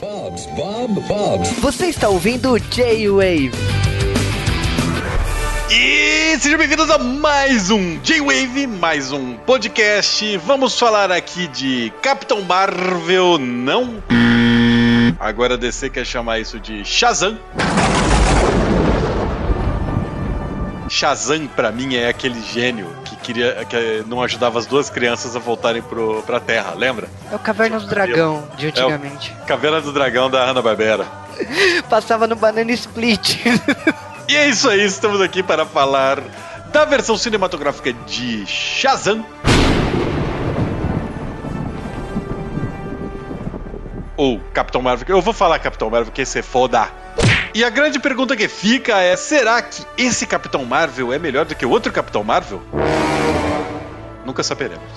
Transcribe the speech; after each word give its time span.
Bob's, 0.00 0.46
Bob, 0.46 1.00
Bob's. 1.06 1.50
Você 1.58 1.86
está 1.86 2.08
ouvindo 2.08 2.52
o 2.52 2.58
J-Wave. 2.58 3.52
E 5.70 6.38
sejam 6.38 6.58
bem-vindos 6.58 6.88
a 6.90 6.96
mais 6.96 7.70
um 7.70 7.98
J-Wave, 8.00 8.66
mais 8.66 9.12
um 9.12 9.34
podcast. 9.34 10.38
Vamos 10.38 10.78
falar 10.78 11.12
aqui 11.12 11.48
de 11.48 11.92
Capitão 12.00 12.40
Marvel, 12.40 13.38
não? 13.38 14.02
Agora 15.20 15.54
a 15.54 15.56
DC 15.58 15.90
quer 15.90 16.06
chamar 16.06 16.40
isso 16.40 16.58
de 16.58 16.82
Shazam. 16.82 17.38
Shazam, 21.02 21.48
pra 21.48 21.72
mim, 21.72 21.96
é 21.96 22.06
aquele 22.06 22.40
gênio 22.40 22.86
que 23.04 23.16
queria 23.16 23.64
que 23.64 24.04
não 24.06 24.22
ajudava 24.22 24.56
as 24.56 24.66
duas 24.66 24.88
crianças 24.88 25.34
a 25.34 25.40
voltarem 25.40 25.82
pro, 25.82 26.22
pra 26.22 26.38
Terra, 26.38 26.74
lembra? 26.76 27.08
É 27.28 27.34
o 27.34 27.40
Caverna 27.40 27.80
do 27.80 27.88
Dragão 27.88 28.46
de 28.56 28.68
antigamente. 28.68 29.34
Caveira 29.44 29.80
do 29.80 29.92
Dragão 29.92 30.30
da 30.30 30.46
Hanna-Barbera. 30.46 31.04
Passava 31.90 32.28
no 32.28 32.36
Banana 32.36 32.70
Split. 32.70 33.38
E 34.28 34.36
é 34.36 34.48
isso 34.48 34.70
aí, 34.70 34.82
estamos 34.82 35.20
aqui 35.20 35.42
para 35.42 35.66
falar 35.66 36.20
da 36.72 36.84
versão 36.84 37.18
cinematográfica 37.18 37.92
de 37.92 38.46
Shazam. 38.46 39.26
Ou 44.16 44.38
Capitão 44.54 44.80
Marvel. 44.80 45.04
Eu 45.08 45.20
vou 45.20 45.34
falar 45.34 45.58
Capitão 45.58 45.90
Marvel, 45.90 46.06
porque 46.06 46.22
esse 46.22 46.38
é 46.38 46.42
foda. 46.42 46.88
E 47.54 47.62
a 47.62 47.68
grande 47.68 47.98
pergunta 47.98 48.34
que 48.34 48.48
fica 48.48 48.98
é: 48.98 49.14
será 49.14 49.60
que 49.60 49.84
esse 49.96 50.26
Capitão 50.26 50.64
Marvel 50.64 51.12
é 51.12 51.18
melhor 51.18 51.44
do 51.44 51.54
que 51.54 51.66
o 51.66 51.70
outro 51.70 51.92
Capitão 51.92 52.24
Marvel? 52.24 52.62
Nunca 54.24 54.42
saberemos. 54.42 54.88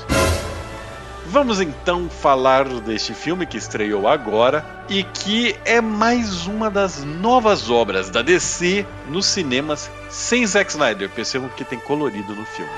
Vamos 1.25 1.59
então 1.59 2.09
falar 2.09 2.63
deste 2.79 3.13
filme 3.13 3.45
que 3.45 3.57
estreou 3.57 4.07
agora 4.07 4.65
e 4.87 5.03
que 5.03 5.53
é 5.65 5.81
mais 5.81 6.45
uma 6.47 6.69
das 6.69 7.03
novas 7.03 7.69
obras 7.69 8.09
da 8.09 8.21
DC 8.21 8.85
nos 9.09 9.25
cinemas 9.25 9.91
sem 10.09 10.47
Zack 10.47 10.71
Snyder. 10.71 11.09
Percebam 11.09 11.49
que 11.49 11.65
tem 11.65 11.77
colorido 11.79 12.33
no 12.33 12.45
filme. 12.45 12.71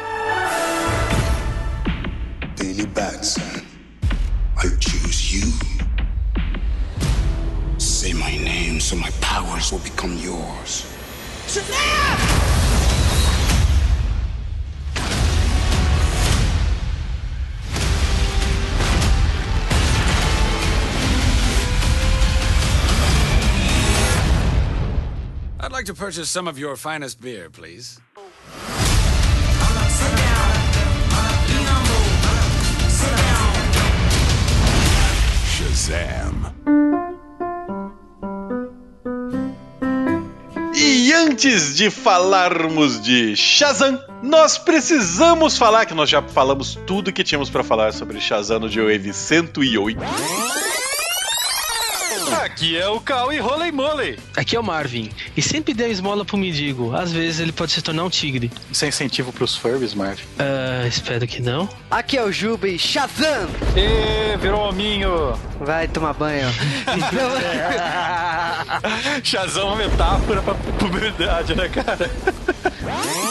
Daily 2.55 2.87
Batson, 2.87 3.41
I 4.57 4.69
choose 4.79 5.37
you. 5.37 5.86
Say 8.07 8.13
my 8.13 8.37
name 8.37 8.79
so 8.79 8.95
my 8.95 9.09
powers 9.19 9.69
will 9.69 9.79
become 9.79 10.15
yours. 10.17 10.85
Shazam! 11.45 11.73
I'd 25.59 25.73
like 25.73 25.83
to 25.87 25.93
purchase 25.93 26.29
some 26.29 26.47
of 26.47 26.57
your 26.57 26.77
finest 26.77 27.19
beer, 27.19 27.49
please. 27.49 27.99
Shazam. 35.57 36.76
Antes 41.37 41.75
de 41.75 41.91
falarmos 41.91 42.99
de 42.99 43.35
Shazam, 43.35 44.03
nós 44.23 44.57
precisamos 44.57 45.55
falar 45.55 45.85
que 45.85 45.93
nós 45.93 46.09
já 46.09 46.19
falamos 46.19 46.73
tudo 46.87 47.13
que 47.13 47.23
tínhamos 47.23 47.47
para 47.47 47.63
falar 47.63 47.93
sobre 47.93 48.19
Shazam 48.19 48.61
no 48.61 48.67
G-Wave 48.67 49.13
108. 49.13 49.99
Aqui 52.33 52.77
é 52.77 52.87
o 52.87 52.99
Cal 52.99 53.31
e 53.31 53.39
Roley 53.39 53.71
Moley. 53.71 54.17
Aqui 54.35 54.55
é 54.55 54.59
o 54.59 54.63
Marvin. 54.63 55.09
E 55.35 55.41
sempre 55.41 55.73
dê 55.73 55.83
uma 55.85 55.89
esmola 55.89 56.25
pro 56.25 56.37
mendigo. 56.37 56.95
Às 56.95 57.11
vezes 57.11 57.39
ele 57.39 57.51
pode 57.51 57.71
se 57.71 57.81
tornar 57.81 58.03
um 58.03 58.09
tigre. 58.09 58.51
Isso 58.71 58.85
é 58.85 58.87
incentivo 58.87 59.31
pros 59.31 59.55
furries, 59.55 59.93
Marvin. 59.93 60.23
Ah, 60.39 60.85
espero 60.87 61.25
que 61.27 61.41
não. 61.41 61.69
Aqui 61.89 62.17
é 62.17 62.23
o 62.23 62.31
Juba 62.31 62.67
e 62.67 62.77
Shazam! 62.77 63.49
Ê, 63.75 64.37
virou 64.37 64.69
hominho. 64.69 65.33
Vai 65.59 65.87
tomar 65.87 66.13
banho. 66.13 66.47
Então, 66.97 67.31
Shazam 69.23 69.63
é 69.63 69.65
uma 69.65 69.75
metáfora 69.75 70.41
pra 70.41 70.53
puberdade, 70.55 71.55
né, 71.55 71.69
cara? 71.69 72.09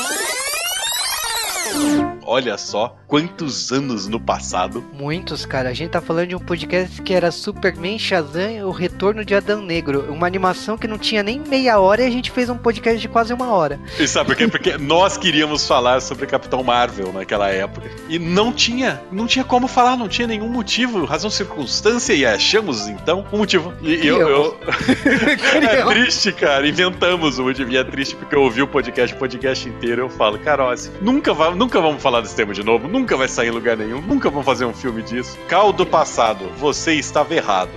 Olha 2.27 2.59
só 2.59 2.97
quantos 3.07 3.71
anos 3.71 4.09
no 4.09 4.19
passado. 4.19 4.85
Muitos, 4.93 5.47
cara. 5.47 5.69
A 5.69 5.73
gente 5.73 5.91
tá 5.91 6.01
falando 6.01 6.29
de 6.29 6.35
um 6.35 6.41
podcast 6.41 7.01
que 7.03 7.15
era 7.15 7.31
Superman 7.31 7.99
Shazam 7.99 8.51
e 8.51 8.63
o 8.65 8.73
Retorno 8.73 9.25
de 9.25 9.33
Adão 9.33 9.63
Negro. 9.63 10.13
Uma 10.13 10.27
animação 10.27 10.77
que 10.77 10.89
não 10.89 10.99
tinha 10.99 11.23
nem 11.23 11.39
meia 11.39 11.79
hora 11.79 12.03
e 12.03 12.07
a 12.07 12.11
gente 12.11 12.33
fez 12.33 12.51
um 12.51 12.57
podcast 12.57 12.99
de 12.99 13.09
quase 13.09 13.33
uma 13.33 13.53
hora. 13.53 13.79
E 13.99 14.09
sabe 14.09 14.31
por 14.31 14.37
quê? 14.37 14.49
Porque 14.49 14.77
nós 14.77 15.17
queríamos 15.17 15.67
falar 15.69 16.01
sobre 16.01 16.27
Capitão 16.27 16.65
Marvel 16.65 17.13
naquela 17.13 17.49
época. 17.49 17.89
E 18.09 18.19
não 18.19 18.53
tinha, 18.53 19.01
não 19.13 19.27
tinha 19.29 19.45
como 19.45 19.69
falar, 19.69 19.97
não 19.97 20.09
tinha 20.09 20.27
nenhum 20.27 20.49
motivo, 20.49 21.05
razão, 21.05 21.31
circunstância, 21.31 22.13
e 22.13 22.27
achamos 22.27 22.89
então 22.89 23.25
um 23.33 23.39
motivo. 23.39 23.73
E 23.83 24.05
eu. 24.05 24.21
eu... 24.29 24.59
é 25.63 25.85
triste, 25.85 26.33
cara. 26.33 26.67
Inventamos 26.67 27.39
o 27.39 27.45
motivo. 27.45 27.71
E 27.71 27.77
é 27.77 27.85
triste 27.85 28.17
porque 28.17 28.35
eu 28.35 28.43
ouvi 28.43 28.63
o 28.63 28.67
podcast, 28.67 29.15
o 29.15 29.19
podcast 29.19 29.69
inteiro, 29.69 30.03
eu 30.03 30.09
falo, 30.09 30.39
Carose, 30.41 30.91
nunca, 31.01 31.33
vai, 31.33 31.55
nunca 31.55 31.81
vamos 31.81 32.03
falar 32.03 32.16
desse 32.21 32.37
tema 32.37 32.53
de 32.53 32.63
novo, 32.63 32.89
nunca 32.89 33.17
vai 33.17 33.29
sair 33.29 33.49
em 33.49 33.53
lugar 33.53 33.77
nenhum, 33.77 34.01
nunca 34.01 34.31
vamos 34.31 34.45
fazer 34.45 34.65
um 34.65 34.75
filme 34.75 35.03
disso. 35.03 35.39
Cal 35.49 35.73
do 35.73 35.87
passado, 35.87 36.51
você 36.59 36.95
estava 36.95 37.35
errado. 37.35 37.71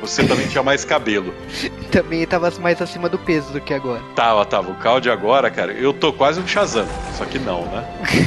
Você 0.00 0.26
também 0.26 0.46
tinha 0.48 0.62
mais 0.62 0.84
cabelo. 0.84 1.34
Também 1.92 2.26
tava 2.26 2.50
mais 2.60 2.80
acima 2.80 3.08
do 3.08 3.18
peso 3.18 3.52
do 3.52 3.60
que 3.60 3.74
agora. 3.74 4.00
Tava, 4.14 4.46
tava. 4.46 4.70
O 4.70 4.74
Cal 4.76 5.00
de 5.00 5.10
agora, 5.10 5.50
cara, 5.50 5.72
eu 5.72 5.92
tô 5.92 6.12
quase 6.12 6.40
um 6.40 6.46
Shazam. 6.46 6.86
Só 7.18 7.24
que 7.24 7.38
não, 7.38 7.66
né? 7.66 7.84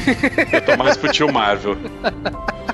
Eu 0.52 0.62
tô 0.62 0.78
mais 0.78 0.98
pro 0.98 1.12
tio 1.12 1.32
Marvel. 1.32 1.78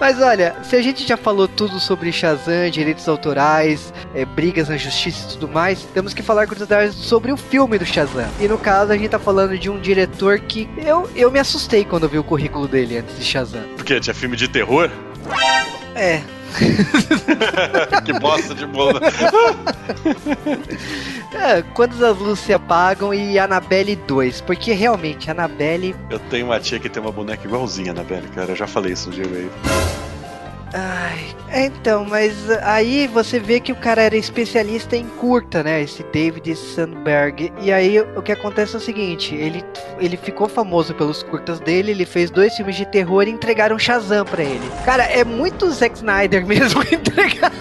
Mas 0.00 0.20
olha, 0.20 0.56
se 0.62 0.76
a 0.76 0.82
gente 0.82 1.06
já 1.06 1.16
falou 1.16 1.46
tudo 1.46 1.78
sobre 1.78 2.12
Shazam, 2.12 2.70
direitos 2.70 3.08
autorais, 3.08 3.92
é, 4.14 4.24
brigas 4.24 4.68
na 4.68 4.76
justiça 4.76 5.26
e 5.26 5.32
tudo 5.34 5.48
mais, 5.48 5.82
temos 5.94 6.12
que 6.12 6.22
falar 6.22 6.46
curiosidades 6.46 6.94
sobre 6.94 7.32
o 7.32 7.36
filme 7.36 7.78
do 7.78 7.86
Shazam. 7.86 8.28
E 8.40 8.48
no 8.48 8.58
caso, 8.58 8.92
a 8.92 8.96
gente 8.96 9.10
tá 9.10 9.18
falando 9.18 9.56
de 9.58 9.70
um 9.70 9.80
diretor 9.80 10.40
que 10.40 10.68
eu, 10.76 11.08
eu 11.14 11.30
me 11.30 11.38
assustei 11.38 11.84
quando 11.84 12.08
vi 12.08 12.18
o 12.18 12.24
currículo 12.24 12.66
dele 12.66 12.98
antes 12.98 13.16
de 13.18 13.24
Shazam. 13.24 13.62
Porque 13.76 13.98
tinha 14.00 14.14
filme 14.14 14.36
de 14.36 14.48
terror? 14.48 14.90
É. 15.94 16.22
que 18.04 18.12
bosta 18.18 18.54
de 18.54 18.66
bola. 18.66 19.00
é. 21.34 21.62
Quando 21.74 22.04
as 22.04 22.18
luzes 22.18 22.44
se 22.44 22.52
apagam 22.52 23.12
e 23.14 23.38
Annabelle 23.38 23.96
2. 23.96 24.40
Porque 24.42 24.72
realmente, 24.72 25.30
Annabelle. 25.30 25.94
Eu 26.10 26.18
tenho 26.18 26.46
uma 26.46 26.60
tia 26.60 26.78
que 26.78 26.88
tem 26.88 27.02
uma 27.02 27.12
boneca 27.12 27.46
igualzinha 27.46 27.90
a 27.90 27.94
Annabelle, 27.94 28.28
cara. 28.28 28.52
Eu 28.52 28.56
já 28.56 28.66
falei 28.66 28.92
isso 28.92 29.08
no 29.10 29.16
G-Wave. 29.16 29.50
Ai, 30.74 31.36
então, 31.66 32.06
mas 32.06 32.48
aí 32.62 33.06
você 33.06 33.38
vê 33.38 33.60
que 33.60 33.72
o 33.72 33.76
cara 33.76 34.00
era 34.02 34.16
especialista 34.16 34.96
em 34.96 35.06
curta, 35.06 35.62
né? 35.62 35.82
Esse 35.82 36.02
David 36.04 36.56
Sandberg. 36.56 37.52
E 37.60 37.70
aí 37.70 38.00
o 38.00 38.22
que 38.22 38.32
acontece 38.32 38.74
é 38.74 38.78
o 38.78 38.80
seguinte: 38.80 39.34
ele, 39.34 39.62
ele 39.98 40.16
ficou 40.16 40.48
famoso 40.48 40.94
pelos 40.94 41.22
curtas 41.22 41.60
dele, 41.60 41.90
ele 41.90 42.06
fez 42.06 42.30
dois 42.30 42.56
filmes 42.56 42.76
de 42.76 42.86
terror 42.86 43.24
e 43.28 43.30
entregaram 43.30 43.78
Shazam 43.78 44.24
pra 44.24 44.42
ele. 44.42 44.70
Cara, 44.84 45.04
é 45.04 45.24
muito 45.24 45.70
Zack 45.70 45.96
Snyder 45.96 46.44
mesmo 46.48 46.82
entregar. 46.82 47.52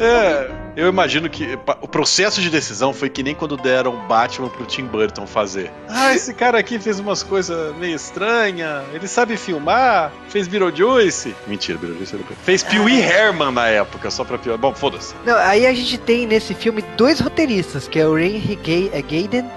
É. 0.00 0.65
Eu 0.76 0.88
imagino 0.88 1.30
que 1.30 1.58
o 1.80 1.88
processo 1.88 2.38
de 2.42 2.50
decisão 2.50 2.92
foi 2.92 3.08
que 3.08 3.22
nem 3.22 3.34
quando 3.34 3.56
deram 3.56 4.06
Batman 4.06 4.50
pro 4.50 4.66
Tim 4.66 4.84
Burton 4.84 5.26
fazer. 5.26 5.72
Ah, 5.88 6.14
esse 6.14 6.34
cara 6.34 6.58
aqui 6.58 6.78
fez 6.78 7.00
umas 7.00 7.22
coisas 7.22 7.74
meio 7.76 7.96
estranhas, 7.96 8.84
ele 8.92 9.08
sabe 9.08 9.38
filmar, 9.38 10.12
fez 10.28 10.46
Beetlejuice. 10.46 11.34
Mentira, 11.46 11.78
Beetlejuice 11.78 12.14
era 12.14 12.24
Fez 12.44 12.62
Pee 12.62 12.78
Wee 12.78 13.00
Herman 13.00 13.52
na 13.52 13.68
época, 13.68 14.10
só 14.10 14.22
pra 14.22 14.36
pior. 14.36 14.58
Bom, 14.58 14.74
foda-se. 14.74 15.14
Não, 15.24 15.36
aí 15.38 15.66
a 15.66 15.72
gente 15.72 15.96
tem 15.96 16.26
nesse 16.26 16.52
filme 16.54 16.84
dois 16.98 17.20
roteiristas, 17.20 17.88
que 17.88 17.98
é 17.98 18.06
o 18.06 18.18
Henry 18.18 18.56
Gay, 18.56 18.90
é 18.92 19.02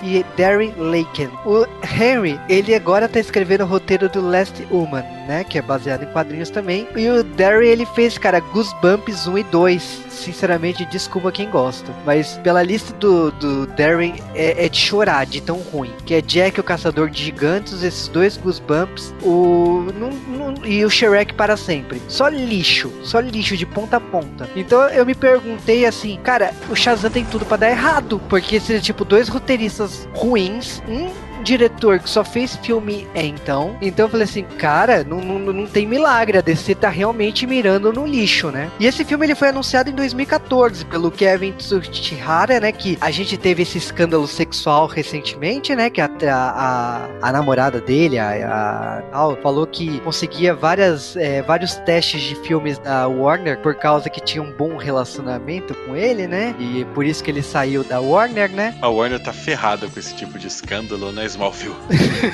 e 0.01 0.25
Darren 0.38 0.74
Laken. 0.77 1.30
O 1.45 1.66
Henry, 1.83 2.39
ele 2.48 2.74
agora 2.74 3.10
tá 3.10 3.19
escrevendo 3.19 3.66
o 3.66 3.68
roteiro 3.68 4.07
do 4.07 4.21
Last 4.21 4.66
Woman, 4.71 5.04
né, 5.27 5.44
que 5.44 5.57
é 5.57 5.62
baseado 5.62 6.04
em 6.04 6.12
quadrinhos 6.13 6.50
também. 6.50 6.88
E 6.95 7.10
o 7.10 7.24
Darren, 7.24 7.68
ele 7.68 7.86
fez, 7.88 8.18
cara, 8.18 8.39
Goosebumps 8.39 9.27
1 9.27 9.38
e 9.38 9.44
2. 9.44 10.08
Sinceramente, 10.19 10.86
desculpa 10.86 11.31
quem 11.31 11.50
gosta. 11.50 11.94
Mas 12.06 12.38
pela 12.44 12.62
lista 12.62 12.94
do, 12.95 13.31
do 13.31 13.68
Darren 13.68 14.16
é, 14.36 14.66
é 14.66 14.69
de 14.69 14.77
chorar, 14.77 15.25
de 15.25 15.42
tão 15.42 15.57
ruim. 15.57 15.92
Que 16.06 16.16
é 16.16 16.21
Jack, 16.21 16.60
o 16.60 16.63
Caçador 16.63 17.10
de 17.10 17.24
Gigantes, 17.24 17.83
esses 17.83 18.07
dois 18.07 18.38
Goosebumps, 18.38 19.13
o, 19.24 19.86
num, 19.95 20.12
num, 20.12 20.66
e 20.66 20.83
o 20.83 20.89
Shrek 20.89 21.33
para 21.33 21.56
sempre. 21.56 22.01
Só 22.07 22.27
lixo, 22.27 22.92
só 23.04 23.19
lixo 23.19 23.56
de 23.56 23.66
ponta 23.66 23.98
a 23.98 24.00
ponta. 24.01 24.50
Então 24.56 24.81
eu 24.89 25.06
me 25.06 25.16
perguntei 25.16 25.86
assim, 25.86 26.19
cara, 26.24 26.54
o 26.69 26.75
Shazam 26.75 27.10
tem 27.10 27.25
tudo 27.25 27.45
para 27.45 27.57
dar 27.57 27.69
errado. 27.69 28.21
Porque 28.30 28.60
se 28.60 28.80
tipo 28.81 29.06
dois 29.06 29.27
roteiristas 29.27 30.07
ruins, 30.13 30.81
um 30.88 31.29
diretor 31.39 32.00
que 32.00 32.09
só 32.09 32.24
fez 32.24 32.56
filme 32.57 33.07
é 33.13 33.25
então. 33.25 33.77
Então 33.81 34.06
eu 34.06 34.09
falei 34.09 34.25
assim, 34.25 34.44
cara, 34.44 35.03
não, 35.03 35.19
não, 35.19 35.39
não 35.39 35.68
tem 35.68 35.86
milagre, 35.86 36.38
a 36.38 36.41
DC 36.41 36.75
tá 36.75 36.89
realmente 36.89 37.45
mirando 37.47 37.91
no 37.91 38.06
lixo, 38.06 38.51
né? 38.51 38.69
E 38.80 38.86
esse 38.86 39.03
filme 39.03 39.25
ele 39.25 39.36
foi 39.36 39.50
anunciado 39.50 39.89
em 39.89 39.94
2014 39.94 40.86
pelo 40.86 41.12
Kevin 41.12 41.51
Tsuchihara, 41.53 42.59
né? 42.59 42.71
Que 42.71 42.97
a 43.01 43.12
gente 43.12 43.38
teve 43.38 43.63
esse 43.63 43.77
escândalo 43.77 44.27
sexual 44.27 44.88
recentemente, 44.88 45.75
né? 45.75 45.89
Que 45.89 46.01
a, 46.01 46.09
a, 46.30 47.09
a 47.21 47.31
namorada 47.31 47.80
dele, 47.80 48.18
a, 48.19 49.03
a, 49.12 49.35
falou 49.42 49.65
que 49.65 50.00
conseguia 50.01 50.53
várias, 50.53 51.15
é, 51.15 51.42
vários 51.42 51.75
testes 51.75 52.21
de 52.21 52.35
filmes 52.35 52.77
da 52.80 53.07
Warner 53.07 53.59
por 53.59 53.75
causa 53.75 54.09
que 54.09 54.19
tinha 54.19 54.44
um 54.44 54.51
bom 54.51 54.77
relacionamento 54.77 55.74
com 55.85 55.95
ele, 55.95 56.27
né? 56.27 56.56
E 56.59 56.85
por 56.94 57.06
isso 57.06 57.24
que 57.24 57.31
ele 57.31 57.42
saiu 57.42 57.83
da 57.83 58.00
Warner, 58.00 58.51
né? 58.51 58.75
A 58.81 58.89
Warner 58.89 59.19
tá 59.19 59.33
ferrada 59.33 59.88
com 59.88 60.00
esse 60.00 60.15
tipo 60.15 60.38
de 60.38 60.47
escândalo, 60.47 61.12
né, 61.12 61.25
Smallville? 61.30 61.76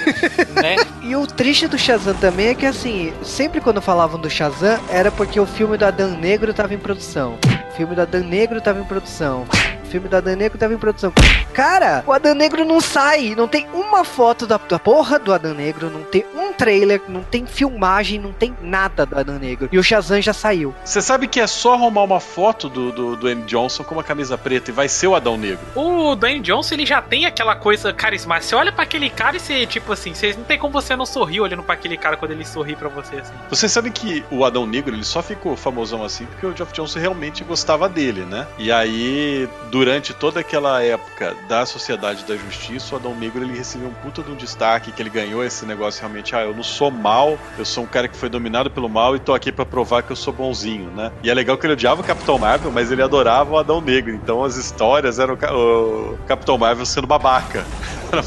né? 0.61 0.75
E 1.01 1.15
o 1.15 1.27
triste 1.27 1.67
do 1.67 1.77
Shazam 1.77 2.15
também 2.15 2.47
é 2.47 2.55
que, 2.55 2.65
assim, 2.65 3.13
sempre 3.23 3.61
quando 3.61 3.81
falavam 3.81 4.19
do 4.19 4.29
Shazam, 4.29 4.79
era 4.89 5.11
porque 5.11 5.39
o 5.39 5.45
filme 5.45 5.77
do 5.77 5.85
Adão 5.85 6.11
Negro 6.11 6.53
tava 6.53 6.73
em 6.73 6.79
produção. 6.79 7.37
O 7.71 7.75
filme 7.75 7.95
do 7.95 8.01
Adão 8.01 8.21
Negro 8.21 8.61
tava 8.61 8.79
em 8.79 8.85
produção 8.85 9.45
filme 9.85 10.07
do 10.07 10.17
Adão 10.17 10.35
Negro 10.35 10.57
tava 10.57 10.73
em 10.73 10.77
produção. 10.77 11.13
Cara, 11.53 12.03
o 12.05 12.11
Adão 12.11 12.35
Negro 12.35 12.65
não 12.65 12.81
sai, 12.81 13.33
não 13.35 13.47
tem 13.47 13.67
uma 13.73 14.03
foto 14.03 14.45
da, 14.45 14.57
da 14.57 14.77
porra 14.77 15.17
do 15.17 15.33
Adão 15.33 15.53
Negro, 15.53 15.89
não 15.89 16.03
tem 16.03 16.25
um 16.35 16.51
trailer, 16.51 17.01
não 17.07 17.23
tem 17.23 17.45
filmagem, 17.45 18.19
não 18.19 18.33
tem 18.33 18.55
nada 18.61 19.05
do 19.05 19.17
Adão 19.17 19.39
Negro. 19.39 19.69
E 19.71 19.77
o 19.77 19.83
Shazam 19.83 20.21
já 20.21 20.33
saiu. 20.33 20.73
Você 20.83 21.01
sabe 21.01 21.27
que 21.27 21.39
é 21.39 21.47
só 21.47 21.73
arrumar 21.73 22.03
uma 22.03 22.19
foto 22.19 22.67
do, 22.67 22.91
do, 22.91 23.15
do 23.15 23.35
Johnson 23.45 23.83
com 23.83 23.95
uma 23.95 24.03
camisa 24.03 24.37
preta 24.37 24.71
e 24.71 24.73
vai 24.73 24.89
ser 24.89 25.07
o 25.07 25.15
Adão 25.15 25.37
Negro. 25.37 25.65
O 25.75 26.15
Dwayne 26.15 26.41
Johnson, 26.41 26.75
ele 26.75 26.85
já 26.85 27.01
tem 27.01 27.25
aquela 27.25 27.55
coisa 27.55 27.93
carismática. 27.93 28.49
Você 28.49 28.55
olha 28.55 28.71
para 28.71 28.83
aquele 28.83 29.09
cara 29.09 29.37
e 29.37 29.39
você, 29.39 29.65
tipo 29.65 29.91
assim, 29.91 30.13
você 30.13 30.33
não 30.33 30.43
tem 30.43 30.59
como 30.59 30.73
você 30.73 30.95
não 30.95 31.05
sorrir 31.05 31.41
olhando 31.41 31.63
para 31.63 31.75
aquele 31.75 31.97
cara 31.97 32.17
quando 32.17 32.31
ele 32.31 32.45
sorri 32.45 32.75
para 32.75 32.89
você, 32.89 33.17
assim. 33.17 33.33
Você 33.49 33.69
sabe 33.69 33.91
que 33.91 34.23
o 34.29 34.43
Adão 34.43 34.65
Negro, 34.65 34.93
ele 34.93 35.05
só 35.05 35.21
ficou 35.21 35.55
famosão 35.55 36.03
assim 36.03 36.25
porque 36.25 36.45
o 36.45 36.55
Geoff 36.55 36.73
Johnson 36.73 36.99
realmente 36.99 37.43
gostava 37.43 37.87
dele, 37.87 38.21
né? 38.21 38.47
E 38.57 38.71
aí, 38.71 39.47
durante 39.75 40.13
toda 40.13 40.39
aquela 40.39 40.81
época 40.81 41.35
da 41.49 41.65
Sociedade 41.65 42.23
da 42.23 42.37
Justiça, 42.37 42.95
o 42.95 42.97
Adão 42.97 43.13
Negro 43.13 43.43
ele 43.43 43.57
recebeu 43.57 43.89
um 43.89 43.93
puta 43.93 44.23
de 44.23 44.31
um 44.31 44.35
destaque, 44.35 44.89
que 44.89 45.01
ele 45.01 45.09
ganhou 45.09 45.43
esse 45.43 45.65
negócio 45.65 45.99
realmente, 45.99 46.33
ah, 46.33 46.43
eu 46.43 46.55
não 46.55 46.63
sou 46.63 46.89
mal, 46.89 47.37
eu 47.57 47.65
sou 47.65 47.83
um 47.83 47.87
cara 47.87 48.07
que 48.07 48.15
foi 48.15 48.29
dominado 48.29 48.71
pelo 48.71 48.87
mal 48.87 49.17
e 49.17 49.19
tô 49.19 49.33
aqui 49.33 49.51
para 49.51 49.65
provar 49.65 50.01
que 50.01 50.13
eu 50.13 50.15
sou 50.15 50.31
bonzinho, 50.31 50.89
né? 50.91 51.11
E 51.21 51.29
é 51.29 51.33
legal 51.33 51.57
que 51.57 51.65
ele 51.65 51.73
odiava 51.73 51.99
o 51.99 52.05
Capitão 52.05 52.39
Marvel, 52.39 52.71
mas 52.71 52.89
ele 52.89 53.01
adorava 53.01 53.51
o 53.51 53.57
Adão 53.57 53.81
Negro, 53.81 54.13
então 54.13 54.45
as 54.45 54.55
histórias 54.55 55.19
eram 55.19 55.33
o 55.33 56.17
Capitão 56.25 56.57
Marvel 56.57 56.85
sendo 56.85 57.05
babaca. 57.05 57.65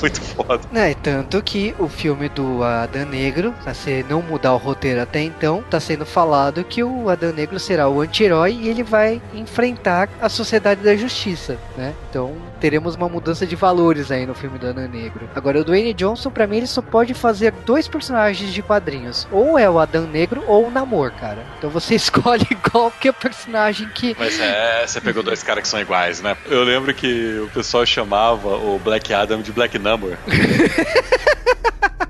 Muito 0.00 0.20
foda. 0.20 0.60
É, 0.74 0.94
tanto 0.94 1.42
que 1.42 1.74
o 1.78 1.88
filme 1.88 2.28
do 2.28 2.62
Adão 2.62 3.06
Negro, 3.06 3.54
se 3.74 4.04
não 4.08 4.22
mudar 4.22 4.54
o 4.54 4.56
roteiro 4.56 5.00
até 5.00 5.20
então, 5.20 5.62
tá 5.70 5.80
sendo 5.80 6.04
falado 6.04 6.64
que 6.64 6.82
o 6.82 7.08
Adão 7.08 7.32
Negro 7.32 7.58
será 7.58 7.88
o 7.88 8.00
anti-herói 8.00 8.58
e 8.60 8.68
ele 8.68 8.82
vai 8.82 9.20
enfrentar 9.34 10.08
a 10.20 10.28
Sociedade 10.28 10.82
da 10.82 10.96
Justiça, 10.96 11.58
né? 11.76 11.94
Então 12.10 12.32
teremos 12.60 12.94
uma 12.94 13.08
mudança 13.08 13.46
de 13.46 13.56
valores 13.56 14.10
aí 14.10 14.26
no 14.26 14.34
filme 14.34 14.58
do 14.58 14.68
Adão 14.68 14.88
Negro. 14.88 15.28
Agora, 15.34 15.60
o 15.60 15.64
Dwayne 15.64 15.94
Johnson, 15.94 16.30
para 16.30 16.46
mim, 16.46 16.58
ele 16.58 16.66
só 16.66 16.82
pode 16.82 17.14
fazer 17.14 17.52
dois 17.64 17.88
personagens 17.88 18.52
de 18.52 18.62
quadrinhos. 18.62 19.26
Ou 19.30 19.58
é 19.58 19.68
o 19.68 19.78
Adão 19.78 20.06
Negro 20.06 20.44
ou 20.46 20.66
o 20.66 20.70
Namor, 20.70 21.12
cara. 21.12 21.44
Então 21.58 21.70
você 21.70 21.94
escolhe 21.96 22.46
qualquer 22.70 23.12
personagem 23.14 23.88
que. 23.88 24.16
Mas 24.18 24.38
é, 24.40 24.86
você 24.86 25.00
pegou 25.00 25.22
dois 25.22 25.42
caras 25.42 25.62
que 25.62 25.68
são 25.68 25.80
iguais, 25.80 26.20
né? 26.20 26.36
Eu 26.46 26.64
lembro 26.64 26.92
que 26.94 27.38
o 27.40 27.48
pessoal 27.48 27.84
chamava 27.86 28.48
o 28.48 28.78
Black 28.78 29.12
Adam 29.12 29.40
de 29.40 29.52
Black 29.52 29.78
Namor. 29.78 30.16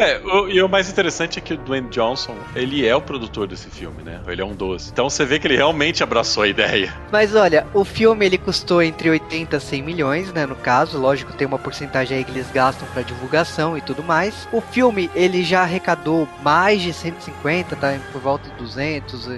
É, 0.00 0.18
o, 0.18 0.48
e 0.48 0.62
o 0.62 0.68
mais 0.68 0.88
interessante 0.88 1.38
é 1.38 1.42
que 1.42 1.52
o 1.52 1.58
Dwayne 1.58 1.90
Johnson, 1.90 2.34
ele 2.56 2.86
é 2.86 2.96
o 2.96 3.02
produtor 3.02 3.46
desse 3.46 3.68
filme, 3.68 4.02
né? 4.02 4.18
Ele 4.26 4.40
é 4.40 4.44
um 4.44 4.54
dos. 4.54 4.88
Então 4.88 5.10
você 5.10 5.26
vê 5.26 5.38
que 5.38 5.46
ele 5.46 5.56
realmente 5.56 6.02
abraçou 6.02 6.42
a 6.42 6.48
ideia. 6.48 6.94
Mas 7.12 7.34
olha, 7.34 7.66
o 7.74 7.84
filme 7.84 8.24
ele 8.24 8.38
custou 8.38 8.82
entre 8.82 9.10
80 9.10 9.58
a 9.58 9.60
100 9.60 9.82
milhões, 9.82 10.32
né? 10.32 10.46
No 10.46 10.56
caso, 10.56 10.98
lógico, 10.98 11.34
tem 11.34 11.46
uma 11.46 11.58
porcentagem 11.58 12.16
aí 12.16 12.24
que 12.24 12.30
eles 12.30 12.50
gastam 12.50 12.88
para 12.88 13.02
divulgação 13.02 13.76
e 13.76 13.82
tudo 13.82 14.02
mais. 14.02 14.48
O 14.50 14.62
filme 14.62 15.10
ele 15.14 15.42
já 15.42 15.60
arrecadou 15.60 16.26
mais 16.42 16.80
de 16.80 16.94
150, 16.94 17.76
tá? 17.76 17.98
Por 18.10 18.22
volta 18.22 18.48
de 18.48 18.56
200, 18.56 19.28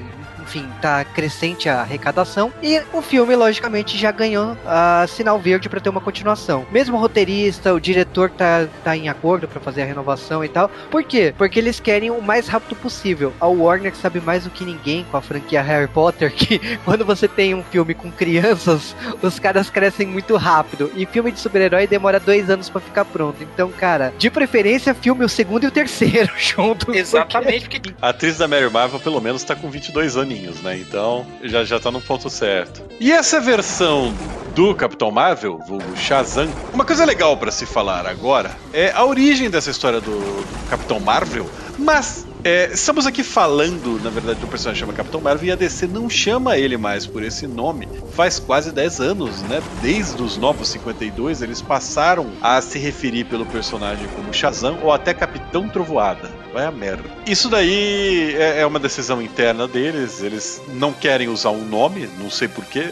enfim, 0.42 0.68
tá 0.80 1.04
crescente 1.04 1.68
a 1.68 1.80
arrecadação. 1.80 2.52
E 2.62 2.80
o 2.92 3.00
filme, 3.00 3.34
logicamente, 3.34 3.96
já 3.96 4.10
ganhou 4.10 4.56
a 4.66 5.06
sinal 5.08 5.38
verde 5.38 5.68
para 5.68 5.80
ter 5.80 5.88
uma 5.88 6.00
continuação. 6.00 6.66
Mesmo 6.70 6.96
o 6.96 7.00
roteirista, 7.00 7.72
o 7.72 7.80
diretor 7.80 8.30
tá, 8.30 8.66
tá 8.84 8.96
em 8.96 9.08
acordo 9.08 9.48
para 9.48 9.60
fazer 9.60 9.82
a 9.82 9.86
renovação 9.86 10.44
e 10.44 10.48
tal. 10.48 10.68
Por 10.90 11.02
quê? 11.04 11.34
Porque 11.36 11.58
eles 11.58 11.80
querem 11.80 12.10
o 12.10 12.20
mais 12.20 12.48
rápido 12.48 12.76
possível. 12.76 13.32
A 13.40 13.46
Warner 13.46 13.94
sabe 13.94 14.20
mais 14.20 14.44
do 14.44 14.50
que 14.50 14.64
ninguém 14.64 15.04
com 15.10 15.16
a 15.16 15.22
franquia 15.22 15.62
Harry 15.62 15.88
Potter 15.88 16.32
que 16.34 16.76
quando 16.84 17.04
você 17.04 17.28
tem 17.28 17.54
um 17.54 17.62
filme 17.62 17.94
com 17.94 18.10
crianças, 18.10 18.96
os 19.22 19.38
caras 19.38 19.70
crescem 19.70 20.06
muito 20.06 20.36
rápido. 20.36 20.90
E 20.94 21.06
filme 21.06 21.30
de 21.30 21.40
super-herói 21.40 21.86
demora 21.86 22.18
dois 22.18 22.50
anos 22.50 22.68
para 22.68 22.80
ficar 22.80 23.04
pronto. 23.04 23.42
Então, 23.42 23.70
cara, 23.70 24.12
de 24.18 24.30
preferência, 24.30 24.94
filme 24.94 25.24
o 25.24 25.28
segundo 25.28 25.64
e 25.64 25.66
o 25.66 25.70
terceiro 25.70 26.32
junto. 26.36 26.92
Exatamente. 26.92 27.68
Porque... 27.68 27.94
A 28.00 28.08
atriz 28.08 28.38
da 28.38 28.48
Mary 28.48 28.68
Marvel, 28.70 28.98
pelo 28.98 29.20
menos, 29.20 29.44
tá 29.44 29.54
com 29.54 29.70
22 29.70 30.16
anos 30.16 30.31
né? 30.62 30.78
Então 30.78 31.26
já, 31.42 31.64
já 31.64 31.78
tá 31.78 31.90
no 31.90 32.00
ponto 32.00 32.28
certo. 32.30 32.82
E 33.00 33.12
essa 33.12 33.40
versão 33.40 34.14
do 34.54 34.74
Capitão 34.74 35.10
Marvel, 35.10 35.58
o 35.68 35.96
Shazam, 35.96 36.48
uma 36.72 36.84
coisa 36.84 37.04
legal 37.04 37.36
para 37.36 37.50
se 37.50 37.64
falar 37.64 38.06
agora 38.06 38.50
é 38.72 38.90
a 38.92 39.04
origem 39.04 39.48
dessa 39.48 39.70
história 39.70 40.00
do, 40.00 40.10
do 40.10 40.68
Capitão 40.68 41.00
Marvel, 41.00 41.48
mas 41.78 42.26
é, 42.44 42.70
estamos 42.72 43.06
aqui 43.06 43.22
falando, 43.22 44.00
na 44.02 44.10
verdade, 44.10 44.40
do 44.40 44.46
personagem 44.46 44.80
chama 44.80 44.92
Capitão 44.92 45.20
Marvel 45.20 45.48
e 45.48 45.52
a 45.52 45.56
DC 45.56 45.86
não 45.86 46.08
chama 46.08 46.56
ele 46.56 46.76
mais 46.76 47.06
por 47.06 47.22
esse 47.22 47.46
nome 47.46 47.88
faz 48.12 48.38
quase 48.38 48.70
10 48.70 49.00
anos, 49.00 49.42
né? 49.42 49.62
Desde 49.80 50.22
os 50.22 50.36
Novos 50.36 50.68
52, 50.68 51.42
eles 51.42 51.60
passaram 51.60 52.30
a 52.40 52.60
se 52.60 52.78
referir 52.78 53.24
pelo 53.24 53.46
personagem 53.46 54.06
como 54.14 54.32
Shazam 54.32 54.78
ou 54.82 54.92
até 54.92 55.14
Capitão 55.14 55.68
Trovoada. 55.68 56.30
Vai 56.52 56.66
a 56.66 56.70
merda. 56.70 57.04
Isso 57.26 57.48
daí 57.48 58.34
é, 58.36 58.60
é, 58.60 58.66
uma 58.66 58.78
decisão 58.78 59.22
interna 59.22 59.66
deles. 59.66 60.22
Eles 60.22 60.60
não 60.74 60.92
querem 60.92 61.28
usar 61.28 61.50
um 61.50 61.64
nome, 61.64 62.08
não 62.18 62.28
sei 62.28 62.46
porquê. 62.46 62.90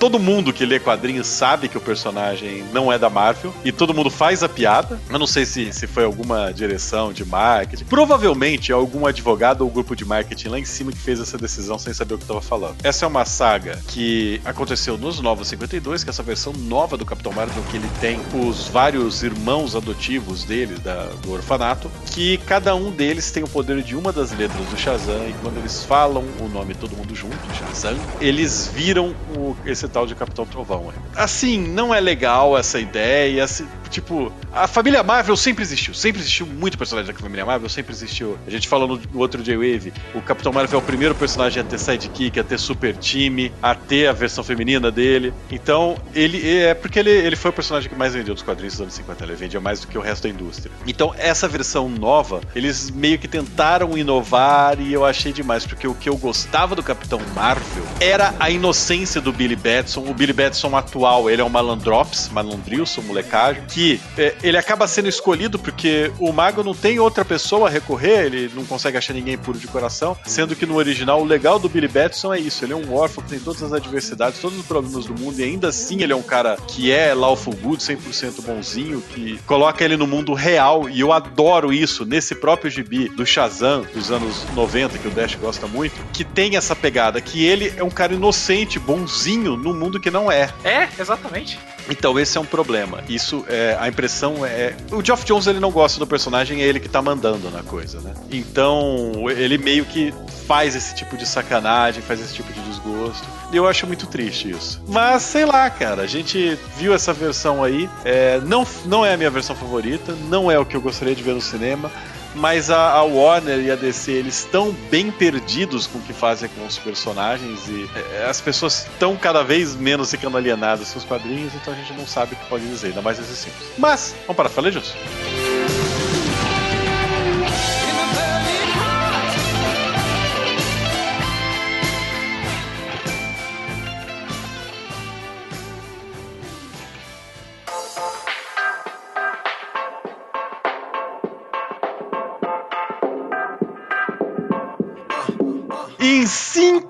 Todo 0.00 0.18
mundo 0.18 0.52
que 0.52 0.66
lê 0.66 0.80
quadrinhos 0.80 1.28
sabe 1.28 1.68
que 1.68 1.78
o 1.78 1.80
personagem 1.80 2.64
não 2.72 2.92
é 2.92 2.98
da 2.98 3.08
Marvel. 3.08 3.54
E 3.64 3.70
todo 3.70 3.94
mundo 3.94 4.10
faz 4.10 4.42
a 4.42 4.48
piada. 4.48 5.00
Eu 5.08 5.20
não 5.20 5.26
sei 5.26 5.46
se, 5.46 5.72
se 5.72 5.86
foi 5.86 6.02
alguma 6.02 6.52
direção 6.52 7.12
de 7.12 7.24
marketing. 7.24 7.84
Provavelmente 7.84 8.72
é 8.72 8.74
algum 8.86 9.04
advogado 9.04 9.62
ou 9.62 9.70
grupo 9.70 9.96
de 9.96 10.04
marketing 10.04 10.48
lá 10.48 10.58
em 10.58 10.64
cima 10.64 10.92
que 10.92 10.98
fez 10.98 11.20
essa 11.20 11.36
decisão 11.36 11.78
sem 11.78 11.92
saber 11.92 12.14
o 12.14 12.18
que 12.18 12.24
estava 12.24 12.40
falando. 12.40 12.76
Essa 12.82 13.04
é 13.04 13.08
uma 13.08 13.24
saga 13.24 13.78
que 13.88 14.40
aconteceu 14.44 14.96
nos 14.96 15.20
Novos 15.20 15.48
52, 15.48 16.04
que 16.04 16.10
é 16.10 16.12
essa 16.12 16.22
versão 16.22 16.52
nova 16.52 16.96
do 16.96 17.04
Capitão 17.04 17.32
Marvel, 17.32 17.62
que 17.70 17.76
ele 17.76 17.90
tem 18.00 18.20
os 18.32 18.68
vários 18.68 19.22
irmãos 19.22 19.74
adotivos 19.74 20.44
dele, 20.44 20.78
da, 20.78 21.06
do 21.22 21.32
orfanato, 21.32 21.90
que 22.06 22.38
cada 22.38 22.74
um 22.74 22.90
deles 22.90 23.30
tem 23.30 23.42
o 23.42 23.48
poder 23.48 23.82
de 23.82 23.96
uma 23.96 24.12
das 24.12 24.30
letras 24.32 24.64
do 24.68 24.78
Shazam, 24.78 25.28
e 25.28 25.34
quando 25.42 25.58
eles 25.58 25.82
falam 25.82 26.24
o 26.40 26.48
nome 26.48 26.74
todo 26.74 26.96
mundo 26.96 27.14
junto, 27.14 27.36
Shazam, 27.54 27.96
eles 28.20 28.70
viram 28.72 29.14
o, 29.36 29.56
esse 29.66 29.88
tal 29.88 30.06
de 30.06 30.14
Capitão 30.14 30.46
Trovão. 30.46 30.92
Assim, 31.14 31.58
não 31.58 31.92
é 31.92 32.00
legal 32.00 32.56
essa 32.56 32.78
ideia, 32.78 33.42
assim, 33.42 33.66
tipo, 33.96 34.30
a 34.52 34.66
família 34.66 35.02
Marvel 35.02 35.36
sempre 35.36 35.62
existiu, 35.62 35.94
sempre 35.94 36.20
existiu 36.20 36.46
muito 36.46 36.76
personagem 36.76 37.12
da 37.12 37.18
família 37.18 37.46
Marvel, 37.46 37.68
sempre 37.68 37.94
existiu. 37.94 38.38
A 38.46 38.50
gente 38.50 38.68
falou 38.68 38.86
no 38.86 39.18
outro 39.18 39.42
J-Wave, 39.42 39.92
o 40.14 40.20
Capitão 40.20 40.52
Marvel 40.52 40.78
é 40.78 40.82
o 40.82 40.84
primeiro 40.84 41.14
personagem 41.14 41.62
a 41.62 41.64
ter 41.64 41.78
sidekick, 41.78 42.38
a 42.38 42.44
ter 42.44 42.58
super 42.58 42.94
time, 42.94 43.50
a 43.62 43.74
ter 43.74 44.06
a 44.06 44.12
versão 44.12 44.44
feminina 44.44 44.90
dele. 44.90 45.32
Então, 45.50 45.96
ele 46.14 46.58
é 46.58 46.74
porque 46.74 46.98
ele, 46.98 47.10
ele 47.10 47.36
foi 47.36 47.50
o 47.50 47.54
personagem 47.54 47.88
que 47.88 47.96
mais 47.96 48.12
vendeu 48.12 48.34
dos 48.34 48.42
quadrinhos 48.42 48.74
dos 48.74 48.82
anos 48.82 48.94
50, 48.94 49.24
ele 49.24 49.34
vendia 49.34 49.60
mais 49.60 49.80
do 49.80 49.86
que 49.86 49.96
o 49.96 50.00
resto 50.02 50.24
da 50.24 50.28
indústria. 50.28 50.70
Então, 50.86 51.14
essa 51.16 51.48
versão 51.48 51.88
nova, 51.88 52.42
eles 52.54 52.90
meio 52.90 53.18
que 53.18 53.26
tentaram 53.26 53.96
inovar 53.96 54.78
e 54.78 54.92
eu 54.92 55.06
achei 55.06 55.32
demais, 55.32 55.64
porque 55.64 55.88
o 55.88 55.94
que 55.94 56.08
eu 56.08 56.16
gostava 56.18 56.74
do 56.74 56.82
Capitão 56.82 57.20
Marvel 57.34 57.84
era 57.98 58.34
a 58.38 58.50
inocência 58.50 59.22
do 59.22 59.32
Billy 59.32 59.56
Batson, 59.56 60.04
o 60.06 60.12
Billy 60.12 60.34
Batson 60.34 60.76
atual, 60.76 61.30
ele 61.30 61.40
é 61.40 61.44
um 61.44 61.48
malandrops, 61.48 62.28
malandrilson, 62.28 63.00
molecagem, 63.00 63.62
que 63.68 63.85
é, 64.16 64.34
ele 64.42 64.56
acaba 64.56 64.86
sendo 64.86 65.08
escolhido 65.08 65.58
porque 65.58 66.10
o 66.18 66.32
mago 66.32 66.62
não 66.62 66.74
tem 66.74 66.98
outra 66.98 67.24
pessoa 67.24 67.68
a 67.68 67.70
recorrer, 67.70 68.26
ele 68.26 68.50
não 68.54 68.64
consegue 68.64 68.96
achar 68.96 69.12
ninguém 69.12 69.38
puro 69.38 69.58
de 69.58 69.66
coração, 69.66 70.16
sendo 70.24 70.56
que 70.56 70.66
no 70.66 70.76
original 70.76 71.20
o 71.20 71.24
legal 71.24 71.58
do 71.58 71.68
Billy 71.68 71.88
Batson 71.88 72.32
é 72.32 72.38
isso, 72.38 72.64
ele 72.64 72.72
é 72.72 72.76
um 72.76 72.94
órfão 72.94 73.22
que 73.22 73.30
tem 73.30 73.38
todas 73.38 73.62
as 73.62 73.72
adversidades, 73.72 74.40
todos 74.40 74.58
os 74.58 74.66
problemas 74.66 75.06
do 75.06 75.14
mundo 75.14 75.38
e 75.40 75.44
ainda 75.44 75.68
assim 75.68 76.02
ele 76.02 76.12
é 76.12 76.16
um 76.16 76.22
cara 76.22 76.56
que 76.68 76.90
é 76.90 77.14
lawful 77.14 77.54
good, 77.54 77.82
100% 77.82 78.42
bonzinho, 78.42 79.00
que 79.00 79.38
coloca 79.46 79.84
ele 79.84 79.96
no 79.96 80.06
mundo 80.06 80.34
real 80.34 80.88
e 80.88 81.00
eu 81.00 81.12
adoro 81.12 81.72
isso 81.72 82.04
nesse 82.04 82.34
próprio 82.34 82.70
gibi 82.70 83.08
do 83.08 83.24
Shazam 83.24 83.86
dos 83.94 84.10
anos 84.10 84.44
90, 84.54 84.98
que 84.98 85.08
o 85.08 85.10
Dash 85.10 85.34
gosta 85.34 85.66
muito, 85.66 85.94
que 86.12 86.24
tem 86.24 86.56
essa 86.56 86.74
pegada, 86.74 87.20
que 87.20 87.44
ele 87.44 87.72
é 87.76 87.82
um 87.82 87.90
cara 87.90 88.14
inocente, 88.14 88.78
bonzinho, 88.78 89.56
no 89.56 89.74
mundo 89.74 90.00
que 90.00 90.10
não 90.10 90.30
é. 90.30 90.50
É, 90.64 90.88
exatamente. 90.98 91.58
Então 91.88 92.18
esse 92.18 92.36
é 92.36 92.40
um 92.40 92.44
problema. 92.44 93.02
Isso 93.08 93.44
é 93.48 93.75
a 93.78 93.88
impressão 93.88 94.44
é. 94.44 94.74
O 94.90 95.04
Geoff 95.04 95.24
Jones 95.24 95.46
ele 95.46 95.60
não 95.60 95.70
gosta 95.70 95.98
do 95.98 96.06
personagem, 96.06 96.62
é 96.62 96.64
ele 96.64 96.80
que 96.80 96.88
tá 96.88 97.02
mandando 97.02 97.50
na 97.50 97.62
coisa, 97.62 98.00
né? 98.00 98.14
Então 98.30 99.30
ele 99.30 99.58
meio 99.58 99.84
que 99.84 100.12
faz 100.46 100.76
esse 100.76 100.94
tipo 100.94 101.16
de 101.16 101.26
sacanagem, 101.26 102.02
faz 102.02 102.20
esse 102.20 102.34
tipo 102.34 102.52
de 102.52 102.60
desgosto. 102.60 103.26
E 103.52 103.56
eu 103.56 103.66
acho 103.66 103.86
muito 103.86 104.06
triste 104.06 104.50
isso. 104.50 104.82
Mas 104.88 105.22
sei 105.22 105.44
lá, 105.44 105.68
cara, 105.70 106.02
a 106.02 106.06
gente 106.06 106.58
viu 106.76 106.94
essa 106.94 107.12
versão 107.12 107.62
aí. 107.62 107.88
É, 108.04 108.40
não, 108.40 108.66
não 108.84 109.04
é 109.04 109.14
a 109.14 109.16
minha 109.16 109.30
versão 109.30 109.56
favorita, 109.56 110.14
não 110.28 110.50
é 110.50 110.58
o 110.58 110.64
que 110.64 110.76
eu 110.76 110.80
gostaria 110.80 111.14
de 111.14 111.22
ver 111.22 111.34
no 111.34 111.40
cinema 111.40 111.90
mas 112.36 112.70
a, 112.70 112.92
a, 112.92 113.02
Warner 113.02 113.60
e 113.60 113.70
a 113.70 113.76
DC 113.76 114.12
eles 114.12 114.40
estão 114.40 114.72
bem 114.90 115.10
perdidos 115.10 115.86
com 115.86 115.98
o 115.98 116.02
que 116.02 116.12
fazem 116.12 116.48
com 116.50 116.66
os 116.66 116.78
personagens 116.78 117.66
e 117.68 117.88
é, 118.14 118.26
as 118.28 118.40
pessoas 118.40 118.86
estão 118.86 119.16
cada 119.16 119.42
vez 119.42 119.74
menos 119.74 120.10
ficando 120.10 120.36
alienadas 120.36 120.92
com 120.92 120.98
os 120.98 121.04
quadrinhos, 121.04 121.54
então 121.54 121.72
a 121.72 121.76
gente 121.76 121.92
não 121.94 122.06
sabe 122.06 122.34
o 122.34 122.36
que 122.36 122.46
pode 122.46 122.66
dizer, 122.66 122.88
ainda 122.88 123.02
mais 123.02 123.18
esses 123.18 123.38
simples. 123.38 123.68
Mas, 123.78 124.14
vamos 124.26 124.36
para 124.36 124.48
a 124.48 125.25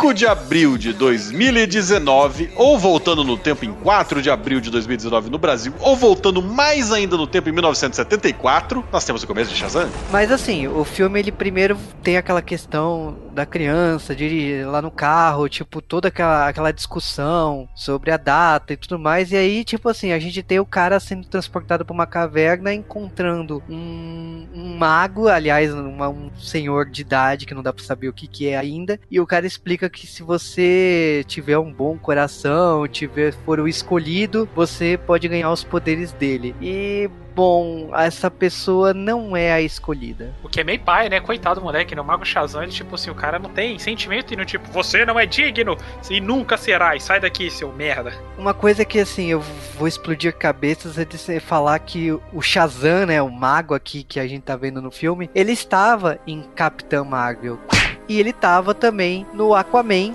5 0.06 0.14
de 0.14 0.26
abril 0.26 0.78
de 0.78 0.92
2019, 0.92 2.50
ou 2.54 2.78
voltando 2.78 3.24
no 3.24 3.36
tempo 3.36 3.64
em 3.64 3.72
4 3.72 4.22
de 4.22 4.30
abril 4.30 4.60
de 4.60 4.70
2019 4.70 5.30
no 5.30 5.38
Brasil, 5.38 5.72
ou 5.80 5.96
voltando 5.96 6.40
mais 6.40 6.92
ainda 6.92 7.16
no 7.16 7.26
tempo 7.26 7.48
em 7.48 7.52
1974, 7.52 8.84
nós 8.92 9.04
temos 9.04 9.24
o 9.24 9.26
começo 9.26 9.50
de 9.50 9.56
Shazam. 9.56 9.90
Mas 10.12 10.30
assim, 10.30 10.68
o 10.68 10.84
filme 10.84 11.18
ele 11.18 11.32
primeiro 11.32 11.76
tem 12.04 12.16
aquela 12.16 12.40
questão 12.40 13.16
da 13.32 13.44
criança 13.44 14.14
de 14.14 14.62
lá 14.64 14.80
no 14.80 14.90
carro, 14.90 15.48
tipo, 15.48 15.82
toda 15.82 16.08
aquela, 16.08 16.48
aquela 16.48 16.72
discussão 16.72 17.68
sobre 17.74 18.10
a 18.10 18.16
data 18.16 18.72
e 18.72 18.76
tudo 18.76 18.98
mais. 18.98 19.32
E 19.32 19.36
aí, 19.36 19.64
tipo 19.64 19.88
assim, 19.88 20.12
a 20.12 20.18
gente 20.18 20.42
tem 20.42 20.58
o 20.58 20.64
cara 20.64 20.98
sendo 21.00 21.26
transportado 21.26 21.84
para 21.84 21.92
uma 21.92 22.06
caverna 22.06 22.72
encontrando 22.72 23.62
um, 23.68 24.46
um 24.54 24.76
mago, 24.78 25.28
aliás, 25.28 25.74
uma, 25.74 26.08
um 26.08 26.30
senhor 26.38 26.88
de 26.88 27.02
idade 27.02 27.44
que 27.44 27.54
não 27.54 27.62
dá 27.62 27.72
para 27.72 27.84
saber 27.84 28.08
o 28.08 28.12
que, 28.12 28.26
que 28.26 28.48
é 28.48 28.56
ainda 28.56 28.98
e 29.10 29.20
o 29.20 29.26
cara 29.26 29.46
explica 29.46 29.90
que 29.96 30.06
se 30.06 30.22
você 30.22 31.24
tiver 31.26 31.56
um 31.56 31.72
bom 31.72 31.96
coração, 31.96 32.86
tiver 32.86 33.32
for 33.32 33.58
o 33.58 33.66
escolhido, 33.66 34.46
você 34.54 35.00
pode 35.06 35.26
ganhar 35.26 35.50
os 35.50 35.64
poderes 35.64 36.12
dele. 36.12 36.54
E 36.60 37.08
bom, 37.34 37.90
essa 37.94 38.30
pessoa 38.30 38.92
não 38.92 39.34
é 39.34 39.52
a 39.52 39.60
escolhida. 39.60 40.34
O 40.44 40.50
que 40.50 40.60
é 40.60 40.64
meio 40.64 40.80
pai, 40.80 41.08
né? 41.08 41.18
Coitado 41.18 41.60
do 41.60 41.64
moleque, 41.64 41.94
no 41.94 42.04
Mago 42.04 42.26
Shazam, 42.26 42.62
ele, 42.62 42.72
tipo 42.72 42.94
assim, 42.94 43.10
o 43.10 43.14
cara 43.14 43.38
não 43.38 43.48
tem 43.48 43.78
sentimento 43.78 44.34
e 44.34 44.36
no 44.36 44.44
tipo, 44.44 44.70
você 44.70 45.06
não 45.06 45.18
é 45.18 45.24
digno 45.24 45.78
e 46.10 46.20
nunca 46.20 46.58
será, 46.58 46.94
e 46.94 47.00
sai 47.00 47.18
daqui, 47.18 47.50
seu 47.50 47.72
merda. 47.72 48.12
Uma 48.36 48.52
coisa 48.52 48.84
que, 48.84 48.98
assim, 48.98 49.30
eu 49.30 49.40
vou 49.78 49.88
explodir 49.88 50.36
cabeças 50.36 50.98
é 50.98 51.06
de 51.06 51.40
falar 51.40 51.78
que 51.78 52.12
o 52.12 52.42
Shazam, 52.42 53.06
né, 53.06 53.22
o 53.22 53.30
mago 53.30 53.74
aqui 53.74 54.02
que 54.02 54.20
a 54.20 54.26
gente 54.26 54.42
tá 54.42 54.56
vendo 54.56 54.82
no 54.82 54.90
filme, 54.90 55.30
ele 55.34 55.52
estava 55.52 56.18
em 56.26 56.42
Capitã 56.54 57.02
Marvel. 57.02 57.58
E 58.08 58.20
ele 58.20 58.32
tava 58.32 58.74
também 58.74 59.26
no 59.32 59.54
Aquaman. 59.54 60.14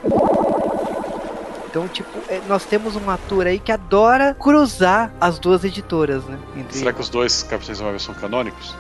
Então, 1.70 1.88
tipo, 1.88 2.10
é, 2.28 2.42
nós 2.48 2.66
temos 2.66 2.96
um 2.96 3.10
ator 3.10 3.48
aí 3.48 3.58
que 3.58 3.72
adora 3.72 4.36
cruzar 4.38 5.14
as 5.22 5.40
duas 5.40 5.64
editoras, 5.64 6.24
né? 6.26 6.38
Será 6.70 6.92
que 6.92 7.00
os 7.00 7.10
dois 7.10 7.44
Capitães 7.44 7.80
Marvel 7.80 8.00
são 8.00 8.14
canônicos? 8.14 8.76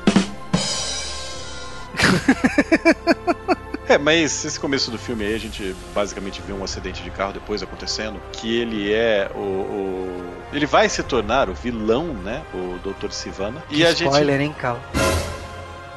É, 3.91 3.97
mas 3.97 4.45
esse 4.45 4.57
começo 4.57 4.89
do 4.89 4.97
filme 4.97 5.25
aí 5.25 5.35
a 5.35 5.37
gente 5.37 5.75
basicamente 5.93 6.41
vê 6.41 6.53
um 6.53 6.63
acidente 6.63 7.03
de 7.03 7.11
carro 7.11 7.33
depois 7.33 7.61
acontecendo, 7.61 8.21
que 8.31 8.57
ele 8.57 8.93
é 8.93 9.29
o, 9.35 9.39
o... 9.39 10.33
ele 10.53 10.65
vai 10.65 10.87
se 10.87 11.03
tornar 11.03 11.49
o 11.49 11.53
vilão, 11.53 12.05
né? 12.13 12.41
O 12.53 12.79
Dr. 12.79 13.11
Sivana. 13.11 13.61
Que 13.67 13.79
e 13.79 13.85
a 13.85 13.91
spoiler, 13.91 14.39
gente... 14.39 14.47
hein, 14.47 14.55
Cal? 14.57 14.79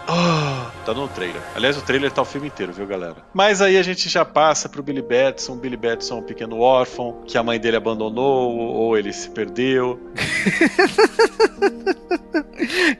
Oh, 0.07 0.85
tá 0.85 0.93
no 0.93 1.09
trailer. 1.09 1.41
Aliás, 1.55 1.77
o 1.79 1.83
trailer 1.83 2.13
tá 2.13 2.23
o 2.23 2.25
filme 2.25 2.49
inteiro, 2.49 2.73
viu, 2.73 2.87
galera? 2.87 3.17
Mas 3.33 3.63
aí 3.63 3.79
a 3.79 3.83
gente 3.83 4.09
já 4.09 4.25
passa 4.25 4.69
pro 4.69 4.83
Billy 4.83 5.01
Batson. 5.01 5.57
Billy 5.57 5.77
Batson 5.77 6.17
é 6.17 6.19
um 6.19 6.23
pequeno 6.23 6.61
órfão 6.61 7.23
que 7.27 7.39
a 7.39 7.43
mãe 7.43 7.59
dele 7.59 7.77
abandonou 7.77 8.55
ou 8.55 8.99
ele 8.99 9.13
se 9.13 9.31
perdeu. 9.31 9.99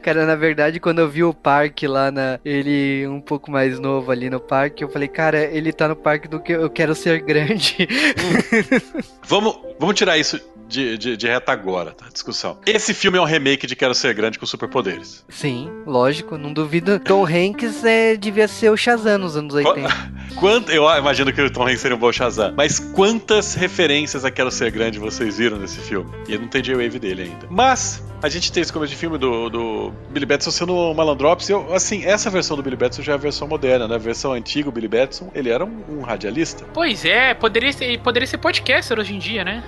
Cara, 0.01 0.25
na 0.25 0.35
verdade, 0.35 0.79
quando 0.79 0.99
eu 0.99 1.09
vi 1.09 1.23
o 1.23 1.33
parque 1.33 1.87
lá 1.87 2.11
na. 2.11 2.39
Ele 2.45 3.07
um 3.07 3.19
pouco 3.19 3.49
mais 3.51 3.79
novo 3.79 4.11
ali 4.11 4.29
no 4.29 4.39
parque, 4.39 4.83
eu 4.83 4.89
falei, 4.89 5.07
cara, 5.07 5.43
ele 5.43 5.73
tá 5.73 5.87
no 5.87 5.95
parque 5.95 6.27
do 6.27 6.39
que 6.39 6.53
eu 6.53 6.69
quero 6.69 6.93
ser 6.93 7.21
grande. 7.21 7.87
Vamos, 9.23 9.57
vamos 9.79 9.95
tirar 9.95 10.17
isso 10.17 10.39
de, 10.67 10.97
de, 10.97 11.17
de, 11.17 11.27
reta 11.27 11.51
agora, 11.51 11.91
tá? 11.91 12.07
Discussão. 12.11 12.57
Esse 12.65 12.93
filme 12.93 13.17
é 13.17 13.21
um 13.21 13.25
remake 13.25 13.67
de 13.67 13.75
Quero 13.75 13.93
Ser 13.93 14.13
Grande 14.13 14.39
com 14.39 14.45
superpoderes. 14.45 15.23
Sim, 15.29 15.69
lógico, 15.85 16.37
não 16.37 16.51
duvido. 16.51 16.99
Tom 16.99 17.25
Hanks 17.25 17.83
é, 17.83 18.15
devia 18.15 18.47
ser 18.47 18.69
o 18.69 18.77
Shazam 18.77 19.17
nos 19.17 19.37
anos 19.37 19.53
80. 19.53 19.89
Quanto, 20.35 20.71
eu 20.71 20.83
imagino 20.97 21.31
que 21.31 21.41
o 21.41 21.49
Tom 21.49 21.63
Hanks 21.63 21.81
seria 21.81 21.95
um 21.95 21.99
bom 21.99 22.11
Shazam, 22.11 22.53
mas 22.55 22.79
quantas 22.79 23.53
referências 23.53 24.25
a 24.25 24.31
Quero 24.31 24.51
Ser 24.51 24.71
Grande 24.71 24.99
vocês 24.99 25.37
viram 25.37 25.57
nesse 25.57 25.79
filme? 25.79 26.11
E 26.27 26.37
não 26.37 26.47
tem 26.47 26.61
J-Wave 26.61 26.99
dele 26.99 27.23
ainda. 27.23 27.47
Mas, 27.49 28.03
a 28.25 28.29
gente 28.29 28.51
tem 28.51 28.63
esse 28.63 28.73
começo 28.73 28.91
de 28.91 28.97
filme 28.97 29.19
do, 29.19 29.49
do 29.51 29.93
Billy 30.09 30.25
Batson 30.25 30.49
sendo 30.49 30.75
o 30.75 30.95
Malandrops. 30.95 31.47
Eu, 31.47 31.71
assim, 31.71 32.03
essa 32.03 32.27
versão 32.27 32.57
do 32.57 32.63
Billy 32.63 32.75
Batson 32.75 33.03
já 33.03 33.11
é 33.11 33.15
a 33.15 33.19
versão 33.19 33.47
moderna, 33.47 33.87
né? 33.87 33.93
A 33.93 33.99
versão 33.99 34.33
antiga, 34.33 34.67
o 34.67 34.71
Billy 34.71 34.87
Batson, 34.87 35.29
ele 35.35 35.51
era 35.51 35.63
um, 35.63 35.83
um 35.87 36.01
radialista. 36.01 36.65
Pois 36.73 37.05
é, 37.05 37.35
poderia 37.35 37.71
ser, 37.71 37.99
poderia 37.99 38.25
ser 38.25 38.39
podcaster 38.39 38.99
hoje 38.99 39.13
em 39.13 39.19
dia, 39.19 39.43
né? 39.43 39.63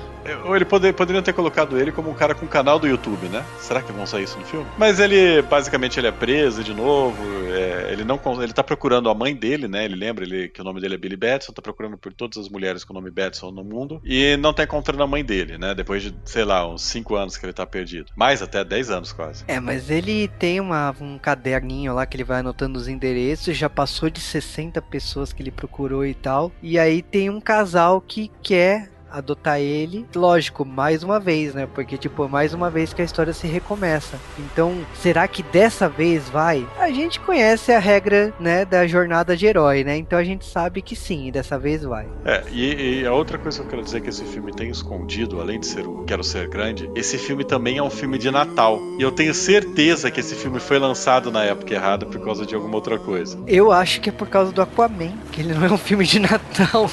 Ou 0.46 0.56
ele 0.56 0.66
poder, 0.66 0.94
poderiam 0.94 1.22
ter 1.22 1.34
colocado 1.34 1.80
ele 1.80 1.92
como 1.92 2.10
um 2.10 2.14
cara 2.14 2.36
com 2.36 2.46
um 2.46 2.50
canal 2.50 2.80
do 2.80 2.88
YouTube, 2.88 3.28
né? 3.28 3.46
Será 3.60 3.82
que 3.82 3.92
vão 3.92 4.06
sair 4.06 4.24
isso 4.24 4.38
no 4.38 4.46
filme? 4.46 4.66
Mas 4.78 5.00
ele, 5.00 5.42
basicamente, 5.44 6.00
ele 6.00 6.08
é 6.08 6.12
preso 6.12 6.64
de 6.64 6.74
novo. 6.74 7.18
É, 7.54 7.90
ele 7.92 8.04
não 8.04 8.20
ele 8.42 8.52
tá 8.52 8.64
procurando 8.64 9.10
a 9.10 9.14
mãe 9.14 9.36
dele, 9.36 9.68
né? 9.68 9.86
Ele 9.86 9.96
lembra 9.96 10.26
ele, 10.26 10.50
que 10.50 10.60
o 10.60 10.64
nome 10.64 10.82
dele 10.82 10.96
é 10.96 10.98
Billy 10.98 11.16
Batson, 11.16 11.54
tá 11.54 11.62
procurando 11.62 11.98
por 11.98 12.12
todas 12.12 12.38
as 12.38 12.50
mulheres 12.50 12.84
com 12.84 12.92
o 12.92 12.96
nome 12.96 13.10
Batson 13.10 13.52
no 13.52 13.64
mundo. 13.64 14.02
E 14.04 14.36
não 14.38 14.52
tá 14.52 14.64
encontrando 14.64 15.04
a 15.04 15.08
mãe 15.08 15.24
dele, 15.24 15.58
né? 15.58 15.74
Depois 15.74 16.02
de, 16.02 16.14
sei 16.26 16.44
lá, 16.44 16.68
uns 16.68 16.82
5 16.82 17.16
anos 17.16 17.38
que 17.38 17.46
ele 17.46 17.54
tá 17.54 17.66
perdido. 17.66 18.12
Mais 18.16 18.42
até 18.48 18.64
10 18.64 18.90
anos 18.90 19.12
quase. 19.12 19.44
É, 19.48 19.60
mas 19.60 19.90
ele 19.90 20.28
tem 20.40 20.60
uma, 20.60 20.96
um 21.00 21.18
caderninho 21.18 21.94
lá 21.94 22.06
que 22.06 22.18
ele 22.18 22.24
vai 22.24 22.40
anotando 22.40 22.78
os 22.80 22.88
endereços. 22.88 23.56
Já 23.56 23.70
passou 23.70 24.10
de 24.10 24.20
60 24.20 24.82
pessoas 24.82 25.32
que 25.32 25.44
ele 25.44 25.52
procurou 25.52 26.06
e 26.06 26.14
tal. 26.14 26.52
E 26.62 26.80
aí 26.80 27.02
tem 27.02 27.30
um 27.30 27.40
casal 27.40 28.02
que 28.02 28.32
quer 28.42 28.90
adotar 29.12 29.60
ele. 29.60 30.06
Lógico, 30.16 30.66
mais 30.66 31.04
uma 31.04 31.20
vez, 31.20 31.54
né? 31.54 31.68
Porque, 31.74 31.98
tipo, 31.98 32.28
mais 32.28 32.54
uma 32.54 32.70
vez 32.70 32.94
que 32.94 33.02
a 33.02 33.06
história 33.06 33.34
se 33.34 33.48
recomeça. 33.48 34.20
Então, 34.38 34.86
será 34.96 35.28
que 35.28 35.44
dessa 35.44 35.90
vez 35.90 36.30
vai? 36.30 36.68
A 36.80 36.90
gente 36.90 37.20
conhece 37.20 37.72
a 37.72 37.80
regra, 37.80 38.34
né, 38.40 38.66
da 38.66 38.86
jornada 38.88 39.36
de 39.36 39.46
herói, 39.46 39.84
né? 39.84 39.98
Então 39.98 40.18
a 40.18 40.24
gente 40.24 40.46
sabe 40.46 40.82
que 40.82 40.96
sim, 40.96 41.32
dessa 41.32 41.58
vez 41.58 41.84
vai. 41.84 42.08
É, 42.26 42.44
e, 42.52 43.02
e 43.02 43.06
a 43.06 43.14
outra 43.14 43.38
coisa 43.38 43.60
que 43.60 43.66
eu 43.66 43.70
quero 43.70 43.84
dizer 43.84 44.02
que 44.02 44.10
esse 44.10 44.24
filme 44.26 44.52
tem 44.54 44.70
escondido, 44.70 45.40
além 45.40 45.60
de 45.60 45.68
ser 45.68 45.88
o 45.88 46.04
Quero 46.04 46.24
Ser 46.24 46.48
Grande, 46.48 46.90
esse 46.96 47.18
filme 47.18 47.44
também 47.44 47.78
é 47.78 47.84
um 47.84 47.90
filme 47.90 48.18
de 48.18 48.32
Natal. 48.32 48.80
E 48.98 49.02
eu 49.02 49.12
tenho 49.12 49.34
certeza 49.34 50.10
que 50.12 50.20
esse 50.20 50.36
filme 50.36 50.60
foi 50.60 50.80
lançado 50.80 51.32
na 51.32 51.44
época 51.44 51.74
errada 51.74 52.06
por 52.06 52.24
causa 52.24 52.46
de 52.46 52.56
alguma 52.56 52.76
outra 52.76 52.98
coisa. 52.98 53.38
Eu 53.48 53.72
acho 53.72 54.02
que 54.02 54.10
é 54.10 54.12
por 54.12 54.28
causa 54.28 54.52
do 54.52 54.62
Aquaman, 54.62 55.14
que 55.32 55.42
ele 55.42 55.54
não 55.54 55.66
é 55.66 55.72
um 55.72 55.78
filme 55.78 56.06
de 56.06 56.20
Natal. 56.20 56.90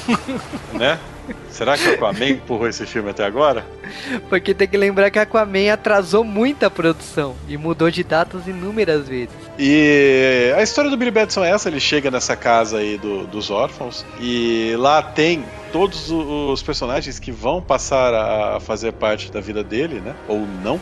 né? 0.73 0.99
Será 1.49 1.77
que 1.77 1.87
o 1.87 1.93
Aquaman 1.93 2.29
empurrou 2.29 2.67
esse 2.67 2.85
filme 2.85 3.09
até 3.09 3.25
agora? 3.25 3.65
Porque 4.29 4.53
tem 4.53 4.67
que 4.67 4.77
lembrar 4.77 5.09
que 5.09 5.19
Aquaman 5.19 5.71
atrasou 5.71 6.23
muito 6.23 6.65
a 6.65 6.69
produção 6.69 7.35
e 7.47 7.57
mudou 7.57 7.89
de 7.89 8.03
datas 8.03 8.47
inúmeras 8.47 9.07
vezes. 9.07 9.35
E 9.57 10.53
a 10.57 10.61
história 10.61 10.89
do 10.89 10.97
Billy 10.97 11.11
Batson 11.11 11.43
é 11.43 11.51
essa: 11.51 11.69
ele 11.69 11.79
chega 11.79 12.11
nessa 12.11 12.35
casa 12.35 12.77
aí 12.77 12.97
do, 12.97 13.25
dos 13.27 13.49
órfãos 13.49 14.05
e 14.19 14.75
lá 14.77 15.01
tem 15.01 15.45
todos 15.71 16.11
os 16.11 16.61
personagens 16.61 17.19
que 17.19 17.31
vão 17.31 17.61
passar 17.61 18.13
a 18.13 18.59
fazer 18.59 18.93
parte 18.93 19.31
da 19.31 19.39
vida 19.39 19.63
dele, 19.63 20.01
né? 20.01 20.15
Ou 20.27 20.45
não. 20.63 20.79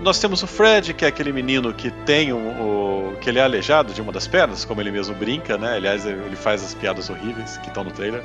Nós 0.00 0.18
temos 0.20 0.42
o 0.42 0.46
Fred, 0.46 0.94
que 0.94 1.04
é 1.04 1.08
aquele 1.08 1.32
menino 1.32 1.74
que 1.74 1.90
tem 1.90 2.32
o, 2.32 3.16
que 3.20 3.28
ele 3.28 3.40
é 3.40 3.42
aleijado 3.42 3.92
de 3.92 4.00
uma 4.00 4.12
das 4.12 4.28
pernas, 4.28 4.64
como 4.64 4.80
ele 4.80 4.92
mesmo 4.92 5.14
brinca, 5.14 5.58
né? 5.58 5.74
Aliás, 5.74 6.06
ele 6.06 6.36
faz 6.36 6.62
as 6.62 6.72
piadas 6.72 7.10
horríveis 7.10 7.56
que 7.58 7.68
estão 7.68 7.82
no 7.82 7.90
trailer. 7.90 8.22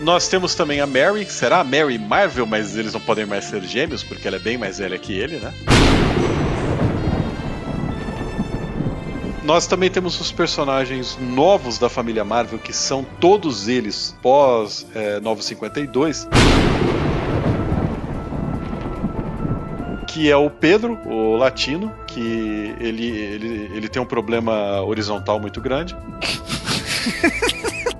Nós 0.00 0.28
temos 0.28 0.54
também 0.54 0.80
a 0.80 0.86
Mary, 0.86 1.26
será 1.26 1.60
a 1.60 1.64
Mary 1.64 1.98
Marvel, 1.98 2.46
mas 2.46 2.76
eles 2.76 2.94
não 2.94 3.00
podem 3.00 3.26
mais 3.26 3.44
ser 3.44 3.60
gêmeos 3.62 4.02
porque 4.02 4.26
ela 4.26 4.36
é 4.36 4.40
bem 4.40 4.56
mais 4.56 4.78
velha 4.78 4.96
que 4.96 5.12
ele, 5.12 5.38
né? 5.38 5.52
nós 9.50 9.66
também 9.66 9.90
temos 9.90 10.20
os 10.20 10.30
personagens 10.30 11.18
novos 11.20 11.76
da 11.76 11.88
família 11.88 12.24
Marvel, 12.24 12.56
que 12.56 12.72
são 12.72 13.04
todos 13.18 13.66
eles 13.66 14.16
pós 14.22 14.86
é, 14.94 15.18
Novo 15.18 15.42
52. 15.42 16.28
Que 20.20 20.30
é 20.30 20.36
o 20.36 20.50
Pedro, 20.50 20.98
o 21.06 21.34
latino, 21.34 21.90
que 22.06 22.74
ele, 22.78 23.06
ele, 23.08 23.70
ele 23.74 23.88
tem 23.88 24.02
um 24.02 24.04
problema 24.04 24.82
horizontal 24.82 25.40
muito 25.40 25.62
grande. 25.62 25.96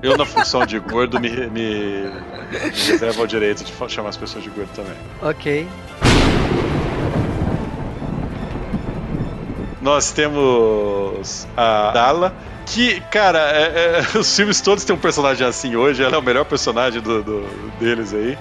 Eu, 0.02 0.18
na 0.18 0.26
função 0.26 0.66
de 0.66 0.78
gordo, 0.80 1.18
me, 1.18 1.30
me, 1.30 1.48
me 1.48 2.10
reservo 2.90 3.22
ao 3.22 3.26
direito 3.26 3.64
de 3.64 3.72
chamar 3.90 4.10
as 4.10 4.18
pessoas 4.18 4.44
de 4.44 4.50
gordo 4.50 4.68
também. 4.76 4.92
Ok. 5.22 5.66
Nós 9.80 10.12
temos 10.12 11.48
a 11.56 11.90
Dala, 11.92 12.34
que, 12.66 13.00
cara, 13.10 13.38
é- 13.50 14.04
é- 14.12 14.12
os 14.20 14.36
filmes 14.36 14.60
todos 14.60 14.84
têm 14.84 14.94
um 14.94 14.98
personagem 14.98 15.46
assim 15.46 15.74
hoje. 15.74 16.02
Ela 16.02 16.16
é 16.16 16.18
o 16.18 16.22
melhor 16.22 16.44
personagem 16.44 17.00
do, 17.00 17.22
do- 17.22 17.48
deles 17.80 18.12
aí. 18.12 18.36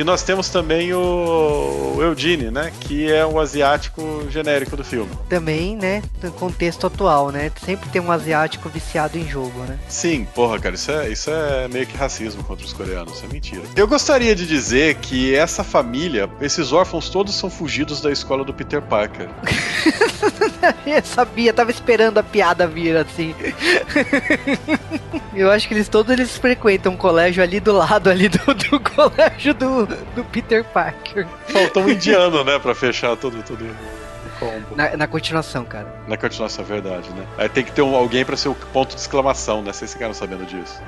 E 0.00 0.04
nós 0.04 0.22
temos 0.22 0.48
também 0.48 0.94
o 0.94 1.98
Eugene, 2.00 2.50
né? 2.50 2.72
Que 2.80 3.12
é 3.12 3.26
o 3.26 3.38
asiático 3.38 4.26
genérico 4.30 4.74
do 4.74 4.82
filme. 4.82 5.10
Também, 5.28 5.76
né, 5.76 6.02
no 6.22 6.32
contexto 6.32 6.86
atual, 6.86 7.30
né? 7.30 7.52
Sempre 7.62 7.90
tem 7.90 8.00
um 8.00 8.10
asiático 8.10 8.66
viciado 8.70 9.18
em 9.18 9.28
jogo, 9.28 9.60
né? 9.64 9.78
Sim, 9.88 10.26
porra, 10.34 10.58
cara, 10.58 10.74
isso 10.74 10.90
é, 10.90 11.10
isso 11.10 11.30
é 11.30 11.68
meio 11.68 11.86
que 11.86 11.94
racismo 11.98 12.42
contra 12.44 12.64
os 12.64 12.72
coreanos, 12.72 13.12
isso 13.16 13.26
é 13.26 13.28
mentira. 13.28 13.62
Eu 13.76 13.86
gostaria 13.86 14.34
de 14.34 14.46
dizer 14.46 14.94
que 14.94 15.34
essa 15.34 15.62
família, 15.62 16.30
esses 16.40 16.72
órfãos 16.72 17.10
todos 17.10 17.34
são 17.34 17.50
fugidos 17.50 18.00
da 18.00 18.10
escola 18.10 18.42
do 18.42 18.54
Peter 18.54 18.80
Parker. 18.80 19.28
Eu 20.86 21.04
sabia, 21.04 21.52
tava 21.52 21.70
esperando 21.70 22.16
a 22.16 22.22
piada 22.22 22.66
vir 22.66 22.96
assim. 22.96 23.34
Eu 25.34 25.50
acho 25.50 25.68
que 25.68 25.74
eles 25.74 25.88
todos 25.88 26.12
eles 26.12 26.36
frequentam 26.36 26.92
um 26.92 26.96
colégio 26.96 27.42
ali 27.42 27.60
do 27.60 27.72
lado 27.72 28.10
ali 28.10 28.28
do, 28.28 28.54
do 28.54 28.80
colégio 28.90 29.54
do, 29.54 29.89
do 30.14 30.24
Peter 30.24 30.64
Parker. 30.64 31.26
Faltou 31.48 31.82
um 31.84 31.88
indiano, 31.90 32.42
né, 32.44 32.58
pra 32.58 32.74
fechar 32.74 33.16
todo, 33.16 33.42
todo 33.42 33.62
o 33.64 34.38
combo. 34.38 34.76
Na, 34.76 34.96
na 34.96 35.06
continuação, 35.06 35.64
cara. 35.64 35.86
Na 36.08 36.16
continuação, 36.16 36.64
é 36.64 36.68
verdade, 36.68 37.10
né? 37.10 37.26
Aí 37.38 37.48
tem 37.48 37.64
que 37.64 37.72
ter 37.72 37.82
um- 37.82 37.94
alguém 37.94 38.24
pra 38.24 38.36
ser 38.36 38.48
o 38.48 38.54
ponto 38.54 38.94
de 38.94 39.00
exclamação, 39.00 39.62
né? 39.62 39.72
Vocês 39.72 39.92
ficaram 39.92 40.14
sabendo 40.14 40.44
disso. 40.46 40.80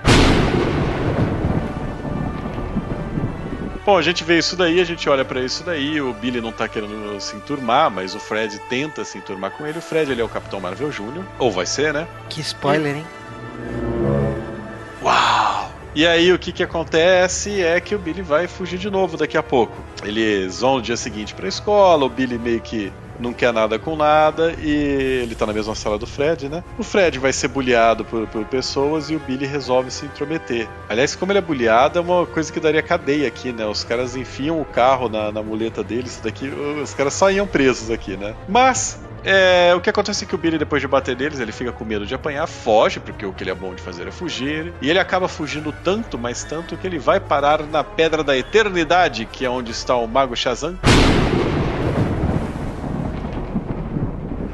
Bom, 3.85 3.97
a 3.99 4.02
gente 4.02 4.23
vê 4.23 4.38
isso 4.38 4.54
daí, 4.54 4.80
a 4.80 4.85
gente 4.85 5.09
olha 5.09 5.25
pra 5.25 5.40
isso 5.40 5.64
daí, 5.64 6.00
o 6.00 6.12
Billy 6.12 6.40
não 6.40 6.52
tá 6.52 6.68
querendo 6.68 7.21
se 7.21 7.35
enturmar, 7.35 7.90
mas 7.90 8.14
o 8.14 8.21
Fred 8.21 8.56
tenta 8.68 9.04
se 9.04 9.18
enturmar 9.18 9.50
com 9.50 9.66
ele. 9.66 9.78
O 9.78 9.82
Fred, 9.82 10.12
ele 10.12 10.21
é 10.21 10.25
o 10.25 10.28
Capitão 10.28 10.61
Marvel 10.61 10.90
Jr., 10.90 11.25
ou 11.37 11.50
vai 11.50 11.66
ser, 11.66 11.92
né? 11.92 12.06
Que 12.28 12.40
spoiler, 12.40 12.97
hein? 12.99 13.06
E 15.94 16.06
aí 16.06 16.32
o 16.32 16.38
que 16.38 16.52
que 16.52 16.62
acontece 16.62 17.61
é 17.61 17.78
que 17.80 17.94
o 17.94 17.99
Billy 17.99 18.22
vai 18.22 18.46
fugir 18.49 18.78
de 18.78 18.90
novo 18.90 19.16
daqui 19.16 19.37
a 19.37 19.42
pouco. 19.42 19.84
Eles 20.04 20.61
vão 20.61 20.76
no 20.76 20.82
dia 20.82 20.96
seguinte 20.96 21.34
pra 21.34 21.46
escola, 21.46 22.06
o 22.06 22.08
Billy 22.08 22.38
meio 22.38 22.61
que 22.61 22.90
não 23.20 23.32
quer 23.32 23.52
nada 23.52 23.78
com 23.78 23.94
nada 23.94 24.54
e 24.58 25.22
ele 25.22 25.34
tá 25.34 25.46
na 25.46 25.52
mesma 25.52 25.75
sala 25.75 25.99
do 25.99 26.06
Fred, 26.06 26.49
né? 26.49 26.64
O 26.78 26.82
Fred 26.82 27.18
vai 27.18 27.32
ser 27.32 27.49
bulliado 27.49 28.04
por, 28.04 28.26
por 28.26 28.44
pessoas 28.46 29.11
e 29.11 29.16
o 29.16 29.20
Billy 29.20 29.46
resolve 29.46 29.90
se 29.90 30.06
intrometer. 30.06 30.68
Aliás, 30.88 31.14
como 31.14 31.30
ele 31.30 31.38
é 31.38 31.42
bulliado, 31.42 31.99
é 31.99 32.02
uma 32.02 32.26
coisa 32.26 32.52
que 32.52 32.58
daria 32.58 32.82
cadeia 32.82 33.28
aqui, 33.28 33.52
né? 33.52 33.66
Os 33.66 33.84
caras 33.84 34.16
enfiam 34.16 34.61
o 34.61 34.64
carro 34.64 35.08
na, 35.08 35.30
na 35.30 35.42
muleta 35.42 35.84
deles, 35.84 36.20
daqui, 36.22 36.49
os 36.82 36.94
caras 36.94 37.14
só 37.14 37.30
iam 37.30 37.46
presos 37.46 37.90
aqui, 37.90 38.16
né? 38.16 38.34
Mas 38.49 38.99
é, 39.25 39.75
o 39.75 39.81
que 39.81 39.91
acontece 39.91 40.25
é 40.25 40.26
que 40.26 40.35
o 40.35 40.38
Billy, 40.38 40.59
depois 40.59 40.83
de 40.83 40.88
bater 40.88 41.17
neles, 41.17 41.41
ele 41.41 41.52
fica 41.52 41.73
com 41.73 41.85
medo 41.85 42.05
de 42.05 42.14
apanhar, 42.14 42.47
foge, 42.47 43.00
porque 43.00 43.25
o 43.25 43.33
que 43.33 43.43
ele 43.43 43.50
é 43.50 43.55
bom 43.55 43.75
de 43.75 43.83
fazer 43.83 44.07
é 44.09 44.11
fugir. 44.11 44.73
E 44.81 44.91
ele 44.91 44.99
acaba 44.99 45.29
fugindo 45.29 45.73
tanto, 45.85 46.19
mas 46.19 46.45
tanto, 46.45 46.76
que 46.76 46.87
ele 46.87 46.99
vai 46.99 47.21
parar 47.21 47.62
na 47.62 47.85
Pedra 47.85 48.25
da 48.25 48.37
Eternidade, 48.37 49.26
que 49.26 49.45
é 49.45 49.50
onde 49.50 49.71
está 49.71 49.97
o 49.97 50.07
Mago 50.07 50.37
Shazam. 50.37 50.79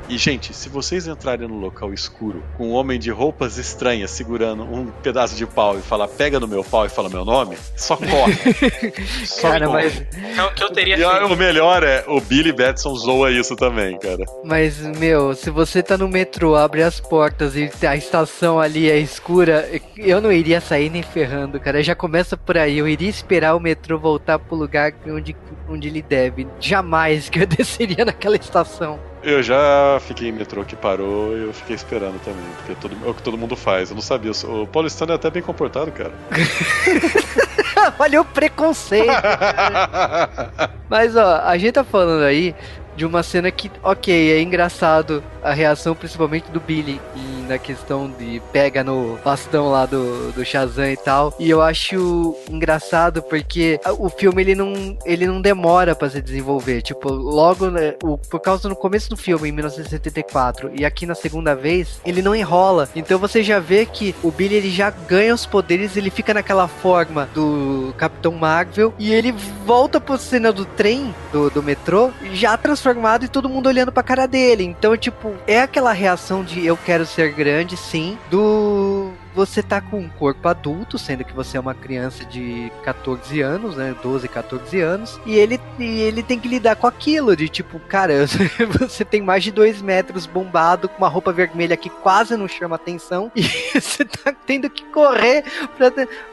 E, 0.09 0.17
gente, 0.17 0.55
se 0.55 0.69
vocês 0.71 1.07
entrarem 1.07 1.47
no 1.47 1.59
local 1.59 1.93
escuro 1.93 2.43
com 2.57 2.69
um 2.69 2.73
homem 2.73 2.99
de 2.99 3.11
roupas 3.11 3.59
estranhas 3.59 4.11
segurando 4.11 4.63
um 4.63 4.87
pedaço 4.87 5.37
de 5.37 5.45
pau 5.47 5.79
e 5.79 5.83
falar 5.83 6.09
pega 6.09 6.41
no 6.41 6.49
meu 6.49 6.65
pau 6.65 6.87
e 6.87 6.89
fala 6.89 7.11
meu 7.11 7.25
nome, 7.27 7.57
só 7.77 7.95
corre. 8.01 8.95
só 9.27 9.51
Cara, 9.51 9.67
corre. 9.67 10.07
mas, 10.13 10.39
É 10.39 10.43
o 10.45 10.55
que 10.55 10.65
eu 10.65 10.71
teria 10.71 10.95
E 10.97 10.99
feito. 11.05 11.27
o 11.33 11.37
melhor 11.37 11.83
é, 11.83 12.05
o 12.09 12.21
Billy 12.23 12.53
Batson 12.53 12.95
zoa 12.95 13.31
isso 13.31 13.55
também, 13.55 13.99
cara. 13.99 14.25
mas, 14.45 14.79
meu, 14.99 15.35
se 15.35 15.51
você 15.51 15.83
tá 15.83 15.99
no 15.99 16.09
metrô, 16.09 16.57
abre 16.57 16.83
as 16.83 16.99
portas 17.01 17.55
e 17.55 17.71
a 17.87 17.95
estação 17.97 18.59
ali 18.59 18.91
é 18.91 18.99
escura, 18.99 19.69
eu 19.97 20.21
não 20.23 20.33
iria 20.33 20.61
sair 20.61 20.89
nem 20.89 21.03
ferrando, 21.03 21.61
cara. 21.61 21.83
Já 21.83 21.95
começa 21.95 22.35
por 22.37 22.57
aí. 22.57 22.79
Eu 22.79 22.89
iria 22.89 23.11
esperar 23.11 23.55
o 23.55 23.61
metrô 23.61 23.99
voltar 23.99 24.39
pro 24.39 24.57
lugar 24.57 24.93
onde, 25.07 25.37
onde 25.69 25.89
ele 25.89 26.01
deve. 26.01 26.47
Jamais 26.59 27.29
que 27.29 27.41
eu 27.41 27.47
desceria 27.47 28.05
naquela 28.07 28.37
estação. 28.37 28.99
Eu 29.23 29.43
já 29.43 29.99
fiquei 30.01 30.29
em 30.29 30.33
metrô 30.33 30.65
que 30.65 30.77
parou 30.77 31.37
e 31.37 31.43
eu 31.45 31.53
fiquei 31.53 31.75
esperando 31.75 32.21
também, 32.23 32.45
porque 32.57 32.75
todo, 32.77 32.97
é 33.05 33.11
o 33.11 33.15
que 33.15 33.23
todo 33.23 33.37
mundo 33.37 33.57
faz. 33.57 33.91
Eu 33.91 33.97
não 33.97 34.03
sabia. 34.03 34.33
O 34.45 34.67
paulistano 34.67 35.13
é 35.13 35.15
até 35.17 35.31
bem 35.31 35.43
comportado, 35.43 35.91
cara. 35.91 36.13
Olha 37.99 38.21
o 38.21 38.25
preconceito. 38.25 39.11
Mas 40.89 41.17
ó, 41.17 41.43
a 41.45 41.57
gente 41.59 41.73
tá 41.73 41.85
falando 41.85 42.23
aí 42.23 42.55
de 42.99 43.07
uma 43.07 43.23
cena 43.23 43.51
que, 43.51 43.71
ok, 43.83 44.33
é 44.33 44.43
engraçado 44.43 45.23
a 45.43 45.53
reação 45.53 45.95
principalmente 45.95 46.51
do 46.51 46.59
Billy 46.59 47.01
na 47.49 47.59
questão 47.59 48.11
de 48.11 48.41
pega 48.53 48.85
no 48.85 49.19
bastão 49.25 49.71
lá 49.71 49.87
do, 49.87 50.31
do 50.33 50.45
Shazam 50.45 50.91
e 50.91 50.97
tal. 50.97 51.35
E 51.39 51.49
eu 51.49 51.63
acho 51.63 52.37
engraçado 52.49 53.23
porque 53.23 53.81
o 53.99 54.09
filme 54.11 54.43
ele 54.43 54.55
não, 54.55 54.97
ele 55.05 55.27
não 55.27 55.41
demora 55.41 55.97
pra 55.97 56.11
se 56.11 56.21
desenvolver. 56.21 56.83
Tipo, 56.83 57.11
logo, 57.11 57.71
né, 57.71 57.95
o, 58.03 58.19
por 58.19 58.41
causa 58.41 58.69
no 58.69 58.77
começo 58.77 59.09
do 59.09 59.17
filme, 59.17 59.49
em 59.49 59.53
1974, 59.53 60.71
e 60.75 60.85
aqui 60.85 61.07
na 61.07 61.15
segunda 61.15 61.55
vez, 61.55 62.01
ele 62.05 62.21
não 62.21 62.35
enrola. 62.35 62.89
Então 62.95 63.19
você 63.19 63.43
já 63.43 63.59
vê 63.59 63.87
que 63.87 64.15
o 64.23 64.31
Billy 64.31 64.57
ele 64.57 64.71
já 64.71 64.91
ganha 64.91 65.35
os 65.35 65.47
poderes, 65.47 65.97
ele 65.97 66.11
fica 66.11 66.35
naquela 66.35 66.69
forma 66.69 67.29
do 67.35 67.95
Capitão 67.97 68.33
Marvel 68.33 68.93
e 68.99 69.13
ele 69.13 69.33
volta 69.65 70.01
pro 70.01 70.19
cena 70.19 70.53
do 70.53 70.67
trem, 70.67 71.15
do, 71.33 71.49
do 71.49 71.63
metrô, 71.63 72.11
já 72.35 72.59
transformado 72.89 73.25
e 73.25 73.29
todo 73.29 73.49
mundo 73.49 73.67
olhando 73.67 73.93
pra 73.93 74.03
cara 74.03 74.27
dele. 74.27 74.65
Então, 74.65 74.97
tipo, 74.97 75.35
é 75.47 75.61
aquela 75.61 75.93
reação 75.93 76.43
de 76.43 76.65
eu 76.65 76.77
quero 76.77 77.05
ser 77.05 77.33
grande, 77.33 77.77
sim, 77.77 78.19
do 78.31 78.98
você 79.39 79.63
tá 79.63 79.81
com 79.81 80.01
um 80.01 80.09
corpo 80.09 80.49
adulto, 80.49 80.99
sendo 80.99 81.23
que 81.23 81.33
você 81.33 81.57
é 81.57 81.61
uma 81.61 81.75
criança 81.75 82.25
de 82.25 82.73
14 82.83 83.41
anos, 83.41 83.77
né? 83.77 83.95
12, 84.03 84.27
14 84.27 84.81
anos, 84.81 85.21
e 85.25 85.37
ele, 85.37 85.61
e 85.79 86.01
ele 86.01 86.25
tem 86.25 86.41
que 86.41 86.49
lidar 86.49 86.75
com 86.75 86.89
aquilo, 86.89 87.37
de 87.37 87.49
tipo, 87.49 87.79
cara, 87.79 88.27
você 88.81 89.05
tem 89.05 89.23
mais 89.23 89.45
de 89.45 89.53
2 89.53 89.81
metros 89.81 90.27
bombado, 90.27 90.89
com 90.89 90.99
uma 90.99 91.09
roupa 91.09 91.33
vermelha 91.33 91.77
que 91.77 91.89
quase 91.89 92.37
não 92.37 92.49
chama 92.49 92.75
atenção, 92.75 93.31
e 93.37 93.45
você 93.81 94.05
tá 94.05 94.35
tendo 94.45 94.69
que 94.69 94.85
correr 94.87 95.45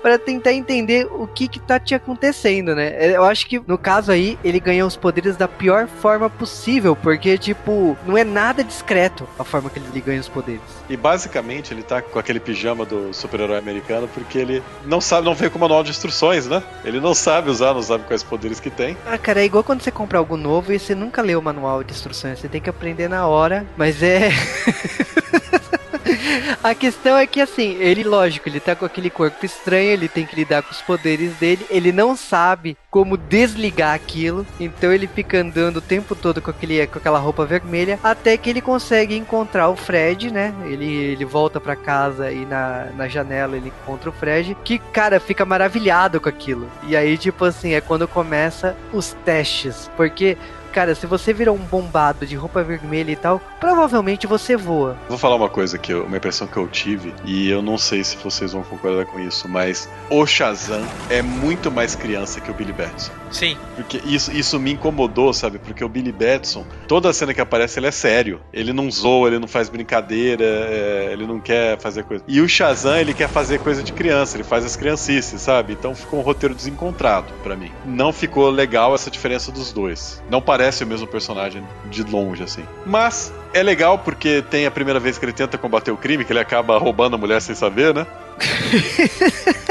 pra 0.02 0.18
tentar 0.18 0.54
entender 0.54 1.06
o 1.12 1.28
que 1.28 1.48
que 1.48 1.60
tá 1.60 1.80
te 1.80 1.94
acontecendo, 1.94 2.74
né? 2.74 3.16
Eu 3.16 3.24
acho 3.24 3.46
que, 3.46 3.62
no 3.68 3.78
caso 3.78 4.12
aí, 4.12 4.40
ele 4.44 4.60
ganhou 4.60 4.88
os 4.88 4.98
poderes 4.98 5.38
da 5.38 5.48
pior 5.48 5.88
forma 5.88 6.28
possível, 6.28 6.96
porque, 6.96 7.38
tipo, 7.38 7.96
não 8.08 8.18
é 8.18 8.24
nada 8.24 8.64
discreto 8.64 9.28
a 9.38 9.44
forma 9.44 9.70
que 9.70 9.78
ele 9.78 10.02
ganha 10.02 10.20
os 10.20 10.28
poderes. 10.30 10.62
E 10.90 10.98
basicamente 10.98 11.72
ele 11.72 11.84
tá 11.84 12.02
com 12.02 12.18
aquele 12.18 12.40
pijama 12.40 12.84
do 12.84 12.95
super-herói 13.12 13.58
americano 13.58 14.08
porque 14.14 14.38
ele 14.38 14.64
não 14.86 15.00
sabe, 15.02 15.26
não 15.26 15.36
veio 15.36 15.52
com 15.52 15.58
o 15.58 15.62
manual 15.62 15.84
de 15.84 15.92
instruções, 15.92 16.48
né? 16.48 16.64
Ele 16.84 17.00
não 17.00 17.14
sabe 17.14 17.50
usar, 17.50 17.74
não 17.74 17.82
sabe 17.82 18.04
quais 18.06 18.24
poderes 18.24 18.60
que 18.60 18.70
tem. 18.70 18.98
Ah, 19.06 19.18
cara, 19.18 19.42
é 19.42 19.46
igual 19.46 19.64
quando 19.64 19.82
você 19.82 19.92
compra 19.92 20.20
algo 20.20 20.38
novo 20.38 20.74
e 20.74 20.80
você 20.80 20.96
nunca 20.96 21.22
lê 21.22 21.36
o 21.36 21.42
manual 21.42 21.84
de 21.84 21.94
instruções. 21.94 22.40
Você 22.40 22.48
tem 22.48 22.62
que 22.62 22.70
aprender 22.70 23.08
na 23.08 23.28
hora, 23.28 23.66
mas 23.78 24.02
é. 24.02 24.30
A 26.64 26.74
questão 26.74 27.18
é 27.18 27.26
que, 27.26 27.42
assim, 27.42 27.76
ele, 27.80 28.04
lógico, 28.04 28.48
ele 28.48 28.60
tá 28.60 28.76
com 28.76 28.86
aquele 28.86 29.10
corpo 29.10 29.46
estranho, 29.46 29.90
ele 29.90 30.08
tem 30.08 30.26
que 30.26 30.36
lidar 30.36 30.62
com 30.62 30.72
os 30.72 30.82
poderes 30.82 31.34
dele, 31.36 31.66
ele 31.70 31.92
não 31.92 32.16
sabe 32.16 32.78
como 32.90 33.18
desligar 33.18 33.94
aquilo, 33.94 34.46
então 34.60 34.92
ele 34.92 35.08
fica 35.08 35.40
andando 35.40 35.78
o 35.78 35.82
tempo 35.82 36.16
todo 36.16 36.42
com, 36.42 36.50
aquele, 36.50 36.86
com 36.88 36.98
aquela 36.98 37.20
roupa 37.20 37.46
vermelha, 37.46 38.00
até 38.04 38.38
que 38.38 38.50
ele 38.50 38.62
consegue 38.62 39.16
encontrar 39.16 39.70
o 39.70 39.76
Fred, 39.76 40.32
né? 40.32 40.54
Ele, 40.66 40.86
ele 40.86 41.26
volta 41.26 41.60
pra 41.60 41.76
casa 41.76 42.32
e 42.32 42.46
na, 42.46 42.86
na 42.96 43.08
janela 43.08 43.58
ele 43.58 43.68
encontra 43.68 44.10
o 44.10 44.14
Fred, 44.14 44.56
que, 44.64 44.80
cara, 44.80 45.20
fica 45.20 45.46
maravilhado 45.46 46.22
com 46.22 46.30
aquilo. 46.30 46.70
E 46.84 46.96
aí, 46.96 47.18
tipo 47.18 47.44
assim, 47.44 47.74
é 47.74 47.82
quando 47.82 48.08
começa 48.08 48.78
os 48.94 49.16
testes, 49.26 49.90
porque 49.98 50.38
cara, 50.76 50.94
se 50.94 51.08
você 51.08 51.32
virar 51.32 51.54
um 51.54 51.58
bombado 51.58 52.26
de 52.26 52.36
roupa 52.36 52.62
vermelha 52.62 53.10
e 53.10 53.16
tal, 53.16 53.40
provavelmente 53.62 54.28
você 54.28 54.58
voa. 54.58 54.98
Vou 55.08 55.18
falar 55.18 55.38
uma 55.38 55.48
coisa 55.48 55.78
que 55.78 55.94
eu, 55.94 56.04
uma 56.04 56.18
impressão 56.18 56.46
que 56.46 56.58
eu 56.58 56.68
tive, 56.68 57.14
e 57.24 57.50
eu 57.50 57.62
não 57.62 57.78
sei 57.78 58.04
se 58.04 58.18
vocês 58.18 58.52
vão 58.52 58.62
concordar 58.62 59.06
com 59.06 59.18
isso, 59.18 59.48
mas 59.48 59.90
o 60.10 60.26
Shazam 60.26 60.86
é 61.10 61.22
muito 61.22 61.72
mais 61.72 61.96
criança 61.96 62.42
que 62.42 62.52
o 62.52 62.54
Billy 62.54 62.74
Batson. 62.74 63.14
Sim. 63.36 63.58
Porque 63.76 64.02
isso, 64.06 64.32
isso 64.32 64.58
me 64.58 64.72
incomodou, 64.72 65.34
sabe? 65.34 65.60
Porque 65.60 65.84
o 65.84 65.90
Billy 65.90 66.14
Batson, 66.14 66.66
toda 66.88 67.12
cena 67.12 67.34
que 67.34 67.42
aparece, 67.42 67.78
ele 67.80 67.88
é 67.88 67.92
sério. 67.92 68.40
Ele 68.54 68.72
não 68.72 68.90
zoa, 68.90 69.28
ele 69.28 69.40
não 69.40 69.48
faz 69.48 69.68
brincadeira, 69.68 70.46
é, 70.46 71.10
ele 71.12 71.28
não 71.28 71.42
quer 71.42 71.78
fazer 71.78 72.06
coisa. 72.06 72.24
E 72.30 72.40
o 72.40 72.48
Shazam, 72.48 72.96
ele 72.98 73.14
quer 73.14 73.28
fazer 73.28 73.60
coisa 73.60 73.84
de 73.84 73.92
criança, 73.92 74.38
ele 74.38 74.46
faz 74.46 74.64
as 74.64 74.78
criancices, 74.78 75.42
sabe? 75.42 75.74
Então 75.74 75.94
ficou 75.94 76.20
um 76.20 76.24
roteiro 76.24 76.56
desencontrado 76.56 77.34
pra 77.44 77.58
mim. 77.58 77.74
Não 77.86 78.14
ficou 78.14 78.50
legal 78.50 78.96
essa 78.96 79.12
diferença 79.12 79.52
dos 79.52 79.74
dois. 79.74 80.24
Não 80.30 80.42
parece 80.42 80.86
o 80.86 80.88
mesmo 80.88 81.06
personagem 81.06 81.62
de 81.92 82.04
longe, 82.04 82.42
assim. 82.42 82.64
Mas 82.86 83.34
é 83.54 83.62
legal 83.62 84.00
porque 84.00 84.42
tem 84.44 84.66
a 84.66 84.72
primeira 84.72 85.00
vez 85.00 85.18
que 85.18 85.26
ele 85.26 85.34
tenta 85.34 85.58
combater 85.58 85.92
o 85.92 85.98
crime, 85.98 86.24
que 86.24 86.32
ele 86.32 86.40
acaba 86.40 86.78
roubando 86.78 87.16
a 87.16 87.18
mulher 87.18 87.42
sem 87.42 87.54
saber, 87.54 87.94
né? 87.94 88.08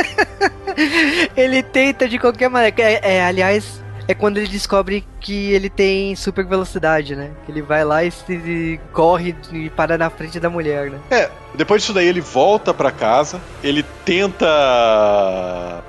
ele 1.37 1.62
tenta 1.62 2.09
de 2.09 2.18
qualquer 2.18 2.49
maneira. 2.49 2.75
É, 2.83 3.16
é, 3.16 3.25
aliás, 3.25 3.83
é 4.07 4.14
quando 4.14 4.38
ele 4.38 4.49
descobre 4.49 5.05
que 5.20 5.53
ele 5.53 5.70
tem 5.70 6.14
super 6.14 6.44
velocidade, 6.44 7.16
né? 7.16 7.31
Que 7.44 7.53
ele 7.53 7.62
vai 7.62 7.85
lá 7.85 8.05
e 8.05 8.11
se 8.11 8.81
corre 8.92 9.35
e 9.53 9.70
para 9.70 9.97
na 9.97 10.11
frente 10.11 10.38
da 10.38 10.51
mulher, 10.51 10.90
né? 10.90 10.99
É, 11.11 11.31
depois 11.54 11.82
disso 11.82 11.92
daí 11.92 12.06
ele 12.06 12.20
volta 12.20 12.74
para 12.74 12.90
casa, 12.90 13.40
ele 13.62 13.84
tenta 14.04 14.46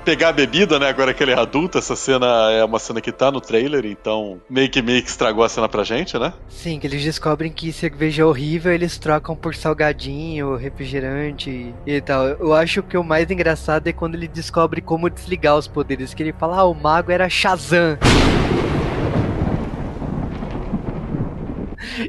pegar 0.04 0.28
a 0.28 0.32
bebida, 0.32 0.78
né? 0.78 0.88
Agora 0.88 1.12
que 1.12 1.22
ele 1.22 1.32
é 1.32 1.38
adulto, 1.38 1.78
essa 1.78 1.96
cena 1.96 2.50
é 2.52 2.64
uma 2.64 2.78
cena 2.78 3.00
que 3.00 3.12
tá 3.12 3.30
no 3.30 3.40
trailer, 3.40 3.84
então 3.84 4.40
meio 4.48 4.70
que 4.70 4.80
meio 4.80 5.02
que 5.02 5.08
estragou 5.08 5.44
a 5.44 5.48
cena 5.48 5.68
pra 5.68 5.84
gente, 5.84 6.18
né? 6.18 6.32
Sim, 6.48 6.78
que 6.78 6.86
eles 6.86 7.02
descobrem 7.02 7.50
que 7.50 7.72
cerveja 7.72 8.22
é 8.22 8.24
horrível, 8.24 8.72
eles 8.72 8.98
trocam 8.98 9.34
por 9.34 9.54
salgadinho, 9.54 10.56
refrigerante 10.56 11.74
e 11.86 12.00
tal. 12.00 12.26
Eu 12.26 12.54
acho 12.54 12.82
que 12.82 12.96
o 12.96 13.04
mais 13.04 13.30
engraçado 13.30 13.86
é 13.88 13.92
quando 13.92 14.14
ele 14.14 14.28
descobre 14.28 14.80
como 14.80 15.10
desligar 15.10 15.56
os 15.56 15.66
poderes, 15.66 16.14
que 16.14 16.22
ele 16.22 16.32
fala, 16.32 16.58
ah, 16.58 16.64
o 16.64 16.74
mago 16.74 17.10
era 17.10 17.28
Shazam. 17.28 17.98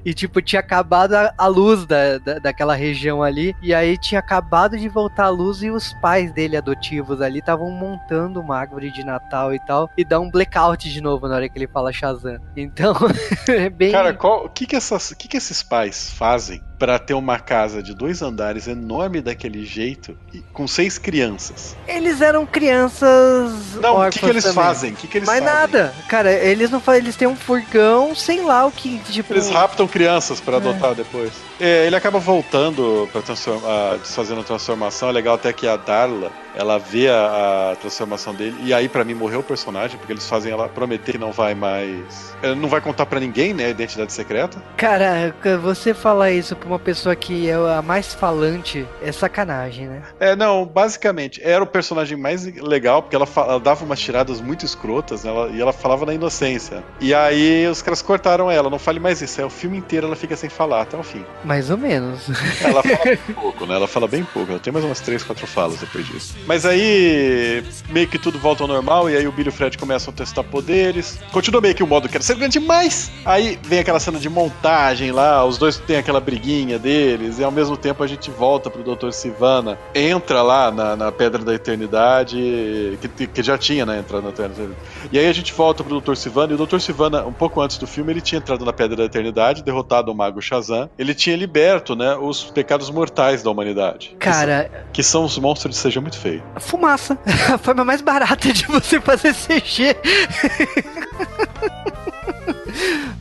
E 0.06 0.14
tipo, 0.14 0.42
tinha 0.42 0.60
acabado 0.60 1.14
a, 1.14 1.34
a 1.38 1.48
luz 1.48 1.86
da, 1.86 2.18
da, 2.18 2.40
daquela 2.40 2.76
região 2.76 3.24
ali. 3.24 3.56
E 3.62 3.74
aí 3.74 3.98
tinha 3.98 4.20
acabado 4.20 4.78
de 4.78 4.88
voltar 4.90 5.26
a 5.26 5.30
luz 5.30 5.62
e 5.62 5.70
os 5.70 5.94
pais 6.02 6.32
dele 6.32 6.58
adotivos 6.58 7.22
ali 7.22 7.40
estavam 7.40 7.72
montando 7.72 8.40
uma 8.40 8.58
árvore 8.58 8.92
de 8.92 9.04
Natal 9.04 9.54
e 9.54 9.60
tal. 9.60 9.90
E 9.98 10.04
dá 10.04 10.20
um 10.20 10.30
blackout 10.30 10.90
de 10.90 11.02
novo 11.02 11.28
na 11.28 11.36
hora 11.36 11.50
que 11.50 11.58
ele 11.58 11.68
fala 11.68 11.92
Shazam. 11.92 12.40
Então, 12.56 12.96
é 13.48 13.70
bem. 13.70 13.92
Cara, 13.92 14.18
o 14.20 14.50
que 14.50 14.66
que, 14.66 14.78
que 14.80 15.28
que 15.28 15.38
esses 15.38 15.64
pais 15.64 16.12
fazem 16.12 16.62
para 16.78 17.00
ter 17.00 17.14
uma 17.14 17.40
casa 17.40 17.82
de 17.82 17.94
dois 17.94 18.22
andares 18.22 18.68
enorme 18.68 19.22
daquele 19.22 19.66
jeito 19.66 20.18
e 20.34 20.40
com 20.54 20.68
seis 20.68 20.98
crianças? 20.98 21.76
Eles 21.88 22.22
eram 22.22 22.46
crianças. 22.46 23.76
Não, 23.82 24.00
o 24.00 24.10
que, 24.10 24.20
que 24.20 24.26
eles 24.26 24.44
também. 24.44 24.56
fazem? 24.56 24.94
Que 24.94 25.08
que 25.08 25.18
eles 25.18 25.28
Mas 25.28 25.40
fazem? 25.40 25.54
nada, 25.56 25.94
cara, 26.08 26.32
eles 26.32 26.70
não 26.70 26.80
fazem, 26.80 27.02
eles 27.02 27.16
têm 27.16 27.28
um 27.28 27.36
furgão, 27.36 28.14
sei 28.16 28.42
lá 28.42 28.66
o 28.66 28.72
que, 28.72 28.98
tipo. 29.00 29.34
Eles 29.34 29.50
raptam 29.50 29.88
crianças 29.88 30.40
para 30.40 30.58
adotar 30.58 30.94
depois. 30.94 31.32
É, 31.60 31.86
ele 31.88 31.96
acaba 31.96 32.20
voltando 32.20 33.10
para 33.12 33.22
transformar, 33.22 33.98
desfazendo 33.98 34.42
a 34.42 34.44
transformação. 34.44 35.10
É 35.10 35.12
legal 35.12 35.36
até 35.36 35.52
que 35.52 35.68
a 35.68 35.76
Darla, 35.76 36.32
ela 36.54 36.78
vê 36.78 37.08
a, 37.10 37.72
a 37.72 37.76
transformação 37.76 38.34
dele 38.34 38.58
e 38.64 38.74
aí 38.74 38.88
para 38.90 39.04
mim 39.04 39.14
morreu 39.14 39.40
o 39.40 39.44
personagem 39.44 39.98
porque 39.98 40.12
eles 40.14 40.28
fazem 40.28 40.52
ela 40.52 40.68
prometer 40.70 41.14
que 41.14 41.18
não 41.18 41.32
vai 41.32 41.54
mais, 41.56 42.36
ela 42.42 42.56
não 42.56 42.68
vai 42.70 42.82
contar 42.82 43.06
para 43.06 43.20
ninguém, 43.20 43.54
né, 43.54 43.66
a 43.66 43.70
identidade 43.70 44.12
secreta. 44.14 44.62
Cara, 44.76 45.34
você 45.62 45.94
falar 45.94 46.32
isso 46.32 46.56
pra 46.56 46.68
uma 46.68 46.80
pessoa 46.80 47.16
que 47.16 47.50
é 47.50 47.54
a 47.54 47.82
mais 47.82 48.14
falante 48.14 48.86
é 49.02 49.12
sacanagem, 49.12 49.88
né? 49.88 50.02
É, 50.20 50.36
não, 50.36 50.66
basicamente 50.66 51.42
era 51.44 51.64
o 51.64 51.68
personagem 51.68 52.18
mais 52.18 52.46
legal 52.62 53.02
porque 53.02 53.16
ela, 53.16 53.28
ela 53.36 53.60
dava 53.60 53.84
umas 53.86 54.00
tiradas 54.00 54.42
muito 54.42 54.66
escrotas 54.66 55.24
né, 55.24 55.30
ela- 55.32 55.50
e 55.50 55.62
ela 55.62 55.74
falava 55.74 56.06
na 56.06 56.14
inocência. 56.14 56.84
E 57.00 57.14
aí 57.14 57.68
os 57.68 57.82
caras 57.82 58.02
cortaram 58.02 58.50
ela, 58.50 58.70
não 58.70 58.80
fale 58.80 59.00
mais 59.00 59.22
isso. 59.22 59.40
É 59.42 59.46
o 59.46 59.50
filme 59.50 59.78
inteiro 59.78 60.08
ela 60.08 60.16
fica 60.16 60.36
sem 60.36 60.50
falar 60.50 60.82
até 60.82 60.98
o 60.98 61.04
fim. 61.04 61.24
Mais 61.48 61.70
ou 61.70 61.78
menos. 61.78 62.28
Ela 62.62 62.84
fala 62.84 63.00
bem 63.06 63.34
pouco, 63.34 63.66
né? 63.66 63.76
Ela 63.76 63.88
fala 63.88 64.06
bem 64.06 64.24
pouco. 64.26 64.52
Ela 64.52 64.60
tem 64.60 64.74
mais 64.74 64.84
umas 64.84 65.00
três, 65.00 65.24
quatro 65.24 65.48
falas 65.48 65.80
depois 65.80 66.06
disso. 66.06 66.36
Mas 66.46 66.66
aí, 66.66 67.64
meio 67.90 68.06
que 68.06 68.20
tudo 68.20 68.38
volta 68.38 68.66
ao 68.66 68.68
normal. 68.68 69.10
E 69.10 69.16
aí 69.16 69.26
o 69.26 69.32
Billy 69.32 69.48
e 69.48 69.50
o 69.50 69.54
Fred 69.54 69.78
começam 69.78 70.14
a 70.14 70.18
testar 70.18 70.44
poderes. 70.44 71.18
Continua 71.32 71.62
meio 71.62 71.74
que 71.74 71.82
o 71.82 71.88
modo 71.88 72.10
que 72.10 72.18
era 72.18 72.24
ser 72.24 72.36
grande 72.36 72.60
demais. 72.60 73.10
Aí 73.24 73.58
vem 73.64 73.80
aquela 73.80 73.98
cena 73.98 74.20
de 74.20 74.28
montagem 74.28 75.14
lá. 75.14 75.46
Os 75.46 75.58
dois 75.58 75.78
têm 75.78 75.96
aquela 75.96 76.20
briguinha 76.20 76.78
deles. 76.78 77.40
E 77.40 77.46
ao 77.46 77.52
mesmo 77.52 77.78
tempo 77.78 78.04
a 78.04 78.08
gente 78.08 78.30
volta 78.30 78.70
pro 78.70 78.84
Dr. 78.84 79.12
Sivana. 79.12 79.80
Entra 79.96 80.42
lá 80.42 80.70
na, 80.70 80.98
na 80.98 81.12
Pedra 81.14 81.46
da 81.46 81.54
Eternidade. 81.54 83.00
Que, 83.16 83.26
que 83.26 83.42
já 83.42 83.58
tinha, 83.58 83.86
né? 83.86 84.00
Entrado 84.00 84.24
na 84.24 84.32
Pedra 84.32 84.50
da 84.50 84.54
Eternidade. 84.56 84.82
E 85.14 85.18
aí 85.18 85.28
a 85.28 85.34
gente 85.34 85.54
volta 85.54 85.82
pro 85.82 86.02
Dr. 86.02 86.16
Sivana. 86.16 86.52
E 86.52 86.56
o 86.56 86.66
Dr. 86.66 86.80
Sivana, 86.80 87.26
um 87.26 87.32
pouco 87.32 87.62
antes 87.62 87.78
do 87.78 87.88
filme, 87.88 88.12
ele 88.12 88.20
tinha 88.20 88.40
entrado 88.40 88.66
na 88.66 88.74
Pedra 88.74 88.98
da 88.98 89.06
Eternidade, 89.06 89.64
derrotado 89.64 90.12
o 90.12 90.16
Mago 90.16 90.42
Shazam. 90.42 90.90
Ele 91.00 91.16
tinha 91.16 91.37
liberto, 91.38 91.96
né? 91.96 92.16
Os 92.16 92.44
pecados 92.46 92.90
mortais 92.90 93.42
da 93.44 93.50
humanidade. 93.52 94.16
Cara, 94.20 94.70
Que 94.92 95.04
são 95.04 95.24
os 95.24 95.38
monstros 95.38 95.76
de 95.76 95.82
seja 95.82 96.02
muito 96.02 96.18
feio. 96.18 96.44
fumaça. 96.60 97.18
A 97.54 97.58
forma 97.58 97.84
mais 97.86 98.02
barata 98.02 98.52
de 98.52 98.66
você 98.66 99.00
fazer 99.00 99.34
CG. 99.34 99.96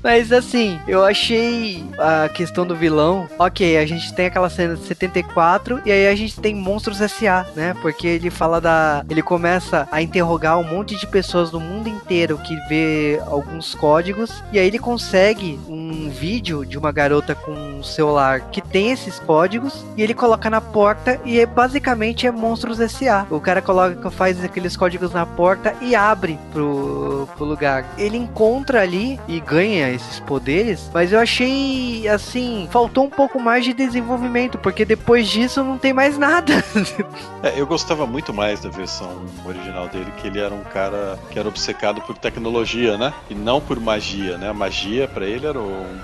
Mas 0.02 0.30
assim, 0.30 0.78
eu 0.86 1.02
achei 1.04 1.84
a 1.98 2.28
questão 2.28 2.64
do 2.66 2.76
vilão. 2.76 3.28
Ok, 3.38 3.76
a 3.76 3.84
gente 3.86 4.12
tem 4.14 4.26
aquela 4.26 4.48
cena 4.48 4.76
de 4.76 4.84
74 4.84 5.80
e 5.84 5.90
aí 5.90 6.06
a 6.06 6.14
gente 6.14 6.38
tem 6.38 6.54
Monstros 6.54 7.00
S.A., 7.00 7.44
né? 7.56 7.74
Porque 7.82 8.06
ele 8.06 8.30
fala 8.30 8.60
da. 8.60 9.04
Ele 9.08 9.22
começa 9.22 9.88
a 9.90 10.00
interrogar 10.02 10.58
um 10.58 10.64
monte 10.64 10.94
de 10.96 11.06
pessoas 11.06 11.50
do 11.50 11.58
mundo 11.58 11.88
inteiro 11.88 12.38
que 12.38 12.54
vê 12.68 13.20
alguns 13.26 13.74
códigos 13.74 14.30
e 14.52 14.58
aí 14.58 14.66
ele 14.66 14.78
consegue 14.78 15.58
um 15.68 16.08
vídeo 16.10 16.64
de 16.64 16.78
uma 16.78 16.92
garota 16.92 17.34
com 17.34 17.75
celular 17.86 18.40
que 18.50 18.60
tem 18.60 18.90
esses 18.90 19.18
códigos 19.18 19.84
e 19.96 20.02
ele 20.02 20.14
coloca 20.14 20.50
na 20.50 20.60
porta 20.60 21.20
e 21.24 21.40
é, 21.40 21.46
basicamente 21.46 22.26
é 22.26 22.30
Monstros 22.30 22.80
S.A. 22.80 23.26
O 23.30 23.40
cara 23.40 23.62
coloca, 23.62 24.10
faz 24.10 24.42
aqueles 24.44 24.76
códigos 24.76 25.12
na 25.12 25.24
porta 25.24 25.74
e 25.80 25.94
abre 25.94 26.38
pro, 26.52 27.28
pro 27.36 27.44
lugar. 27.44 27.84
Ele 27.96 28.16
encontra 28.16 28.82
ali 28.82 29.18
e 29.28 29.40
ganha 29.40 29.90
esses 29.90 30.20
poderes, 30.20 30.90
mas 30.92 31.12
eu 31.12 31.20
achei 31.20 32.06
assim, 32.08 32.68
faltou 32.70 33.04
um 33.04 33.10
pouco 33.10 33.40
mais 33.40 33.64
de 33.64 33.72
desenvolvimento, 33.72 34.58
porque 34.58 34.84
depois 34.84 35.28
disso 35.28 35.62
não 35.62 35.78
tem 35.78 35.92
mais 35.92 36.18
nada. 36.18 36.52
É, 37.42 37.60
eu 37.60 37.66
gostava 37.66 38.06
muito 38.06 38.32
mais 38.32 38.60
da 38.60 38.68
versão 38.68 39.22
original 39.44 39.88
dele, 39.88 40.10
que 40.16 40.26
ele 40.26 40.40
era 40.40 40.52
um 40.52 40.64
cara 40.64 41.18
que 41.30 41.38
era 41.38 41.48
obcecado 41.48 42.00
por 42.00 42.16
tecnologia, 42.16 42.96
né? 42.96 43.12
E 43.30 43.34
não 43.34 43.60
por 43.60 43.78
magia, 43.78 44.36
né? 44.36 44.48
A 44.48 44.54
magia 44.54 45.06
pra 45.06 45.24
ele 45.24 45.46
era 45.46 45.60
um, 45.60 45.98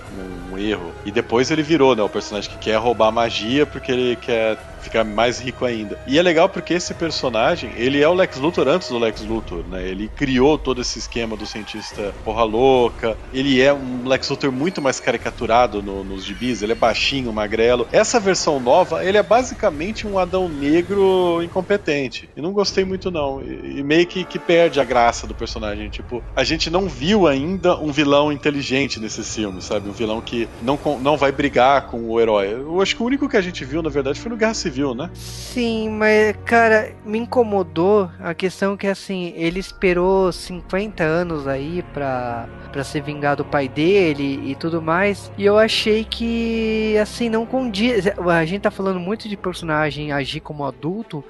um 0.52 0.58
erro. 0.58 0.92
E 1.04 1.10
depois 1.10 1.50
ele 1.50 1.62
virou, 1.72 1.96
né? 1.96 2.02
O 2.02 2.08
personagem 2.08 2.50
que 2.50 2.58
quer 2.58 2.76
roubar 2.76 3.11
magia 3.11 3.64
porque 3.66 3.90
ele 3.90 4.16
quer 4.16 4.58
ficar 4.82 5.04
mais 5.04 5.38
rico 5.38 5.64
ainda. 5.64 5.96
E 6.08 6.18
é 6.18 6.22
legal 6.22 6.48
porque 6.48 6.74
esse 6.74 6.92
personagem, 6.92 7.70
ele 7.76 8.02
é 8.02 8.08
o 8.08 8.12
Lex 8.14 8.37
Luthor 8.38 8.66
antes 8.66 8.88
do 8.88 8.98
Lex 8.98 9.20
Luthor, 9.22 9.62
né? 9.68 9.87
Ele 9.87 10.08
criou 10.08 10.58
todo 10.58 10.80
esse 10.80 10.98
esquema 10.98 11.37
do 11.37 11.46
cientista 11.46 12.12
porra 12.24 12.42
louca. 12.42 13.16
Ele 13.32 13.61
é 13.62 13.72
um 13.72 14.06
Lex 14.08 14.28
Luthor 14.28 14.50
muito 14.50 14.82
mais 14.82 14.98
caricaturado 14.98 15.80
no- 15.80 16.02
nos 16.02 16.24
gibis, 16.24 16.62
ele 16.62 16.72
é 16.72 16.74
baixinho, 16.74 17.32
magrelo. 17.32 17.87
Essa 17.92 18.18
versão 18.18 18.58
nova, 18.58 19.04
ele 19.04 19.16
é 19.16 19.22
basicamente 19.22 20.04
um 20.06 20.18
Adão 20.18 20.48
Negro 20.48 21.40
incompetente. 21.42 22.28
E 22.37 22.40
não 22.42 22.52
gostei 22.52 22.85
muito 22.85 23.08
não. 23.11 23.40
E, 23.40 23.78
e 23.78 23.82
meio 23.85 24.06
que, 24.06 24.24
que 24.24 24.38
perde 24.38 24.80
a 24.80 24.85
graça 24.85 25.28
do 25.28 25.35
personagem. 25.35 25.88
Tipo, 25.90 26.24
a 26.35 26.42
gente 26.42 26.68
não 26.68 26.88
viu 26.88 27.28
ainda 27.28 27.76
um 27.78 27.92
vilão 27.92 28.32
inteligente 28.32 28.98
nesse 28.98 29.22
filme, 29.22 29.62
sabe? 29.62 29.88
Um 29.88 29.92
vilão 29.92 30.20
que 30.20 30.48
não, 30.61 30.76
não 31.00 31.16
vai 31.16 31.30
brigar 31.30 31.51
com 31.82 32.08
o 32.08 32.20
herói. 32.20 32.52
Eu 32.52 32.80
acho 32.80 32.96
que 32.96 33.02
o 33.02 33.06
único 33.06 33.28
que 33.28 33.36
a 33.36 33.40
gente 33.40 33.64
viu, 33.64 33.82
na 33.82 33.90
verdade, 33.90 34.18
foi 34.18 34.30
no 34.30 34.36
Guerra 34.36 34.54
Civil, 34.54 34.94
né? 34.94 35.10
Sim, 35.14 35.90
mas 35.90 36.34
cara, 36.44 36.94
me 37.04 37.18
incomodou 37.18 38.10
a 38.18 38.32
questão 38.32 38.76
que 38.76 38.86
assim, 38.86 39.32
ele 39.36 39.60
esperou 39.60 40.32
50 40.32 41.04
anos 41.04 41.46
aí 41.46 41.84
pra, 41.92 42.48
pra 42.72 42.82
ser 42.82 43.02
vingado 43.02 43.42
do 43.42 43.44
pai 43.44 43.68
dele 43.68 44.50
e 44.50 44.54
tudo 44.54 44.80
mais. 44.80 45.30
E 45.36 45.44
eu 45.44 45.58
achei 45.58 46.04
que 46.04 46.96
assim, 46.98 47.28
não 47.28 47.44
condiz. 47.44 48.06
A 48.06 48.44
gente 48.44 48.62
tá 48.62 48.70
falando 48.70 49.00
muito 49.00 49.28
de 49.28 49.36
personagem 49.36 50.12
agir 50.12 50.40
como 50.40 50.64
adulto. 50.64 51.24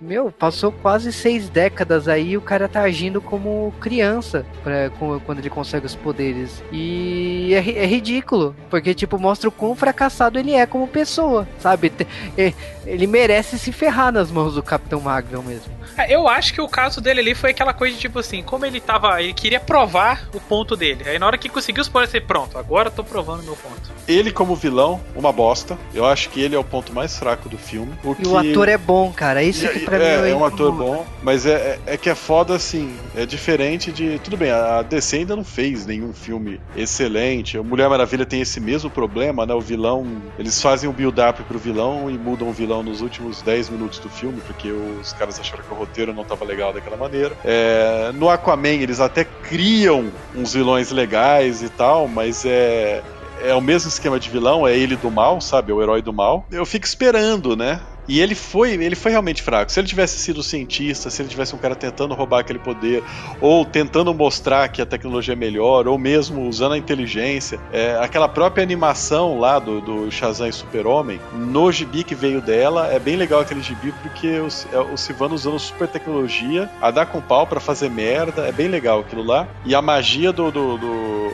Meu, 0.00 0.30
passou 0.30 0.70
quase 0.70 1.10
seis 1.12 1.48
décadas 1.48 2.06
aí 2.06 2.30
e 2.32 2.36
o 2.36 2.40
cara 2.40 2.68
tá 2.68 2.82
agindo 2.82 3.20
como 3.20 3.72
criança 3.80 4.44
pra, 4.62 4.90
com- 4.98 5.18
quando 5.20 5.38
ele 5.38 5.48
consegue 5.48 5.86
os 5.86 5.94
poderes. 5.94 6.62
E 6.70 7.52
é, 7.54 7.82
é 7.84 7.86
ridículo, 7.86 8.54
porque, 8.68 8.92
tipo, 8.94 9.18
mostra 9.18 9.48
o 9.48 9.52
quão 9.52 9.74
fracassado 9.74 10.38
ele 10.38 10.52
é 10.52 10.66
como 10.66 10.86
pessoa, 10.86 11.48
sabe? 11.58 11.90
É- 12.36 12.52
ele 12.84 13.06
merece 13.06 13.58
se 13.58 13.72
ferrar 13.72 14.12
nas 14.12 14.30
mãos 14.30 14.54
do 14.54 14.62
Capitão 14.62 15.00
Marvel 15.00 15.42
mesmo. 15.42 15.74
É, 15.96 16.14
Eu 16.14 16.28
acho 16.28 16.52
que 16.52 16.60
o 16.60 16.68
caso 16.68 17.00
dele 17.00 17.20
ali 17.20 17.34
foi 17.34 17.50
aquela 17.50 17.72
coisa 17.72 17.94
de 17.94 18.00
tipo 18.00 18.18
assim, 18.18 18.42
como 18.42 18.64
ele 18.66 18.80
tava. 18.80 19.20
Ele 19.22 19.32
queria 19.32 19.58
provar 19.58 20.28
o 20.34 20.40
ponto 20.40 20.76
dele. 20.76 21.02
Aí 21.08 21.18
na 21.18 21.26
hora 21.26 21.38
que 21.38 21.48
conseguiu 21.48 21.80
os 21.82 21.88
poderes, 21.88 22.12
ele, 22.14 22.24
pronto, 22.26 22.58
agora 22.58 22.88
eu 22.88 22.92
tô 22.92 23.02
provando 23.02 23.42
meu 23.42 23.56
ponto. 23.56 23.90
Ele 24.06 24.30
como 24.30 24.54
vilão, 24.54 25.00
uma 25.16 25.32
bosta. 25.32 25.76
Eu 25.94 26.04
acho 26.04 26.28
que 26.30 26.40
ele 26.40 26.54
é 26.54 26.58
o 26.58 26.62
ponto 26.62 26.92
mais 26.92 27.16
fraco 27.18 27.48
do 27.48 27.56
filme. 27.58 27.92
O 28.04 28.12
E 28.12 28.14
que... 28.16 28.28
o 28.28 28.36
ator 28.36 28.68
é 28.68 28.76
bom, 28.78 29.10
cara. 29.12 29.42
Isso 29.42 29.64
E- 29.64 29.68
que 29.68 29.85
pra 29.86 29.96
é, 29.96 30.30
é 30.30 30.34
um 30.34 30.44
ator 30.44 30.72
bom, 30.72 31.06
mas 31.22 31.46
é, 31.46 31.78
é, 31.86 31.94
é 31.94 31.96
que 31.96 32.10
é 32.10 32.14
foda 32.14 32.54
assim. 32.54 32.94
É 33.14 33.24
diferente 33.24 33.92
de. 33.92 34.18
Tudo 34.18 34.36
bem, 34.36 34.50
a 34.50 34.82
DC 34.82 35.16
ainda 35.16 35.36
não 35.36 35.44
fez 35.44 35.86
nenhum 35.86 36.12
filme 36.12 36.60
excelente. 36.76 37.56
A 37.56 37.62
Mulher 37.62 37.88
Maravilha 37.88 38.26
tem 38.26 38.40
esse 38.40 38.60
mesmo 38.60 38.90
problema, 38.90 39.46
né? 39.46 39.54
O 39.54 39.60
vilão. 39.60 40.06
Eles 40.38 40.60
fazem 40.60 40.88
um 40.88 40.92
build-up 40.92 41.42
pro 41.44 41.58
vilão 41.58 42.10
e 42.10 42.18
mudam 42.18 42.48
o 42.48 42.52
vilão 42.52 42.82
nos 42.82 43.00
últimos 43.00 43.40
10 43.42 43.70
minutos 43.70 43.98
do 43.98 44.08
filme, 44.08 44.40
porque 44.46 44.70
os 44.70 45.12
caras 45.12 45.38
acharam 45.38 45.62
que 45.62 45.72
o 45.72 45.76
roteiro 45.76 46.12
não 46.12 46.24
tava 46.24 46.44
legal 46.44 46.72
daquela 46.72 46.96
maneira. 46.96 47.36
É, 47.44 48.10
no 48.14 48.28
Aquaman, 48.28 48.68
eles 48.68 49.00
até 49.00 49.24
criam 49.24 50.10
uns 50.34 50.52
vilões 50.52 50.90
legais 50.90 51.62
e 51.62 51.68
tal, 51.68 52.08
mas 52.08 52.44
é. 52.44 53.02
É 53.42 53.54
o 53.54 53.60
mesmo 53.60 53.90
esquema 53.90 54.18
de 54.18 54.30
vilão, 54.30 54.66
é 54.66 54.74
ele 54.74 54.96
do 54.96 55.10
mal, 55.10 55.42
sabe? 55.42 55.70
É 55.70 55.74
o 55.74 55.82
herói 55.82 56.00
do 56.00 56.10
mal. 56.10 56.46
Eu 56.50 56.64
fico 56.64 56.86
esperando, 56.86 57.54
né? 57.54 57.80
E 58.08 58.20
ele 58.20 58.34
foi, 58.34 58.72
ele 58.72 58.94
foi 58.94 59.10
realmente 59.10 59.42
fraco. 59.42 59.70
Se 59.70 59.80
ele 59.80 59.86
tivesse 59.86 60.18
sido 60.18 60.42
cientista, 60.42 61.10
se 61.10 61.22
ele 61.22 61.28
tivesse 61.28 61.54
um 61.54 61.58
cara 61.58 61.74
tentando 61.74 62.14
roubar 62.14 62.40
aquele 62.40 62.58
poder, 62.58 63.02
ou 63.40 63.64
tentando 63.64 64.12
mostrar 64.14 64.68
que 64.68 64.80
a 64.80 64.86
tecnologia 64.86 65.34
é 65.34 65.36
melhor, 65.36 65.88
ou 65.88 65.98
mesmo 65.98 66.48
usando 66.48 66.72
a 66.72 66.78
inteligência, 66.78 67.58
é, 67.72 67.96
aquela 68.00 68.28
própria 68.28 68.62
animação 68.62 69.38
lá 69.38 69.58
do, 69.58 69.80
do 69.80 70.10
Shazam 70.10 70.48
e 70.48 70.52
Super-Homem, 70.52 71.20
no 71.32 71.70
gibi 71.72 72.04
que 72.04 72.14
veio 72.14 72.40
dela, 72.40 72.92
é 72.92 72.98
bem 72.98 73.16
legal 73.16 73.40
aquele 73.40 73.62
gibi 73.62 73.92
porque 74.02 74.38
o, 74.38 74.48
é 74.72 74.78
o 74.78 74.96
Sivano 74.96 75.34
usando 75.34 75.58
super 75.58 75.88
tecnologia 75.88 76.70
a 76.80 76.90
dar 76.90 77.06
com 77.06 77.20
pau 77.20 77.46
pra 77.46 77.60
fazer 77.60 77.90
merda, 77.90 78.46
é 78.46 78.52
bem 78.52 78.68
legal 78.68 79.00
aquilo 79.00 79.22
lá. 79.22 79.48
E 79.64 79.74
a 79.74 79.82
magia 79.82 80.32
do, 80.32 80.50
do, 80.50 80.78
do 80.78 81.32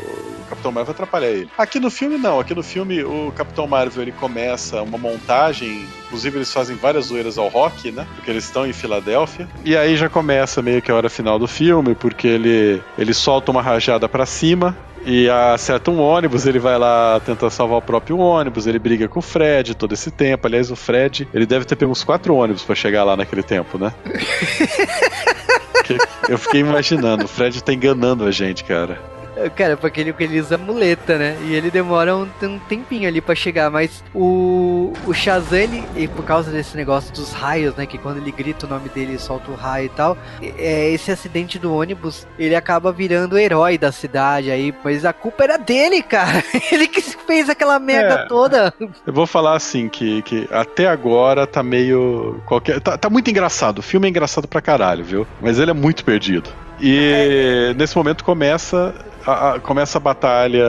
Capitão 0.62 0.72
Marvel 0.72 0.92
atrapalha 0.92 1.26
ele. 1.26 1.50
Aqui 1.58 1.80
no 1.80 1.90
filme 1.90 2.16
não, 2.16 2.38
aqui 2.38 2.54
no 2.54 2.62
filme 2.62 3.02
o 3.02 3.32
Capitão 3.32 3.66
Marvel 3.66 4.02
ele 4.02 4.12
começa 4.12 4.80
uma 4.82 4.96
montagem, 4.96 5.86
inclusive 6.06 6.38
eles 6.38 6.52
fazem 6.52 6.76
várias 6.76 7.06
zoeiras 7.06 7.36
ao 7.36 7.48
rock, 7.48 7.90
né? 7.90 8.06
Porque 8.14 8.30
eles 8.30 8.44
estão 8.44 8.64
em 8.66 8.72
Filadélfia. 8.72 9.48
E 9.64 9.76
aí 9.76 9.96
já 9.96 10.08
começa 10.08 10.62
meio 10.62 10.80
que 10.80 10.90
a 10.90 10.94
hora 10.94 11.10
final 11.10 11.38
do 11.38 11.48
filme, 11.48 11.94
porque 11.96 12.28
ele 12.28 12.80
ele 12.96 13.12
solta 13.12 13.50
uma 13.50 13.60
rajada 13.60 14.08
pra 14.08 14.24
cima 14.24 14.76
e 15.04 15.28
acerta 15.28 15.90
um 15.90 16.00
ônibus, 16.00 16.46
ele 16.46 16.60
vai 16.60 16.78
lá 16.78 17.20
tentar 17.26 17.50
salvar 17.50 17.78
o 17.78 17.82
próprio 17.82 18.18
ônibus, 18.18 18.68
ele 18.68 18.78
briga 18.78 19.08
com 19.08 19.18
o 19.18 19.22
Fred 19.22 19.74
todo 19.74 19.92
esse 19.92 20.12
tempo. 20.12 20.46
Aliás, 20.46 20.70
o 20.70 20.76
Fred, 20.76 21.26
ele 21.34 21.44
deve 21.44 21.64
ter 21.64 21.74
pego 21.74 21.90
uns 21.90 22.04
quatro 22.04 22.36
ônibus 22.36 22.62
pra 22.62 22.76
chegar 22.76 23.02
lá 23.02 23.16
naquele 23.16 23.42
tempo, 23.42 23.78
né? 23.78 23.92
Eu 26.28 26.38
fiquei 26.38 26.60
imaginando, 26.60 27.24
o 27.24 27.28
Fred 27.28 27.62
tá 27.64 27.72
enganando 27.72 28.24
a 28.24 28.30
gente, 28.30 28.62
cara. 28.62 29.11
Cara, 29.56 29.76
porque 29.76 30.00
ele, 30.00 30.14
ele 30.18 30.40
usa 30.40 30.58
muleta, 30.58 31.16
né? 31.16 31.36
E 31.44 31.54
ele 31.54 31.70
demora 31.70 32.14
um, 32.16 32.28
um 32.42 32.58
tempinho 32.58 33.08
ali 33.08 33.20
pra 33.20 33.34
chegar. 33.34 33.70
Mas 33.70 34.02
o, 34.14 34.92
o 35.06 35.14
Shazam, 35.14 35.58
ele, 35.58 35.84
e 35.96 36.06
por 36.06 36.24
causa 36.24 36.50
desse 36.50 36.76
negócio 36.76 37.12
dos 37.14 37.32
raios, 37.32 37.74
né? 37.76 37.86
Que 37.86 37.96
quando 37.98 38.18
ele 38.18 38.30
grita 38.30 38.66
o 38.66 38.68
nome 38.68 38.88
dele, 38.90 39.18
solta 39.18 39.50
o 39.50 39.54
raio 39.54 39.86
e 39.86 39.88
tal. 39.88 40.18
É, 40.42 40.90
esse 40.90 41.10
acidente 41.10 41.58
do 41.58 41.74
ônibus, 41.74 42.26
ele 42.38 42.54
acaba 42.54 42.92
virando 42.92 43.34
o 43.34 43.38
herói 43.38 43.78
da 43.78 43.90
cidade 43.90 44.50
aí. 44.50 44.74
Mas 44.84 45.04
a 45.04 45.12
culpa 45.12 45.44
era 45.44 45.56
dele, 45.56 46.02
cara. 46.02 46.42
Ele 46.70 46.86
que 46.86 47.00
fez 47.00 47.48
aquela 47.48 47.78
merda 47.78 48.14
É. 48.22 48.26
toda. 48.26 48.72
Eu 49.06 49.12
vou 49.12 49.26
falar 49.26 49.56
assim, 49.56 49.88
que, 49.88 50.22
que 50.22 50.48
até 50.50 50.86
agora 50.86 51.46
tá 51.46 51.62
meio. 51.62 52.40
Qualquer, 52.46 52.80
tá, 52.80 52.96
tá 52.98 53.08
muito 53.10 53.30
engraçado. 53.30 53.78
O 53.78 53.82
filme 53.82 54.06
é 54.06 54.10
engraçado 54.10 54.46
pra 54.46 54.60
caralho, 54.60 55.04
viu? 55.04 55.26
Mas 55.40 55.58
ele 55.58 55.70
é 55.70 55.74
muito 55.74 56.04
perdido. 56.04 56.50
E 56.80 57.72
nesse 57.76 57.96
momento 57.96 58.24
começa. 58.24 58.94
A, 59.26 59.52
a- 59.54 59.60
começa 59.60 59.98
a 59.98 60.00
batalha 60.00 60.64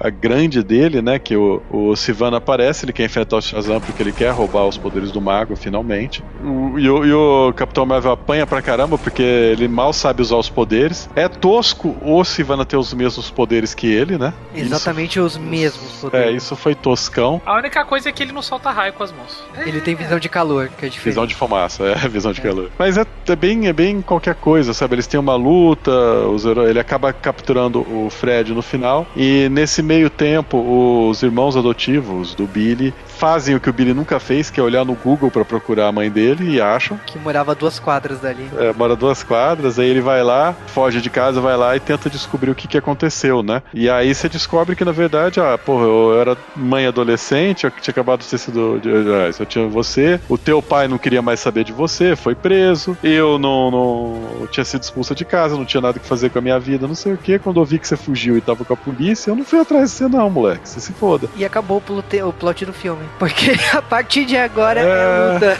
a 0.00 0.10
grande 0.10 0.62
dele, 0.62 1.00
né? 1.02 1.18
Que 1.18 1.36
o, 1.36 1.62
o 1.70 1.96
Sivana 1.96 2.38
aparece, 2.38 2.84
ele 2.84 2.92
quer 2.92 3.04
enfrentar 3.04 3.36
o 3.36 3.40
Shazam 3.42 3.80
porque 3.80 4.02
ele 4.02 4.12
quer 4.12 4.30
roubar 4.30 4.66
os 4.66 4.76
poderes 4.76 5.10
do 5.12 5.20
mago, 5.20 5.56
finalmente. 5.56 6.22
O- 6.42 6.78
e, 6.78 6.88
o, 6.88 7.04
e 7.04 7.12
o 7.12 7.52
Capitão 7.54 7.84
Marvel 7.86 8.12
apanha 8.12 8.46
pra 8.46 8.60
caramba 8.62 8.98
porque 8.98 9.22
ele 9.22 9.68
mal 9.68 9.92
sabe 9.92 10.22
usar 10.22 10.36
os 10.36 10.48
poderes. 10.50 11.08
É 11.14 11.28
tosco 11.28 11.96
o 12.02 12.24
Sivana 12.24 12.64
ter 12.64 12.76
os 12.76 12.92
mesmos 12.94 13.30
poderes 13.30 13.74
que 13.74 13.86
ele, 13.86 14.18
né? 14.18 14.32
Exatamente 14.54 15.20
os 15.20 15.36
mesmos 15.36 15.94
Isso, 15.94 16.06
é, 16.06 16.10
poderes. 16.10 16.42
isso 16.42 16.56
foi 16.56 16.74
toscão. 16.74 17.40
A 17.46 17.56
única 17.56 17.84
coisa 17.84 18.08
é 18.08 18.12
que 18.12 18.22
ele 18.22 18.32
não 18.32 18.42
solta 18.42 18.70
raio 18.70 18.92
com 18.92 19.02
as 19.02 19.12
mãos. 19.12 19.42
Ele 19.66 19.80
tem 19.80 19.94
visão 19.94 20.18
de 20.18 20.28
calor, 20.28 20.68
que 20.68 20.86
é 20.86 20.88
diferente. 20.88 21.04
Visão 21.14 21.26
de 21.26 21.34
fumaça, 21.34 21.84
é, 21.84 21.94
visão 22.08 22.32
de 22.32 22.40
calor. 22.40 22.70
Mas 22.78 22.96
é, 22.98 23.04
é 23.28 23.36
bem, 23.36 23.66
é 23.68 23.72
bem 23.72 24.00
qualquer 24.02 24.34
coisa, 24.34 24.72
sabe? 24.74 24.94
Eles 24.94 25.06
têm 25.06 25.18
uma 25.20 25.34
luta, 25.36 25.90
os 26.28 26.44
heróis, 26.44 26.70
ele 26.70 26.80
acaba 26.80 27.12
capturando 27.12 27.83
o 27.90 28.08
Fred 28.10 28.52
no 28.52 28.62
final, 28.62 29.06
e 29.16 29.48
nesse 29.50 29.82
meio 29.82 30.10
tempo, 30.10 31.08
os 31.08 31.22
irmãos 31.22 31.56
adotivos 31.56 32.34
do 32.34 32.46
Billy 32.46 32.92
fazem 33.06 33.54
o 33.54 33.60
que 33.60 33.70
o 33.70 33.72
Billy 33.72 33.94
nunca 33.94 34.18
fez, 34.18 34.50
que 34.50 34.58
é 34.60 34.62
olhar 34.62 34.84
no 34.84 34.94
Google 34.94 35.30
pra 35.30 35.44
procurar 35.44 35.88
a 35.88 35.92
mãe 35.92 36.10
dele, 36.10 36.50
e 36.50 36.60
acham. 36.60 36.98
Que 37.06 37.18
morava 37.18 37.52
a 37.52 37.54
duas 37.54 37.78
quadras 37.78 38.20
dali. 38.20 38.48
É, 38.58 38.72
mora 38.72 38.96
duas 38.96 39.22
quadras, 39.22 39.78
aí 39.78 39.88
ele 39.88 40.00
vai 40.00 40.22
lá, 40.22 40.54
foge 40.68 41.00
de 41.00 41.08
casa, 41.10 41.40
vai 41.40 41.56
lá 41.56 41.76
e 41.76 41.80
tenta 41.80 42.10
descobrir 42.10 42.50
o 42.50 42.54
que, 42.54 42.66
que 42.68 42.76
aconteceu, 42.78 43.42
né? 43.42 43.62
E 43.72 43.88
aí 43.88 44.14
você 44.14 44.28
descobre 44.28 44.74
que, 44.76 44.84
na 44.84 44.92
verdade, 44.92 45.40
ah, 45.40 45.56
porra, 45.56 45.84
eu 45.84 46.20
era 46.20 46.36
mãe 46.56 46.86
adolescente, 46.86 47.64
eu 47.64 47.70
tinha 47.70 47.92
acabado 47.92 48.20
de 48.20 48.26
ter 48.28 48.38
sido. 48.38 48.80
ah, 48.84 49.30
Eu 49.38 49.46
tinha 49.46 49.66
você, 49.68 50.20
o 50.28 50.36
teu 50.36 50.60
pai 50.60 50.88
não 50.88 50.98
queria 50.98 51.22
mais 51.22 51.40
saber 51.40 51.64
de 51.64 51.72
você, 51.72 52.16
foi 52.16 52.34
preso, 52.34 52.96
eu 53.02 53.38
não, 53.38 53.70
não 53.70 54.22
eu 54.40 54.46
tinha 54.48 54.64
sido 54.64 54.82
expulsa 54.82 55.14
de 55.14 55.24
casa, 55.24 55.56
não 55.56 55.64
tinha 55.64 55.80
nada 55.80 55.98
que 55.98 56.06
fazer 56.06 56.30
com 56.30 56.38
a 56.38 56.42
minha 56.42 56.58
vida, 56.58 56.86
não 56.86 56.94
sei 56.94 57.12
o 57.12 57.18
que. 57.18 57.38
Quando 57.38 57.60
eu 57.60 57.64
vi 57.64 57.73
que 57.78 57.86
você 57.88 57.96
fugiu 57.96 58.36
e 58.36 58.40
tava 58.40 58.64
com 58.64 58.72
a 58.72 58.76
polícia, 58.76 59.30
eu 59.30 59.36
não 59.36 59.44
fui 59.44 59.58
atrás 59.60 59.90
de 59.90 59.96
você, 59.96 60.08
não, 60.08 60.28
moleque. 60.30 60.68
Você 60.68 60.80
se 60.80 60.92
foda. 60.92 61.28
E 61.36 61.44
acabou 61.44 61.78
o 61.78 61.80
plot, 61.80 62.22
o 62.22 62.32
plot 62.32 62.64
do 62.66 62.72
filme. 62.72 63.04
Porque 63.18 63.52
a 63.76 63.82
partir 63.82 64.24
de 64.24 64.36
agora 64.36 64.80
é, 64.80 64.84
É. 64.84 65.32
luta. 65.32 65.58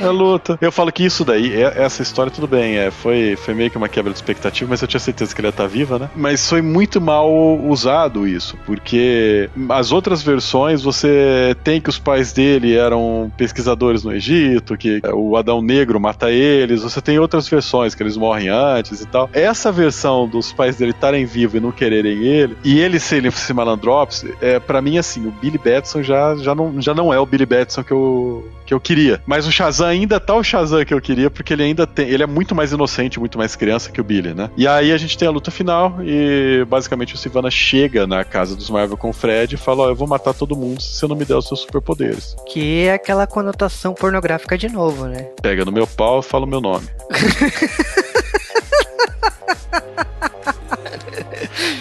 É 0.00 0.06
luta. 0.08 0.58
Eu 0.60 0.72
falo 0.72 0.90
que 0.92 1.04
isso 1.04 1.24
daí, 1.24 1.52
é- 1.54 1.74
essa 1.82 2.02
história, 2.02 2.30
tudo 2.30 2.46
bem, 2.46 2.76
é, 2.78 2.90
foi, 2.90 3.36
foi 3.36 3.54
meio 3.54 3.70
que 3.70 3.76
uma 3.76 3.88
quebra 3.88 4.12
de 4.12 4.18
expectativa, 4.18 4.68
mas 4.70 4.80
eu 4.82 4.88
tinha 4.88 5.00
certeza 5.00 5.34
que 5.34 5.40
ele 5.40 5.48
ia 5.48 5.50
estar 5.50 5.66
viva, 5.66 5.98
né? 5.98 6.10
Mas 6.16 6.48
foi 6.48 6.62
muito 6.62 7.00
mal 7.00 7.30
usado 7.66 8.26
isso, 8.26 8.56
porque 8.66 9.48
as 9.68 9.92
outras 9.92 10.22
versões 10.22 10.82
você 10.82 11.56
tem 11.62 11.80
que 11.80 11.88
os 11.90 11.98
pais 11.98 12.32
dele 12.32 12.76
eram 12.76 13.30
pesquisadores 13.36 14.02
no 14.04 14.12
Egito, 14.12 14.76
que 14.76 15.00
o 15.12 15.36
Adão 15.36 15.60
Negro 15.62 15.98
mata 16.00 16.30
eles, 16.30 16.82
você 16.82 17.00
tem 17.00 17.18
outras 17.18 17.48
versões 17.48 17.94
que 17.94 18.02
eles 18.02 18.16
morrem 18.16 18.48
antes 18.48 19.00
e 19.00 19.06
tal. 19.06 19.28
Essa 19.32 19.70
versão 19.72 20.28
dos 20.28 20.52
pais 20.52 20.76
dele 20.76 20.90
estarem 20.92 21.24
vivos 21.24 21.49
e 21.56 21.60
não 21.60 21.72
quererem 21.72 22.24
ele, 22.24 22.56
e 22.64 22.78
ele 22.78 22.98
ser 22.98 23.24
esse 23.24 23.52
malandrops, 23.52 24.24
é, 24.40 24.58
para 24.58 24.80
mim, 24.80 24.98
assim, 24.98 25.26
o 25.26 25.30
Billy 25.30 25.58
Batson 25.58 26.02
já, 26.02 26.36
já, 26.36 26.54
não, 26.54 26.80
já 26.80 26.94
não 26.94 27.12
é 27.12 27.18
o 27.18 27.26
Billy 27.26 27.46
Batson 27.46 27.82
que 27.82 27.92
eu, 27.92 28.48
que 28.66 28.74
eu 28.74 28.80
queria. 28.80 29.20
Mas 29.26 29.46
o 29.46 29.52
Shazam 29.52 29.88
ainda 29.88 30.20
tá 30.20 30.34
o 30.34 30.42
Shazam 30.42 30.84
que 30.84 30.94
eu 30.94 31.00
queria, 31.00 31.30
porque 31.30 31.52
ele 31.52 31.62
ainda 31.62 31.86
tem. 31.86 32.08
Ele 32.08 32.22
é 32.22 32.26
muito 32.26 32.54
mais 32.54 32.72
inocente, 32.72 33.18
muito 33.18 33.36
mais 33.36 33.56
criança 33.56 33.90
que 33.90 34.00
o 34.00 34.04
Billy, 34.04 34.32
né? 34.32 34.50
E 34.56 34.66
aí 34.66 34.92
a 34.92 34.96
gente 34.96 35.18
tem 35.18 35.26
a 35.26 35.30
luta 35.30 35.50
final 35.50 35.98
e 36.02 36.64
basicamente 36.68 37.14
o 37.14 37.18
Sivana 37.18 37.50
chega 37.50 38.06
na 38.06 38.24
casa 38.24 38.54
dos 38.54 38.70
Marvel 38.70 38.96
com 38.96 39.10
o 39.10 39.12
Fred 39.12 39.54
e 39.54 39.58
fala: 39.58 39.84
Ó, 39.84 39.88
eu 39.88 39.96
vou 39.96 40.06
matar 40.06 40.34
todo 40.34 40.56
mundo 40.56 40.80
se 40.80 40.98
você 40.98 41.06
não 41.06 41.16
me 41.16 41.24
der 41.24 41.36
os 41.36 41.48
seus 41.48 41.60
superpoderes. 41.60 42.36
Que 42.46 42.84
é 42.84 42.94
aquela 42.94 43.26
conotação 43.26 43.92
pornográfica 43.92 44.56
de 44.56 44.68
novo, 44.68 45.06
né? 45.06 45.30
Pega 45.42 45.64
no 45.64 45.72
meu 45.72 45.86
pau 45.86 46.20
e 46.20 46.22
fala 46.22 46.44
o 46.44 46.48
meu 46.48 46.60
nome. 46.60 46.86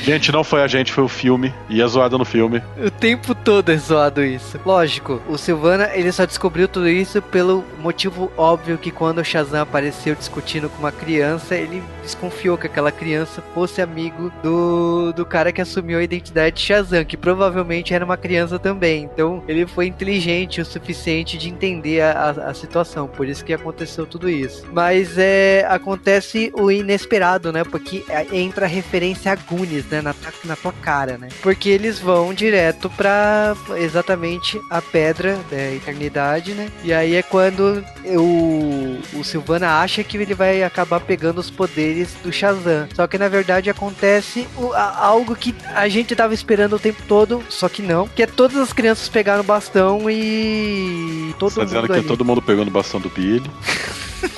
Gente, 0.04 0.32
não 0.32 0.44
foi 0.44 0.62
a 0.62 0.68
gente, 0.68 0.92
foi 0.92 1.04
o 1.04 1.08
filme. 1.08 1.54
E 1.70 1.82
a 1.82 1.88
zoada 1.88 2.18
no 2.18 2.26
filme. 2.26 2.62
O 2.84 2.90
tempo 2.90 3.36
todo 3.36 3.72
é 3.72 3.78
zoado 3.78 4.24
isso. 4.24 4.60
Lógico, 4.66 5.22
o 5.28 5.38
Silvana 5.38 5.90
ele 5.94 6.12
só 6.12 6.26
descobriu 6.26 6.68
tudo 6.68 6.90
isso 6.90 7.22
pelo 7.22 7.64
motivo 7.80 8.32
óbvio 8.38 8.78
que 8.78 8.92
quando 8.92 9.20
o 9.20 9.24
Shazam 9.24 9.62
apareceu 9.62 10.16
discutindo 10.16 10.70
com 10.70 10.80
uma 10.80 10.92
criança, 10.92 11.56
ele 11.56 11.84
desconfiou 12.10 12.58
que 12.58 12.66
aquela 12.68 12.92
criança 12.92 13.42
fosse 13.54 13.82
amigo 13.82 14.32
do, 14.42 15.14
do 15.14 15.26
cara 15.26 15.52
que 15.52 15.62
assumiu 15.62 16.00
a 16.00 16.04
identidade 16.04 16.56
de 16.56 16.62
Shazam, 16.62 17.06
que 17.06 17.16
provavelmente 17.16 17.94
era 17.94 18.04
uma 18.04 18.18
criança 18.18 18.58
também. 18.58 19.04
Então 19.04 19.44
ele 19.48 19.68
foi 19.68 19.86
inteligente 19.88 20.60
o 20.62 20.66
suficiente 20.66 21.38
de 21.38 21.50
entender 21.50 22.02
a, 22.02 22.12
a, 22.12 22.30
a 22.50 22.54
situação, 22.54 23.08
por 23.08 23.28
isso 23.28 23.46
que 23.46 23.54
aconteceu 23.54 24.06
tudo 24.06 24.30
isso. 24.30 24.66
Mas 24.72 25.18
é 25.18 25.66
acontece 25.70 26.52
o 26.56 26.72
inesperado, 26.72 27.52
né? 27.52 27.64
Porque 27.64 28.04
é- 28.10 28.26
entra 28.36 28.66
a 28.66 28.70
referência 28.70 29.32
a 29.32 29.36
Goonies, 29.36 29.86
né? 29.86 30.02
Na, 30.02 30.16
na 30.46 30.56
tua 30.56 30.74
cara, 30.74 31.18
né? 31.18 31.30
Porque 31.42 31.70
eles 31.70 32.00
vão 32.00 32.34
direto 32.34 32.90
pra 32.90 33.56
exatamente 33.78 34.60
a 34.70 34.82
pedra 34.82 35.38
da 35.50 35.72
eternidade, 35.74 36.54
né? 36.54 36.70
E 36.84 36.92
aí 36.92 37.16
é 37.16 37.22
quando 37.22 37.84
o, 38.06 39.00
o 39.20 39.24
Silvana 39.24 39.80
acha 39.80 40.04
que 40.04 40.18
ele 40.18 40.34
vai 40.34 40.64
acabar 40.64 41.00
pegando 41.00 41.40
os 41.40 41.50
poderes 41.50 41.99
do 42.24 42.32
Shazam. 42.32 42.88
Só 42.96 43.08
que 43.08 43.18
na 43.18 43.28
verdade 43.28 43.70
acontece 43.70 44.48
o- 44.58 44.74
a- 44.74 44.98
algo 45.06 45.36
que 45.36 45.56
a 45.74 45.88
gente 45.88 46.16
tava 46.16 46.34
esperando 46.34 46.76
o 46.76 46.80
tempo 46.80 47.02
todo, 47.08 47.44
só 47.50 47.68
que 47.70 47.82
não. 47.82 48.08
Que 48.08 48.24
é 48.24 48.28
todas 48.28 48.58
as 48.58 48.74
crianças 48.74 49.08
pegaram 49.10 49.42
o 49.42 49.46
bastão 49.46 50.10
e 50.10 51.34
todo 51.40 51.54
Tá 51.56 51.64
dizendo 51.64 51.82
mundo 51.82 51.94
que 51.94 52.00
ali. 52.00 52.08
todo 52.08 52.26
mundo 52.26 52.42
pegou 52.42 52.66
no 52.66 52.72
bastão 52.72 53.00
do 53.00 53.10
Billy. 53.10 53.50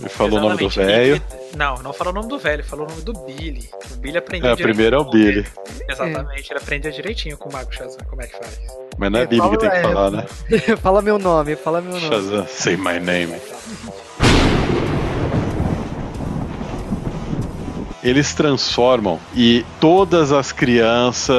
Ele 0.00 0.08
falou 0.08 0.38
o 0.38 0.42
nome 0.42 0.56
do 0.58 0.64
Exatamente. 0.66 0.96
velho. 1.20 1.22
Não, 1.56 1.76
não 1.82 1.92
falou 1.92 2.12
o 2.12 2.16
nome 2.16 2.28
do 2.28 2.38
velho, 2.38 2.64
falou 2.64 2.84
o 2.86 2.90
nome 2.90 3.02
do 3.02 3.12
Billy. 3.12 3.68
O 3.92 3.96
Billy 3.96 4.18
aprendeu 4.18 4.50
É, 4.50 4.52
o 4.52 4.56
direitinho 4.56 4.74
primeiro 4.74 4.96
é 4.96 4.98
o. 4.98 5.04
Billy. 5.10 5.46
Exatamente, 5.88 6.50
ele 6.52 6.58
aprendeu 6.58 6.90
direitinho 6.92 7.36
com 7.38 7.48
o 7.48 7.52
Mago 7.52 7.72
Shazam, 7.72 7.98
como 8.10 8.20
é 8.20 8.26
que 8.26 8.36
faz. 8.36 8.58
Mas 8.98 9.10
não 9.12 9.18
é, 9.20 9.22
É, 9.22 9.26
Billy 9.26 9.50
que 9.50 9.58
tem 9.58 9.70
que 9.70 9.80
fala- 9.80 9.94
falar, 9.94 10.10
né? 10.10 10.26
fala 10.82 11.00
meu 11.02 11.18
nome, 11.18 11.56
fala 11.56 11.80
meu 11.80 11.92
nome. 11.92 12.06
Shazam, 12.08 12.46
say 12.48 12.76
my 12.76 12.98
name. 13.00 13.34
Eles 18.04 18.34
transformam 18.34 19.18
e 19.34 19.64
todas 19.80 20.30
as 20.30 20.52
crianças 20.52 21.34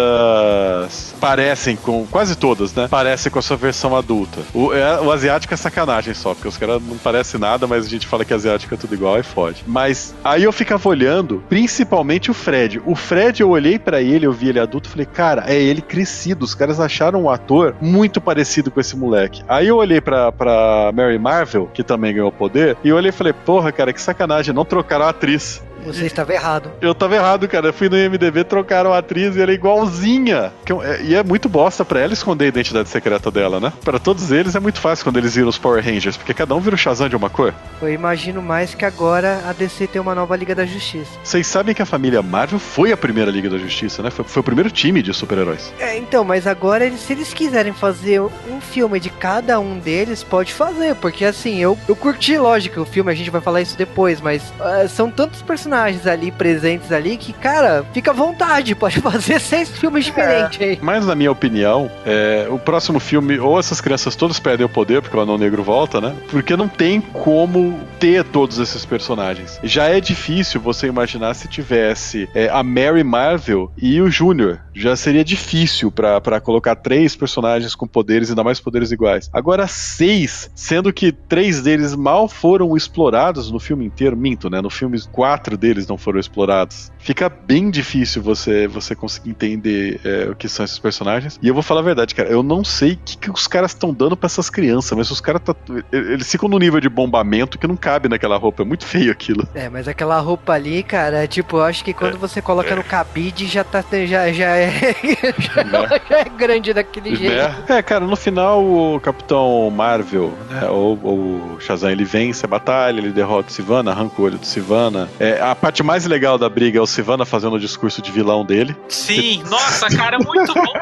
parecem 1.19 1.75
com. 1.75 2.05
Quase 2.07 2.35
todas, 2.35 2.73
né? 2.73 2.87
Parecem 2.89 3.31
com 3.31 3.39
a 3.39 3.41
sua 3.41 3.57
versão 3.57 3.95
adulta. 3.95 4.41
O, 4.53 4.73
é- 4.73 4.99
o 4.99 5.11
asiático 5.11 5.53
é 5.53 5.57
sacanagem 5.57 6.13
só, 6.13 6.33
porque 6.33 6.47
os 6.47 6.57
caras 6.57 6.81
não 6.81 6.97
parecem 6.97 7.39
nada, 7.39 7.67
mas 7.67 7.85
a 7.85 7.89
gente 7.89 8.07
fala 8.07 8.25
que 8.25 8.33
asiático 8.33 8.73
é 8.73 8.77
tudo 8.77 8.93
igual 8.93 9.19
e 9.19 9.23
fode. 9.23 9.63
Mas 9.67 10.13
aí 10.23 10.43
eu 10.43 10.51
ficava 10.51 10.87
olhando, 10.89 11.43
principalmente 11.49 12.31
o 12.31 12.33
Fred. 12.33 12.81
O 12.85 12.95
Fred, 12.95 13.41
eu 13.41 13.49
olhei 13.49 13.77
pra 13.77 14.01
ele, 14.01 14.25
eu 14.25 14.31
vi 14.33 14.49
ele 14.49 14.59
adulto, 14.59 14.89
falei, 14.89 15.05
cara, 15.05 15.43
é 15.47 15.61
ele 15.61 15.81
crescido. 15.81 16.45
Os 16.45 16.55
caras 16.55 16.79
acharam 16.79 17.23
um 17.23 17.29
ator 17.29 17.75
muito 17.81 18.19
parecido 18.19 18.71
com 18.71 18.79
esse 18.79 18.95
moleque. 18.97 19.43
Aí 19.47 19.67
eu 19.67 19.77
olhei 19.77 20.01
pra, 20.01 20.31
pra 20.31 20.91
Mary 20.93 21.19
Marvel, 21.19 21.69
que 21.73 21.83
também 21.83 22.13
ganhou 22.13 22.31
poder, 22.31 22.77
e 22.83 22.89
eu 22.89 22.95
olhei 22.95 23.09
e 23.09 23.13
falei, 23.13 23.33
porra, 23.33 23.71
cara, 23.71 23.93
que 23.93 24.01
sacanagem, 24.01 24.53
não 24.53 24.65
trocaram 24.65 25.05
a 25.05 25.09
atriz. 25.09 25.61
Você 25.85 26.05
estava 26.05 26.33
errado. 26.33 26.71
Eu 26.81 26.93
tava 26.95 27.15
errado, 27.15 27.47
cara. 27.47 27.67
Eu 27.67 27.73
fui 27.73 27.89
no 27.89 27.97
IMDB, 27.97 28.43
trocaram 28.43 28.93
a 28.93 28.97
atriz 28.99 29.35
e 29.35 29.41
ela 29.41 29.51
é 29.51 29.53
igualzinha. 29.53 30.51
Eu- 30.67 30.81
é- 30.83 31.01
E 31.03 31.13
é 31.15 31.23
muito 31.23 31.47
bosta 31.47 31.85
pra 31.85 31.99
ela 31.99 32.13
esconder 32.13 32.45
a 32.45 32.47
identidade 32.47 32.89
secreta 32.89 33.29
dela, 33.29 33.59
né? 33.59 33.71
Pra 33.83 33.99
todos 33.99 34.31
eles 34.31 34.55
é 34.55 34.59
muito 34.59 34.79
fácil 34.79 35.03
quando 35.05 35.17
eles 35.17 35.35
viram 35.35 35.49
os 35.49 35.57
Power 35.57 35.83
Rangers, 35.83 36.17
porque 36.17 36.33
cada 36.33 36.55
um 36.55 36.59
vira 36.59 36.75
o 36.75 36.77
Shazam 36.77 37.07
de 37.09 37.15
uma 37.15 37.29
cor. 37.29 37.53
Eu 37.81 37.91
imagino 37.93 38.41
mais 38.41 38.73
que 38.73 38.83
agora 38.85 39.41
a 39.47 39.53
DC 39.53 39.87
tem 39.87 40.01
uma 40.01 40.15
nova 40.15 40.35
Liga 40.35 40.55
da 40.55 40.65
Justiça. 40.65 41.11
Vocês 41.23 41.45
sabem 41.45 41.75
que 41.75 41.81
a 41.81 41.85
família 41.85 42.21
Marvel 42.21 42.57
foi 42.59 42.91
a 42.91 42.97
primeira 42.97 43.29
Liga 43.29 43.49
da 43.49 43.57
Justiça, 43.57 44.01
né? 44.01 44.09
Foi, 44.09 44.25
foi 44.25 44.39
o 44.39 44.43
primeiro 44.43 44.71
time 44.71 45.01
de 45.01 45.13
super-heróis. 45.13 45.71
É, 45.79 45.97
então, 45.97 46.23
mas 46.23 46.47
agora 46.47 46.85
eles, 46.85 47.01
se 47.01 47.13
eles 47.13 47.33
quiserem 47.33 47.73
fazer 47.73 48.21
um 48.21 48.59
filme 48.61 48.99
de 48.99 49.09
cada 49.09 49.59
um 49.59 49.77
deles, 49.77 50.23
pode 50.23 50.53
fazer, 50.53 50.95
porque 50.95 51.25
assim, 51.25 51.59
eu, 51.59 51.77
eu 51.87 51.95
curti, 51.95 52.37
lógico, 52.37 52.81
o 52.81 52.85
filme, 52.85 53.11
a 53.11 53.15
gente 53.15 53.29
vai 53.29 53.41
falar 53.41 53.61
isso 53.61 53.77
depois, 53.77 54.19
mas 54.21 54.41
ah, 54.59 54.87
são 54.87 55.11
tantos 55.11 55.41
personagens 55.41 55.64
ali 56.05 56.31
presentes 56.31 56.91
ali 56.91 57.17
que, 57.17 57.33
cara, 57.33 57.85
fica 57.93 58.11
à 58.11 58.13
vontade, 58.13 58.73
pode 58.75 58.99
fazer 59.01 59.39
seis 59.39 59.69
filmes 59.69 60.05
diferentes 60.05 60.61
aí. 60.61 60.79
Mas, 60.81 61.05
na 61.05 61.15
minha 61.15 61.31
opinião, 61.31 61.89
é, 62.05 62.47
o 62.49 62.57
próximo 62.57 62.99
filme, 62.99 63.39
ou 63.39 63.59
essas 63.59 63.81
crianças 63.81 64.15
todas 64.15 64.39
perdem 64.39 64.65
o 64.65 64.69
poder, 64.69 65.01
porque 65.01 65.15
o 65.15 65.19
Anão 65.19 65.37
Negro 65.37 65.63
volta, 65.63 65.99
né? 65.99 66.15
Porque 66.29 66.55
não 66.55 66.67
tem 66.67 67.01
como 67.01 67.79
ter 67.99 68.23
todos 68.23 68.59
esses 68.59 68.85
personagens. 68.85 69.59
Já 69.63 69.85
é 69.85 69.99
difícil 69.99 70.59
você 70.59 70.87
imaginar 70.87 71.33
se 71.33 71.47
tivesse 71.47 72.29
é, 72.33 72.49
a 72.49 72.63
Mary 72.63 73.03
Marvel 73.03 73.71
e 73.77 74.01
o 74.01 74.09
Júnior. 74.09 74.59
Já 74.75 74.95
seria 74.95 75.23
difícil 75.23 75.91
pra 75.91 76.19
pra 76.19 76.41
colocar 76.41 76.75
três 76.75 77.15
personagens 77.15 77.75
com 77.75 77.87
poderes, 77.87 78.29
ainda 78.29 78.43
mais 78.43 78.59
poderes 78.59 78.91
iguais. 78.91 79.29
Agora, 79.31 79.67
seis, 79.67 80.49
sendo 80.55 80.91
que 80.91 81.11
três 81.11 81.61
deles 81.61 81.95
mal 81.95 82.27
foram 82.27 82.75
explorados 82.75 83.51
no 83.51 83.59
filme 83.59 83.85
inteiro. 83.85 84.17
Minto, 84.17 84.49
né? 84.49 84.61
No 84.61 84.69
filme, 84.69 84.99
quatro 85.11 85.57
deles 85.57 85.87
não 85.87 85.97
foram 85.97 86.19
explorados. 86.19 86.91
Fica 86.97 87.29
bem 87.29 87.69
difícil 87.69 88.21
você, 88.21 88.67
você 88.67 88.95
conseguir 88.95 89.29
entender 89.29 89.99
é, 90.03 90.29
o 90.29 90.35
que 90.35 90.49
são 90.49 90.65
esses 90.65 90.79
personagens. 90.79 91.39
E 91.41 91.47
eu 91.47 91.53
vou 91.53 91.63
falar 91.63 91.81
a 91.81 91.83
verdade, 91.83 92.15
cara. 92.15 92.29
Eu 92.29 92.43
não 92.43 92.63
sei 92.63 92.93
o 92.93 92.97
que, 92.97 93.17
que 93.17 93.31
os 93.31 93.47
caras 93.47 93.71
estão 93.71 93.93
dando 93.93 94.17
pra 94.17 94.27
essas 94.27 94.49
crianças, 94.49 94.97
mas 94.97 95.11
os 95.11 95.21
caras 95.21 95.41
tá, 95.41 95.55
eles 95.91 96.29
ficam 96.29 96.49
no 96.49 96.57
nível 96.57 96.79
de 96.79 96.89
bombamento 96.89 97.57
que 97.59 97.67
não 97.67 97.77
cabe 97.77 98.09
naquela 98.09 98.37
roupa. 98.37 98.63
É 98.63 98.65
muito 98.65 98.85
feio 98.85 99.11
aquilo. 99.11 99.47
É, 99.53 99.69
mas 99.69 99.87
aquela 99.87 100.19
roupa 100.19 100.53
ali, 100.53 100.83
cara, 100.83 101.27
tipo, 101.27 101.57
eu 101.57 101.63
acho 101.63 101.83
que 101.83 101.93
quando 101.93 102.17
você 102.17 102.41
coloca 102.41 102.75
no 102.75 102.83
cabide 102.83 103.45
já 103.45 103.63
tá 103.63 103.83
já, 104.05 104.31
já 104.31 104.64
é 104.65 105.33
já, 105.39 105.63
Né? 105.63 106.01
já 106.09 106.17
é 106.19 106.23
grande 106.25 106.73
daquele 106.73 107.15
jeito. 107.15 107.35
Né? 107.35 107.55
É, 107.77 107.81
cara, 107.81 108.05
no 108.05 108.15
final 108.15 108.63
o 108.63 108.99
Capitão 108.99 109.69
Marvel, 109.69 110.33
né, 110.49 110.67
ou, 110.69 110.99
ou 111.03 111.17
o 111.17 111.57
Shazam, 111.59 111.91
ele 111.91 112.03
vence 112.05 112.45
a 112.45 112.47
batalha, 112.47 112.99
ele 112.99 113.09
derrota 113.11 113.49
o 113.49 113.51
Sivana, 113.51 113.91
arranca 113.91 114.21
o 114.21 114.25
olho 114.25 114.37
do 114.37 114.45
Sivana. 114.45 115.09
É, 115.19 115.39
a 115.41 115.55
parte 115.55 115.83
mais 115.83 116.05
legal 116.05 116.37
da 116.37 116.49
briga 116.49 116.79
é 116.79 116.81
o 116.81 116.87
Sivana 116.87 117.25
fazendo 117.25 117.55
o 117.55 117.59
discurso 117.59 118.01
de 118.01 118.11
vilão 118.11 118.45
dele. 118.45 118.75
Sim, 118.87 119.43
nossa, 119.49 119.87
cara, 119.89 120.17
muito 120.19 120.53
bom. 120.53 120.63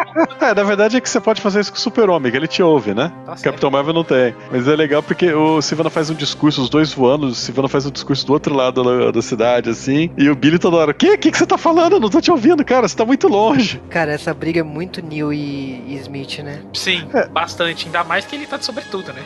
É, 0.43 0.53
na 0.53 0.63
verdade 0.63 0.97
é 0.97 1.01
que 1.01 1.09
você 1.09 1.21
pode 1.21 1.41
fazer 1.41 1.61
isso 1.61 1.71
com 1.71 1.77
o 1.77 1.81
Super-Homem, 1.81 2.29
que 2.31 2.37
ele 2.37 2.47
te 2.47 2.61
ouve, 2.61 2.93
né? 2.93 3.11
Tá. 3.25 3.35
Capitão 3.41 3.71
Marvel 3.71 3.93
não 3.93 4.03
tem. 4.03 4.35
Mas 4.51 4.67
é 4.67 4.75
legal 4.75 5.01
porque 5.01 5.33
o 5.33 5.61
Sivana 5.61 5.89
faz 5.89 6.09
um 6.09 6.13
discurso, 6.13 6.61
os 6.61 6.69
dois 6.69 6.93
voando, 6.93 7.27
o 7.27 7.33
Sivana 7.35 7.67
faz 7.69 7.85
um 7.85 7.91
discurso 7.91 8.25
do 8.27 8.33
outro 8.33 8.53
lado 8.53 8.83
da, 8.83 9.11
da 9.11 9.21
cidade, 9.21 9.69
assim, 9.69 10.09
e 10.17 10.29
o 10.29 10.35
Billy 10.35 10.59
toda 10.59 10.77
hora, 10.77 10.91
o 10.91 10.93
quê? 10.93 11.13
O 11.13 11.17
que, 11.17 11.31
que 11.31 11.37
você 11.37 11.45
tá 11.45 11.57
falando? 11.57 11.93
Eu 11.93 11.99
não 11.99 12.09
tô 12.09 12.19
te 12.19 12.29
ouvindo, 12.29 12.63
cara, 12.65 12.87
você 12.87 12.95
tá 12.95 13.05
muito 13.05 13.27
longe. 13.27 13.72
Cara, 13.89 14.13
essa 14.13 14.33
briga 14.33 14.59
é 14.59 14.63
muito 14.63 15.01
Neil 15.01 15.33
e, 15.33 15.83
e 15.87 15.95
Smith, 15.95 16.39
né? 16.39 16.61
Sim, 16.73 17.07
bastante. 17.31 17.85
Ainda 17.85 18.03
mais 18.03 18.25
que 18.25 18.35
ele 18.35 18.45
tá 18.45 18.57
de 18.57 18.65
sobretudo, 18.65 19.13
né? 19.13 19.23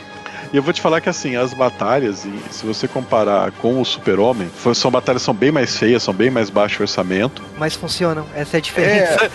E 0.52 0.56
eu 0.56 0.62
vou 0.62 0.72
te 0.72 0.80
falar 0.80 1.00
que 1.00 1.08
assim, 1.08 1.36
as 1.36 1.52
batalhas, 1.52 2.24
e 2.24 2.32
se 2.50 2.64
você 2.64 2.88
comparar 2.88 3.50
com 3.52 3.80
o 3.80 3.84
Super-Homem, 3.84 4.50
são 4.74 4.90
batalhas 4.90 5.22
que 5.22 5.26
são 5.26 5.34
bem 5.34 5.50
mais 5.50 5.76
feias, 5.76 6.02
são 6.02 6.14
bem 6.14 6.30
mais 6.30 6.50
baixo 6.50 6.82
orçamento. 6.82 7.42
Mas 7.58 7.74
funcionam, 7.74 8.24
essa 8.34 8.56
é 8.56 8.58
a 8.58 8.60
diferença. 8.60 9.30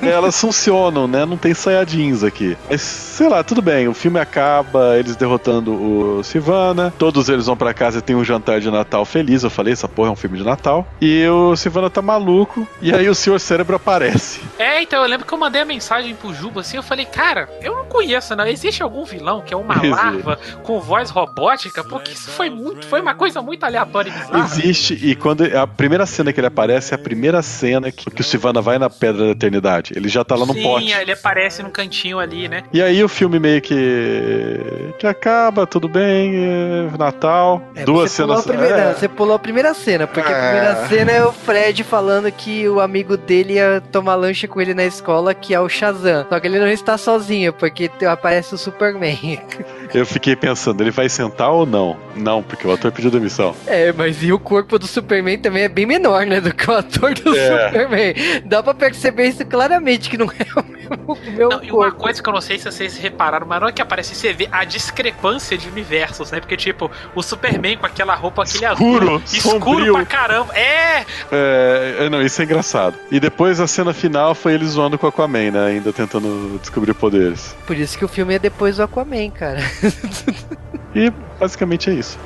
Elas 0.00 0.40
funcionam, 0.40 1.06
né? 1.08 1.24
Não 1.24 1.36
tem 1.36 1.54
saiadins 1.54 2.22
aqui. 2.22 2.56
Mas, 2.68 2.80
sei 2.82 3.28
lá, 3.28 3.42
tudo 3.42 3.60
bem. 3.60 3.88
O 3.88 3.94
filme 3.94 4.18
acaba, 4.18 4.96
eles 4.98 5.16
derrotando 5.16 5.72
o 5.72 6.22
Sivana. 6.22 6.92
Todos 6.98 7.28
eles 7.28 7.46
vão 7.46 7.56
pra 7.56 7.74
casa 7.74 7.98
e 7.98 8.02
tem 8.02 8.14
um 8.16 8.24
jantar 8.24 8.60
de 8.60 8.70
Natal 8.70 9.04
feliz. 9.04 9.42
Eu 9.42 9.50
falei, 9.50 9.72
essa 9.72 9.88
porra 9.88 10.08
é 10.08 10.12
um 10.12 10.16
filme 10.16 10.38
de 10.38 10.44
Natal. 10.44 10.86
E 11.00 11.26
o 11.28 11.56
Sivana 11.56 11.90
tá 11.90 12.00
maluco. 12.00 12.66
E 12.80 12.94
aí 12.94 13.08
o 13.08 13.14
Senhor 13.14 13.38
Cérebro 13.40 13.76
aparece. 13.76 14.40
É, 14.58 14.82
então 14.82 15.02
eu 15.02 15.08
lembro 15.08 15.26
que 15.26 15.32
eu 15.32 15.38
mandei 15.38 15.62
a 15.62 15.64
mensagem 15.64 16.14
pro 16.14 16.32
Juba 16.32 16.60
assim, 16.60 16.76
eu 16.76 16.82
falei, 16.82 17.04
cara, 17.04 17.48
eu 17.60 17.74
não 17.74 17.84
conheço, 17.86 18.34
não. 18.36 18.46
Existe 18.46 18.82
algum 18.82 19.04
vilão 19.04 19.40
que 19.40 19.52
é 19.52 19.56
uma 19.56 19.74
Existe. 19.74 20.27
Com 20.62 20.80
voz 20.80 21.10
robótica? 21.10 21.82
Porque 21.84 22.12
isso 22.12 22.30
foi 22.30 22.50
muito, 22.50 22.86
foi 22.86 23.00
uma 23.00 23.14
coisa 23.14 23.40
muito 23.42 23.64
aleatória 23.64 24.10
e 24.10 24.12
bizarra. 24.12 24.44
Existe, 24.44 24.94
e 24.94 25.14
quando 25.14 25.44
a 25.44 25.66
primeira 25.66 26.06
cena 26.06 26.32
que 26.32 26.40
ele 26.40 26.46
aparece 26.46 26.92
é 26.92 26.96
a 26.96 26.98
primeira 26.98 27.40
cena 27.42 27.90
que, 27.92 28.10
que 28.10 28.20
o 28.20 28.24
Sivana 28.24 28.60
vai 28.60 28.78
na 28.78 28.88
Pedra 28.90 29.24
da 29.26 29.30
Eternidade. 29.32 29.92
Ele 29.96 30.08
já 30.08 30.24
tá 30.24 30.34
lá 30.34 30.44
no 30.46 30.52
Sim, 30.54 30.62
pote. 30.62 30.90
ele 30.92 31.12
aparece 31.12 31.62
num 31.62 31.70
cantinho 31.70 32.18
ali, 32.18 32.48
né? 32.48 32.64
E 32.72 32.82
aí 32.82 33.02
o 33.02 33.08
filme 33.08 33.38
meio 33.38 33.60
que. 33.60 34.94
que 34.98 35.06
acaba, 35.06 35.66
tudo 35.66 35.88
bem, 35.88 36.32
é 36.36 36.98
Natal. 36.98 37.62
É, 37.74 37.84
duas 37.84 38.10
você 38.10 38.22
pulou 38.22 38.36
cenas. 38.42 38.46
a 38.56 38.58
primeira, 38.58 38.90
é. 38.90 38.94
Você 38.94 39.08
pulou 39.08 39.34
a 39.34 39.38
primeira 39.38 39.74
cena, 39.74 40.06
porque 40.06 40.32
a 40.32 40.36
É. 40.36 40.50
primeira 40.50 40.88
cena 40.88 41.12
é 41.12 41.24
o 41.24 41.32
Fred 41.32 41.84
falando 41.84 42.30
que 42.32 42.68
o 42.68 42.80
amigo 42.80 43.16
dele 43.16 43.54
ia 43.54 43.82
tomar 43.92 44.14
lanche 44.14 44.46
com 44.48 44.60
ele 44.60 44.74
na 44.74 44.84
escola, 44.84 45.34
que 45.34 45.54
é 45.54 45.60
o 45.60 45.68
Shazam. 45.68 46.26
Só 46.28 46.38
que 46.40 46.46
ele 46.46 46.58
não 46.58 46.68
está 46.68 46.96
sozinho, 46.98 47.52
porque 47.52 47.88
te- 47.88 48.06
aparece 48.06 48.54
o 48.54 48.58
Superman. 48.58 49.18
Eu 49.94 50.04
fiquei 50.06 50.34
pensando, 50.36 50.80
ele 50.82 50.90
vai 50.90 51.08
sentar 51.08 51.50
ou 51.50 51.64
não? 51.64 51.96
Não, 52.16 52.42
porque 52.42 52.66
o 52.66 52.72
ator 52.72 52.90
pediu 52.92 53.10
demissão. 53.10 53.54
É, 53.66 53.92
mas 53.92 54.22
e 54.22 54.32
o 54.32 54.38
corpo 54.38 54.78
do 54.78 54.86
Superman 54.86 55.38
também 55.38 55.62
é 55.64 55.68
bem 55.68 55.86
menor, 55.86 56.26
né, 56.26 56.40
do 56.40 56.52
que 56.54 56.68
o 56.70 56.74
ator 56.74 57.14
do 57.14 57.34
É. 57.36 57.66
Superman. 57.68 58.14
Dá 58.44 58.62
pra 58.62 58.74
perceber 58.74 59.28
isso 59.28 59.44
claramente, 59.46 60.08
que 60.10 60.18
não 60.18 60.26
é 60.26 60.60
o 60.60 60.64
mesmo, 60.64 61.18
mesmo 61.26 61.48
Não, 61.50 61.62
e 61.64 61.70
uma 61.70 61.84
corpo. 61.90 61.96
coisa 61.98 62.22
que 62.22 62.28
eu 62.28 62.32
não 62.32 62.40
sei 62.40 62.58
se 62.58 62.64
vocês 62.70 62.96
repararam, 62.96 63.46
mas 63.46 63.60
na 63.60 63.66
hora 63.66 63.72
que 63.74 63.82
aparece, 63.82 64.14
você 64.14 64.32
vê 64.32 64.48
a 64.50 64.64
discrepância 64.64 65.56
de 65.56 65.68
universos, 65.68 66.30
né? 66.30 66.40
Porque, 66.40 66.56
tipo, 66.56 66.90
o 67.14 67.22
Superman 67.22 67.76
com 67.76 67.86
aquela 67.86 68.14
roupa, 68.14 68.42
aquele 68.42 68.64
Escuro, 68.66 69.14
azul, 69.16 69.22
escuro 69.24 69.64
sombrio. 69.64 69.92
pra 69.94 70.04
caramba. 70.04 70.54
É! 70.56 71.04
É, 71.32 71.96
é, 72.00 72.08
não, 72.10 72.20
isso 72.22 72.40
é 72.40 72.44
engraçado. 72.44 72.96
E 73.10 73.20
depois 73.20 73.60
a 73.60 73.66
cena 73.66 73.92
final 73.92 74.34
foi 74.34 74.54
ele 74.54 74.66
zoando 74.66 74.98
com 74.98 75.06
o 75.06 75.08
Aquaman, 75.08 75.50
né? 75.50 75.66
Ainda 75.66 75.92
tentando 75.92 76.58
descobrir 76.60 76.94
poderes. 76.94 77.54
Por 77.66 77.76
isso 77.76 77.96
que 77.98 78.04
o 78.04 78.08
filme 78.08 78.34
é 78.34 78.38
depois 78.38 78.76
do 78.76 78.82
Aquaman, 78.82 79.30
cara. 79.30 79.60
E 80.94 81.10
basicamente 81.38 81.90
é 81.90 81.94
isso. 81.94 82.18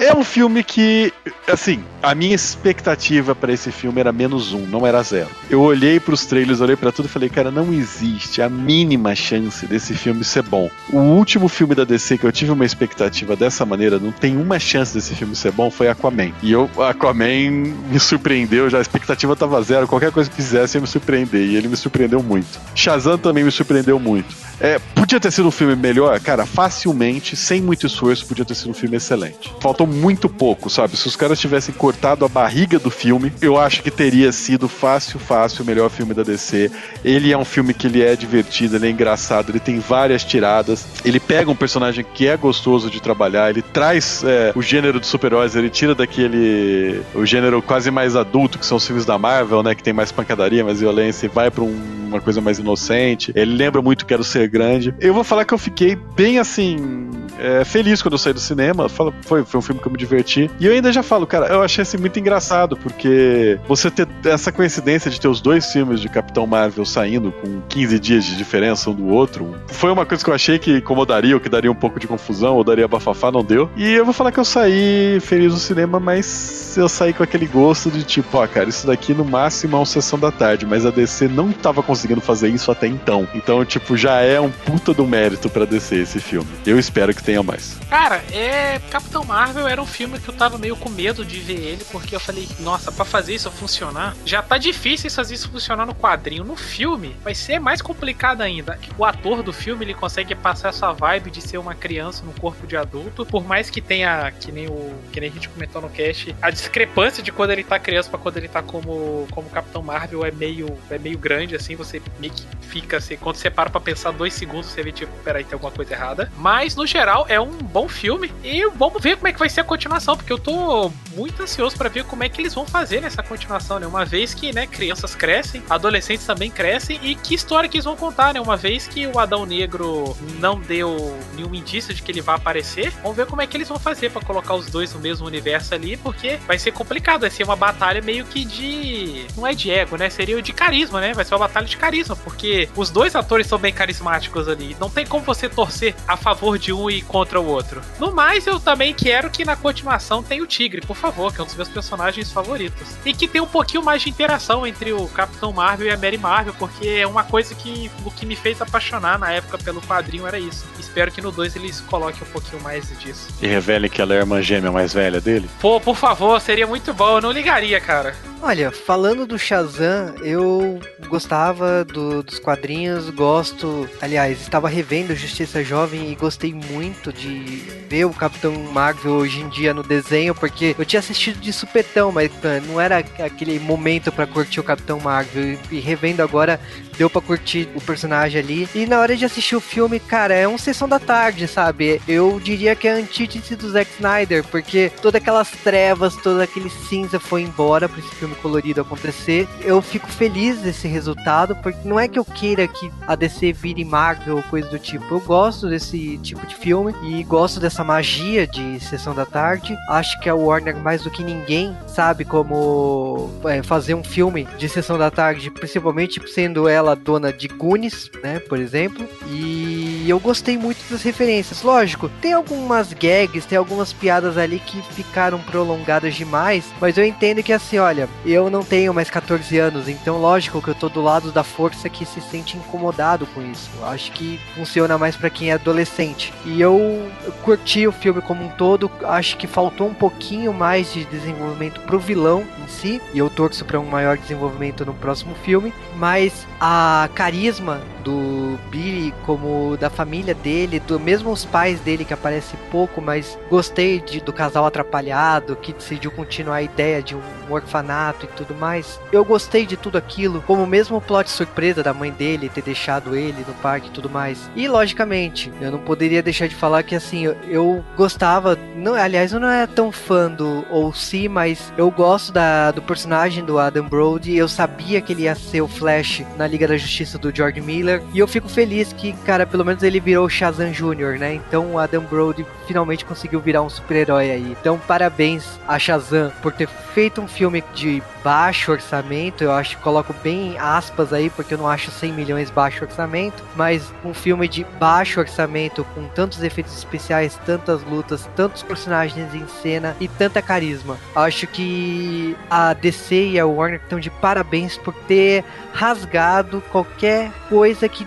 É 0.00 0.16
um 0.16 0.24
filme 0.24 0.64
que, 0.64 1.12
assim, 1.46 1.84
a 2.02 2.14
minha 2.14 2.34
expectativa 2.34 3.34
pra 3.34 3.52
esse 3.52 3.70
filme 3.70 4.00
era 4.00 4.10
menos 4.10 4.54
um, 4.54 4.66
não 4.66 4.86
era 4.86 5.02
zero. 5.02 5.28
Eu 5.50 5.60
olhei 5.60 6.00
pros 6.00 6.24
trailers, 6.24 6.62
olhei 6.62 6.74
pra 6.74 6.90
tudo 6.90 7.04
e 7.04 7.08
falei, 7.08 7.28
cara, 7.28 7.50
não 7.50 7.70
existe 7.70 8.40
a 8.40 8.48
mínima 8.48 9.14
chance 9.14 9.66
desse 9.66 9.92
filme 9.92 10.24
ser 10.24 10.42
bom. 10.42 10.70
O 10.90 10.96
último 10.96 11.48
filme 11.48 11.74
da 11.74 11.84
DC 11.84 12.16
que 12.16 12.24
eu 12.24 12.32
tive 12.32 12.50
uma 12.50 12.64
expectativa 12.64 13.36
dessa 13.36 13.66
maneira, 13.66 13.98
não 13.98 14.10
tem 14.10 14.38
uma 14.38 14.58
chance 14.58 14.94
desse 14.94 15.14
filme 15.14 15.36
ser 15.36 15.52
bom, 15.52 15.70
foi 15.70 15.88
Aquaman. 15.88 16.32
E 16.42 16.50
eu, 16.50 16.70
Aquaman 16.78 17.50
me 17.90 18.00
surpreendeu, 18.00 18.70
já 18.70 18.78
a 18.78 18.80
expectativa 18.80 19.36
tava 19.36 19.60
zero, 19.60 19.86
qualquer 19.86 20.12
coisa 20.12 20.30
que 20.30 20.36
fizesse 20.36 20.78
ia 20.78 20.80
me 20.80 20.86
surpreender, 20.86 21.42
e 21.42 21.56
ele 21.56 21.68
me 21.68 21.76
surpreendeu 21.76 22.22
muito. 22.22 22.58
Shazam 22.74 23.18
também 23.18 23.44
me 23.44 23.50
surpreendeu 23.50 24.00
muito. 24.00 24.34
É, 24.58 24.78
podia 24.94 25.20
ter 25.20 25.30
sido 25.30 25.48
um 25.48 25.50
filme 25.50 25.76
melhor? 25.76 26.18
Cara, 26.20 26.46
facilmente, 26.46 27.36
sem 27.36 27.60
muito 27.60 27.86
esforço, 27.86 28.26
podia 28.26 28.46
ter 28.46 28.54
sido 28.54 28.70
um 28.70 28.74
filme 28.74 28.96
excelente. 28.96 29.52
Faltou 29.60 29.89
muito 29.90 30.28
pouco, 30.28 30.70
sabe? 30.70 30.96
Se 30.96 31.06
os 31.06 31.16
caras 31.16 31.38
tivessem 31.38 31.74
cortado 31.74 32.24
a 32.24 32.28
barriga 32.28 32.78
do 32.78 32.90
filme, 32.90 33.32
eu 33.40 33.58
acho 33.58 33.82
que 33.82 33.90
teria 33.90 34.32
sido 34.32 34.68
fácil, 34.68 35.18
fácil 35.18 35.62
o 35.62 35.66
melhor 35.66 35.90
filme 35.90 36.14
da 36.14 36.22
DC. 36.22 36.70
Ele 37.04 37.32
é 37.32 37.36
um 37.36 37.44
filme 37.44 37.74
que 37.74 37.86
ele 37.86 38.02
é 38.02 38.14
divertido, 38.16 38.76
ele 38.76 38.86
é 38.86 38.90
engraçado, 38.90 39.50
ele 39.50 39.60
tem 39.60 39.78
várias 39.78 40.24
tiradas. 40.24 40.86
Ele 41.04 41.20
pega 41.20 41.50
um 41.50 41.56
personagem 41.56 42.04
que 42.14 42.26
é 42.26 42.36
gostoso 42.36 42.90
de 42.90 43.00
trabalhar, 43.00 43.50
ele 43.50 43.62
traz 43.62 44.22
é, 44.24 44.52
o 44.54 44.62
gênero 44.62 45.00
dos 45.00 45.08
super-heróis, 45.08 45.56
ele 45.56 45.70
tira 45.70 45.94
daquele 45.94 47.02
o 47.14 47.26
gênero 47.26 47.60
quase 47.62 47.90
mais 47.90 48.16
adulto 48.16 48.58
que 48.58 48.66
são 48.66 48.76
os 48.76 48.86
filmes 48.86 49.04
da 49.04 49.18
Marvel, 49.18 49.62
né, 49.62 49.74
que 49.74 49.82
tem 49.82 49.92
mais 49.92 50.12
pancadaria, 50.12 50.64
mais 50.64 50.80
violência, 50.80 51.26
e 51.26 51.28
vai 51.28 51.50
para 51.50 51.64
um, 51.64 52.00
uma 52.08 52.20
coisa 52.20 52.40
mais 52.40 52.58
inocente. 52.58 53.32
Ele 53.34 53.54
lembra 53.54 53.80
muito 53.80 54.06
Quero 54.06 54.24
Ser 54.24 54.48
Grande. 54.48 54.94
Eu 55.00 55.14
vou 55.14 55.24
falar 55.24 55.44
que 55.44 55.54
eu 55.54 55.58
fiquei 55.58 55.96
bem 55.96 56.38
assim 56.38 57.08
é, 57.38 57.64
feliz 57.64 58.02
quando 58.02 58.12
eu 58.12 58.18
saí 58.18 58.32
do 58.32 58.40
cinema. 58.40 58.88
Foi, 58.88 59.44
foi 59.44 59.58
um 59.58 59.62
filme 59.62 59.79
que 59.80 59.86
eu 59.86 59.92
me 59.92 59.98
diverti. 59.98 60.50
E 60.58 60.66
eu 60.66 60.72
ainda 60.72 60.92
já 60.92 61.02
falo, 61.02 61.26
cara, 61.26 61.46
eu 61.46 61.62
achei 61.62 61.82
assim 61.82 61.96
muito 61.96 62.18
engraçado, 62.18 62.76
porque 62.76 63.58
você 63.66 63.90
ter 63.90 64.06
essa 64.24 64.52
coincidência 64.52 65.10
de 65.10 65.20
ter 65.20 65.28
os 65.28 65.40
dois 65.40 65.66
filmes 65.72 66.00
de 66.00 66.08
Capitão 66.08 66.46
Marvel 66.46 66.84
saindo 66.84 67.32
com 67.32 67.60
15 67.68 67.98
dias 67.98 68.24
de 68.24 68.36
diferença 68.36 68.90
um 68.90 68.94
do 68.94 69.08
outro, 69.08 69.56
foi 69.68 69.90
uma 69.90 70.06
coisa 70.06 70.22
que 70.22 70.30
eu 70.30 70.34
achei 70.34 70.58
que 70.58 70.78
incomodaria, 70.78 71.34
ou 71.34 71.40
que 71.40 71.48
daria 71.48 71.70
um 71.70 71.74
pouco 71.74 71.98
de 71.98 72.06
confusão, 72.06 72.56
ou 72.56 72.64
daria 72.64 72.86
bafafá, 72.86 73.30
não 73.30 73.44
deu. 73.44 73.70
E 73.76 73.90
eu 73.92 74.04
vou 74.04 74.14
falar 74.14 74.32
que 74.32 74.40
eu 74.40 74.44
saí 74.44 75.18
feliz 75.20 75.52
do 75.52 75.58
cinema, 75.58 75.98
mas 75.98 76.76
eu 76.76 76.88
saí 76.88 77.12
com 77.12 77.22
aquele 77.22 77.46
gosto 77.46 77.90
de 77.90 78.02
tipo, 78.02 78.38
ó, 78.38 78.46
cara, 78.46 78.68
isso 78.68 78.86
daqui 78.86 79.14
no 79.14 79.24
máximo 79.24 79.76
é 79.76 79.78
uma 79.80 79.86
sessão 79.86 80.18
da 80.18 80.30
tarde, 80.30 80.66
mas 80.66 80.84
a 80.84 80.90
DC 80.90 81.28
não 81.28 81.52
tava 81.52 81.82
conseguindo 81.82 82.20
fazer 82.20 82.48
isso 82.48 82.70
até 82.70 82.86
então. 82.86 83.28
Então, 83.34 83.64
tipo, 83.64 83.96
já 83.96 84.20
é 84.20 84.40
um 84.40 84.50
puta 84.50 84.92
do 84.92 85.06
mérito 85.06 85.48
pra 85.48 85.64
DC 85.64 85.96
esse 85.96 86.20
filme. 86.20 86.48
Eu 86.66 86.78
espero 86.78 87.14
que 87.14 87.22
tenha 87.22 87.42
mais. 87.42 87.76
Cara, 87.88 88.22
é. 88.32 88.80
Capitão 88.90 89.24
Marvel 89.24 89.68
era 89.70 89.82
um 89.82 89.86
filme 89.86 90.18
que 90.18 90.28
eu 90.28 90.34
tava 90.34 90.58
meio 90.58 90.76
com 90.76 90.88
medo 90.88 91.24
de 91.24 91.38
ver 91.40 91.58
ele, 91.58 91.84
porque 91.90 92.14
eu 92.14 92.20
falei, 92.20 92.48
nossa, 92.60 92.90
pra 92.90 93.04
fazer 93.04 93.34
isso 93.34 93.50
funcionar, 93.50 94.16
já 94.24 94.42
tá 94.42 94.58
difícil 94.58 95.10
fazer 95.10 95.34
isso 95.34 95.50
funcionar 95.50 95.86
no 95.86 95.94
quadrinho. 95.94 96.44
No 96.44 96.56
filme, 96.56 97.16
vai 97.22 97.34
ser 97.34 97.58
mais 97.58 97.80
complicado 97.80 98.40
ainda. 98.42 98.78
O 98.98 99.04
ator 99.04 99.42
do 99.42 99.52
filme, 99.52 99.84
ele 99.84 99.94
consegue 99.94 100.34
passar 100.34 100.70
essa 100.70 100.92
vibe 100.92 101.30
de 101.30 101.40
ser 101.40 101.58
uma 101.58 101.74
criança 101.74 102.24
no 102.24 102.32
corpo 102.32 102.66
de 102.66 102.76
adulto, 102.76 103.24
por 103.24 103.44
mais 103.44 103.70
que 103.70 103.80
tenha, 103.80 104.30
que 104.32 104.50
nem 104.52 104.68
o 104.68 104.94
que 105.12 105.20
nem 105.20 105.30
a 105.30 105.32
gente 105.32 105.48
comentou 105.48 105.80
no 105.82 105.88
cast, 105.88 106.34
a 106.40 106.50
discrepância 106.50 107.22
de 107.22 107.32
quando 107.32 107.50
ele 107.50 107.64
tá 107.64 107.78
criança 107.78 108.08
pra 108.08 108.18
quando 108.18 108.36
ele 108.36 108.48
tá 108.48 108.62
como, 108.62 109.26
como 109.30 109.48
Capitão 109.50 109.82
Marvel 109.82 110.24
é 110.24 110.30
meio, 110.30 110.78
é 110.90 110.98
meio 110.98 111.18
grande, 111.18 111.54
assim, 111.54 111.74
você 111.74 112.00
meio 112.18 112.32
que 112.32 112.44
fica 112.62 112.98
assim, 112.98 113.16
quando 113.16 113.36
você 113.36 113.50
para 113.50 113.68
pra 113.68 113.80
pensar 113.80 114.12
dois 114.12 114.32
segundos, 114.32 114.66
você 114.66 114.82
vê, 114.82 114.92
tipo, 114.92 115.12
peraí, 115.24 115.44
tem 115.44 115.54
alguma 115.54 115.72
coisa 115.72 115.92
errada. 115.92 116.30
Mas, 116.36 116.76
no 116.76 116.86
geral, 116.86 117.26
é 117.28 117.40
um 117.40 117.50
bom 117.50 117.88
filme 117.88 118.32
e 118.44 118.64
vamos 118.70 119.02
ver 119.02 119.16
como 119.16 119.28
é 119.28 119.32
que 119.32 119.38
vai 119.38 119.48
ser 119.48 119.59
a 119.60 119.64
continuação, 119.64 120.16
porque 120.16 120.32
eu 120.32 120.38
tô 120.38 120.90
muito 121.14 121.42
ansioso 121.42 121.76
para 121.76 121.88
ver 121.88 122.04
como 122.04 122.22
é 122.22 122.28
que 122.28 122.40
eles 122.40 122.54
vão 122.54 122.66
fazer 122.66 123.00
nessa 123.00 123.22
continuação, 123.22 123.78
né? 123.78 123.86
Uma 123.86 124.04
vez 124.04 124.34
que, 124.34 124.52
né, 124.52 124.66
crianças 124.66 125.14
crescem, 125.14 125.62
adolescentes 125.68 126.26
também 126.26 126.50
crescem 126.50 126.98
e 127.02 127.14
que 127.14 127.34
história 127.34 127.68
que 127.68 127.76
eles 127.76 127.84
vão 127.84 127.96
contar, 127.96 128.34
né? 128.34 128.40
Uma 128.40 128.56
vez 128.56 128.86
que 128.86 129.06
o 129.06 129.18
Adão 129.18 129.44
Negro 129.46 130.16
não 130.38 130.58
deu 130.60 131.18
nenhum 131.34 131.54
indício 131.54 131.94
de 131.94 132.02
que 132.02 132.12
ele 132.12 132.20
vai 132.20 132.36
aparecer, 132.36 132.90
vamos 133.02 133.16
ver 133.16 133.26
como 133.26 133.42
é 133.42 133.46
que 133.46 133.56
eles 133.56 133.68
vão 133.68 133.78
fazer 133.78 134.10
para 134.10 134.22
colocar 134.22 134.54
os 134.54 134.66
dois 134.66 134.92
no 134.92 135.00
mesmo 135.00 135.26
universo 135.26 135.74
ali, 135.74 135.96
porque 135.96 136.38
vai 136.46 136.58
ser 136.58 136.72
complicado, 136.72 137.22
vai 137.22 137.30
ser 137.30 137.44
uma 137.44 137.56
batalha 137.56 138.00
meio 138.00 138.24
que 138.24 138.44
de. 138.44 139.26
Não 139.36 139.46
é 139.46 139.54
de 139.54 139.70
ego, 139.70 139.96
né? 139.96 140.08
Seria 140.10 140.40
de 140.40 140.52
carisma, 140.52 141.00
né? 141.00 141.12
Vai 141.12 141.24
ser 141.24 141.34
uma 141.34 141.46
batalha 141.46 141.66
de 141.66 141.76
carisma, 141.76 142.16
porque 142.16 142.68
os 142.76 142.90
dois 142.90 143.14
atores 143.14 143.46
são 143.46 143.58
bem 143.58 143.72
carismáticos 143.72 144.48
ali. 144.48 144.76
Não 144.78 144.90
tem 144.90 145.06
como 145.06 145.24
você 145.24 145.48
torcer 145.48 145.94
a 146.06 146.16
favor 146.16 146.58
de 146.58 146.72
um 146.72 146.90
e 146.90 147.02
contra 147.02 147.40
o 147.40 147.46
outro. 147.46 147.82
No 147.98 148.12
mais, 148.12 148.46
eu 148.46 148.58
também 148.58 148.94
quero 148.94 149.30
que 149.30 149.39
na 149.44 149.56
continuação 149.56 150.22
tenha 150.22 150.42
o 150.42 150.46
Tigre, 150.46 150.80
por 150.80 150.96
favor, 150.96 151.32
que 151.32 151.40
é 151.40 151.42
um 151.42 151.46
dos 151.46 151.56
meus 151.56 151.68
personagens 151.68 152.32
favoritos. 152.32 152.96
E 153.04 153.12
que 153.12 153.28
tenha 153.28 153.42
um 153.42 153.48
pouquinho 153.48 153.82
mais 153.82 154.02
de 154.02 154.08
interação 154.08 154.66
entre 154.66 154.92
o 154.92 155.08
Capitão 155.08 155.52
Marvel 155.52 155.86
e 155.86 155.90
a 155.90 155.96
Mary 155.96 156.18
Marvel, 156.18 156.54
porque 156.58 156.88
é 156.88 157.06
uma 157.06 157.24
coisa 157.24 157.54
que 157.54 157.90
o 158.04 158.10
que 158.10 158.26
me 158.26 158.36
fez 158.36 158.60
apaixonar 158.60 159.18
na 159.18 159.32
época 159.32 159.58
pelo 159.58 159.80
quadrinho 159.82 160.26
era 160.26 160.38
isso. 160.38 160.64
Espero 160.78 161.10
que 161.10 161.20
no 161.20 161.30
2 161.30 161.56
eles 161.56 161.80
coloquem 161.80 162.22
um 162.22 162.32
pouquinho 162.32 162.62
mais 162.62 162.88
disso. 162.98 163.28
E 163.40 163.46
revele 163.46 163.88
que 163.88 164.00
ela 164.00 164.14
é 164.14 164.16
a 164.18 164.20
irmã 164.20 164.42
gêmea 164.42 164.72
mais 164.72 164.92
velha 164.92 165.20
dele? 165.20 165.48
Pô, 165.60 165.80
por 165.80 165.96
favor, 165.96 166.40
seria 166.40 166.66
muito 166.66 166.92
bom. 166.92 167.16
Eu 167.16 167.20
não 167.20 167.30
ligaria, 167.30 167.80
cara. 167.80 168.14
Olha, 168.42 168.70
falando 168.70 169.26
do 169.26 169.38
Shazam, 169.38 170.14
eu 170.22 170.80
gostava 171.08 171.84
do, 171.84 172.22
dos 172.22 172.38
quadrinhos, 172.38 173.10
gosto. 173.10 173.88
Aliás, 174.00 174.40
estava 174.40 174.66
revendo 174.66 175.14
Justiça 175.14 175.62
Jovem 175.62 176.10
e 176.10 176.14
gostei 176.14 176.54
muito 176.54 177.12
de 177.12 177.62
ver 177.88 178.06
o 178.06 178.14
Capitão 178.14 178.52
Marvel 178.72 179.26
hoje 179.30 179.42
em 179.42 179.48
dia 179.48 179.72
no 179.72 179.84
desenho, 179.84 180.34
porque 180.34 180.74
eu 180.76 180.84
tinha 180.84 180.98
assistido 180.98 181.38
de 181.38 181.52
supetão, 181.52 182.10
mas 182.10 182.30
não 182.66 182.80
era 182.80 182.98
aquele 182.98 183.60
momento 183.60 184.10
para 184.10 184.26
curtir 184.26 184.58
o 184.58 184.64
Capitão 184.64 184.98
Marvel. 184.98 185.56
E 185.70 185.78
revendo 185.78 186.20
agora, 186.20 186.60
deu 186.98 187.08
para 187.08 187.20
curtir 187.20 187.68
o 187.76 187.80
personagem 187.80 188.40
ali. 188.40 188.68
E 188.74 188.86
na 188.86 188.98
hora 188.98 189.16
de 189.16 189.24
assistir 189.24 189.54
o 189.54 189.60
filme, 189.60 190.00
cara, 190.00 190.34
é 190.34 190.48
uma 190.48 190.58
sessão 190.58 190.88
da 190.88 190.98
tarde, 190.98 191.46
sabe? 191.46 192.02
Eu 192.08 192.40
diria 192.40 192.74
que 192.74 192.88
é 192.88 192.92
a 192.92 192.96
antítese 192.96 193.54
do 193.54 193.70
Zack 193.70 193.90
Snyder, 193.94 194.44
porque 194.44 194.90
todas 195.00 195.20
aquelas 195.20 195.50
trevas, 195.50 196.16
todo 196.16 196.40
aquele 196.40 196.68
cinza 196.68 197.20
foi 197.20 197.42
embora 197.42 197.88
pra 197.88 198.00
esse 198.00 198.14
filme 198.16 198.34
colorido 198.36 198.80
acontecer. 198.80 199.48
Eu 199.62 199.80
fico 199.80 200.08
feliz 200.08 200.58
desse 200.58 200.88
resultado, 200.88 201.54
porque 201.56 201.88
não 201.88 202.00
é 202.00 202.08
que 202.08 202.18
eu 202.18 202.24
queira 202.24 202.66
que 202.66 202.90
a 203.06 203.14
DC 203.14 203.52
vire 203.52 203.84
Marvel 203.84 204.36
ou 204.38 204.42
coisa 204.42 204.68
do 204.68 204.78
tipo. 204.78 205.14
Eu 205.14 205.20
gosto 205.20 205.68
desse 205.68 206.18
tipo 206.18 206.44
de 206.46 206.56
filme 206.56 206.92
e 207.04 207.22
gosto 207.22 207.60
dessa 207.60 207.84
magia 207.84 208.46
de 208.46 208.80
sessão 208.80 209.14
da 209.14 209.19
tarde. 209.26 209.76
Acho 209.88 210.18
que 210.20 210.28
a 210.28 210.34
Warner, 210.34 210.76
mais 210.76 211.02
do 211.02 211.10
que 211.10 211.22
ninguém, 211.22 211.76
sabe 211.86 212.24
como 212.24 213.30
é, 213.44 213.62
fazer 213.62 213.94
um 213.94 214.04
filme 214.04 214.46
de 214.58 214.68
sessão 214.68 214.98
da 214.98 215.10
tarde, 215.10 215.50
principalmente 215.50 216.20
sendo 216.28 216.68
ela 216.68 216.94
dona 216.94 217.32
de 217.32 217.48
Goonies, 217.48 218.10
né, 218.22 218.38
por 218.38 218.58
exemplo. 218.58 219.08
E 219.26 220.04
eu 220.08 220.18
gostei 220.18 220.56
muito 220.56 220.78
das 220.90 221.02
referências. 221.02 221.62
Lógico, 221.62 222.08
tem 222.20 222.32
algumas 222.32 222.92
gags, 222.92 223.46
tem 223.46 223.58
algumas 223.58 223.92
piadas 223.92 224.36
ali 224.36 224.58
que 224.58 224.82
ficaram 224.92 225.38
prolongadas 225.38 226.14
demais, 226.14 226.64
mas 226.80 226.96
eu 226.96 227.04
entendo 227.04 227.42
que 227.42 227.52
assim, 227.52 227.78
olha, 227.78 228.08
eu 228.24 228.50
não 228.50 228.62
tenho 228.62 228.94
mais 228.94 229.10
14 229.10 229.58
anos, 229.58 229.88
então 229.88 230.18
lógico 230.18 230.62
que 230.62 230.68
eu 230.68 230.74
tô 230.74 230.88
do 230.88 231.02
lado 231.02 231.32
da 231.32 231.44
força 231.44 231.88
que 231.88 232.04
se 232.04 232.20
sente 232.20 232.56
incomodado 232.56 233.26
com 233.26 233.42
isso. 233.42 233.70
Eu 233.78 233.86
acho 233.86 234.12
que 234.12 234.40
funciona 234.54 234.98
mais 234.98 235.16
para 235.16 235.30
quem 235.30 235.50
é 235.50 235.54
adolescente. 235.54 236.32
E 236.44 236.60
eu 236.60 237.10
curti 237.42 237.86
o 237.86 237.92
filme 237.92 238.20
como 238.20 238.44
um 238.44 238.48
todo, 238.48 238.90
acho 239.10 239.36
que 239.36 239.46
faltou 239.46 239.88
um 239.88 239.94
pouquinho 239.94 240.52
mais 240.52 240.92
de 240.92 241.04
desenvolvimento 241.04 241.80
pro 241.82 241.98
vilão 241.98 242.44
em 242.62 242.68
si, 242.68 243.00
e 243.12 243.18
eu 243.18 243.28
torço 243.28 243.64
para 243.64 243.78
um 243.78 243.86
maior 243.86 244.16
desenvolvimento 244.16 244.84
no 244.84 244.94
próximo 244.94 245.34
filme, 245.42 245.72
mas 245.96 246.46
a 246.60 247.08
carisma 247.14 247.80
do 248.04 248.58
Billy 248.70 249.12
como 249.24 249.76
da 249.78 249.90
família 249.90 250.34
dele, 250.34 250.80
do 250.80 250.98
mesmo 250.98 251.30
os 251.30 251.44
pais 251.44 251.80
dele 251.80 252.04
que 252.04 252.14
aparece 252.14 252.56
pouco, 252.70 253.00
mas 253.00 253.38
gostei 253.48 254.00
de, 254.00 254.20
do 254.20 254.32
casal 254.32 254.64
atrapalhado 254.66 255.56
que 255.56 255.72
decidiu 255.72 256.10
continuar 256.10 256.56
a 256.56 256.62
ideia 256.62 257.02
de 257.02 257.14
um 257.14 257.20
orfanato 257.48 258.26
e 258.26 258.28
tudo 258.28 258.54
mais. 258.54 259.00
Eu 259.12 259.24
gostei 259.24 259.66
de 259.66 259.76
tudo 259.76 259.98
aquilo, 259.98 260.42
como 260.46 260.66
mesmo 260.66 260.96
o 260.96 261.00
plot 261.00 261.30
surpresa 261.30 261.82
da 261.82 261.94
mãe 261.94 262.10
dele 262.10 262.48
ter 262.48 262.62
deixado 262.62 263.14
ele 263.16 263.44
no 263.46 263.54
parque 263.54 263.88
e 263.88 263.92
tudo 263.92 264.08
mais. 264.08 264.50
E 264.54 264.68
logicamente, 264.68 265.52
eu 265.60 265.70
não 265.70 265.78
poderia 265.78 266.22
deixar 266.22 266.48
de 266.48 266.54
falar 266.54 266.82
que 266.82 266.94
assim, 266.94 267.24
eu, 267.24 267.36
eu 267.46 267.84
gostava, 267.96 268.56
não, 268.76 268.96
aliás, 269.00 269.32
eu 269.32 269.40
não 269.40 269.48
era 269.48 269.66
tão 269.66 269.90
fã 269.90 270.30
do 270.30 270.64
OC, 270.70 271.28
mas 271.28 271.72
eu 271.76 271.90
gosto 271.90 272.32
da, 272.32 272.70
do 272.70 272.82
personagem 272.82 273.44
do 273.44 273.58
Adam 273.58 273.86
Brody, 273.86 274.36
eu 274.36 274.48
sabia 274.48 275.00
que 275.00 275.12
ele 275.12 275.22
ia 275.22 275.34
ser 275.34 275.62
o 275.62 275.68
Flash 275.68 276.22
na 276.36 276.46
Liga 276.46 276.68
da 276.68 276.76
Justiça 276.76 277.18
do 277.18 277.34
George 277.34 277.60
Miller 277.60 278.02
e 278.12 278.18
eu 278.18 278.28
fico 278.28 278.48
feliz 278.48 278.92
que, 278.92 279.12
cara, 279.24 279.46
pelo 279.46 279.64
menos 279.64 279.82
ele 279.82 280.00
virou 280.00 280.28
Shazam 280.28 280.70
Jr., 280.70 281.18
né? 281.18 281.34
Então 281.34 281.72
o 281.72 281.78
Adam 281.78 282.02
Brody 282.02 282.46
finalmente 282.66 283.04
conseguiu 283.04 283.40
virar 283.40 283.62
um 283.62 283.70
super-herói 283.70 284.30
aí. 284.30 284.56
Então 284.60 284.78
parabéns 284.78 285.58
a 285.66 285.78
Shazam 285.78 286.30
por 286.42 286.52
ter 286.52 286.68
feito 286.68 287.20
um 287.20 287.28
filme 287.28 287.64
de 287.74 288.02
baixo 288.22 288.72
orçamento, 288.72 289.42
eu 289.42 289.52
acho 289.52 289.76
que 289.76 289.82
coloco 289.82 290.14
bem 290.22 290.58
aspas 290.58 291.12
aí, 291.12 291.30
porque 291.30 291.54
eu 291.54 291.58
não 291.58 291.68
acho 291.68 291.90
100 291.90 292.12
milhões 292.12 292.50
baixo 292.50 292.84
orçamento, 292.84 293.42
mas 293.56 293.90
um 294.04 294.12
filme 294.12 294.46
de 294.46 294.64
baixo 294.78 295.20
orçamento, 295.20 295.84
com 295.94 296.06
tantos 296.08 296.42
efeitos 296.42 296.76
especiais, 296.76 297.38
tantas 297.46 297.82
lutas, 297.82 298.28
tantos 298.36 298.62
personagens 298.62 298.89
em 299.34 299.46
cena 299.62 299.96
e 300.00 300.08
tanta 300.08 300.42
carisma. 300.42 300.98
Acho 301.14 301.46
que 301.46 302.36
a 302.50 302.72
DC 302.72 303.30
e 303.30 303.40
a 303.40 303.46
Warner 303.46 303.80
estão 303.82 304.00
de 304.00 304.10
parabéns 304.10 304.76
por 304.76 304.94
ter 304.94 305.44
rasgado 305.72 306.62
qualquer 306.70 307.30
coisa 307.48 307.88
que 307.88 308.06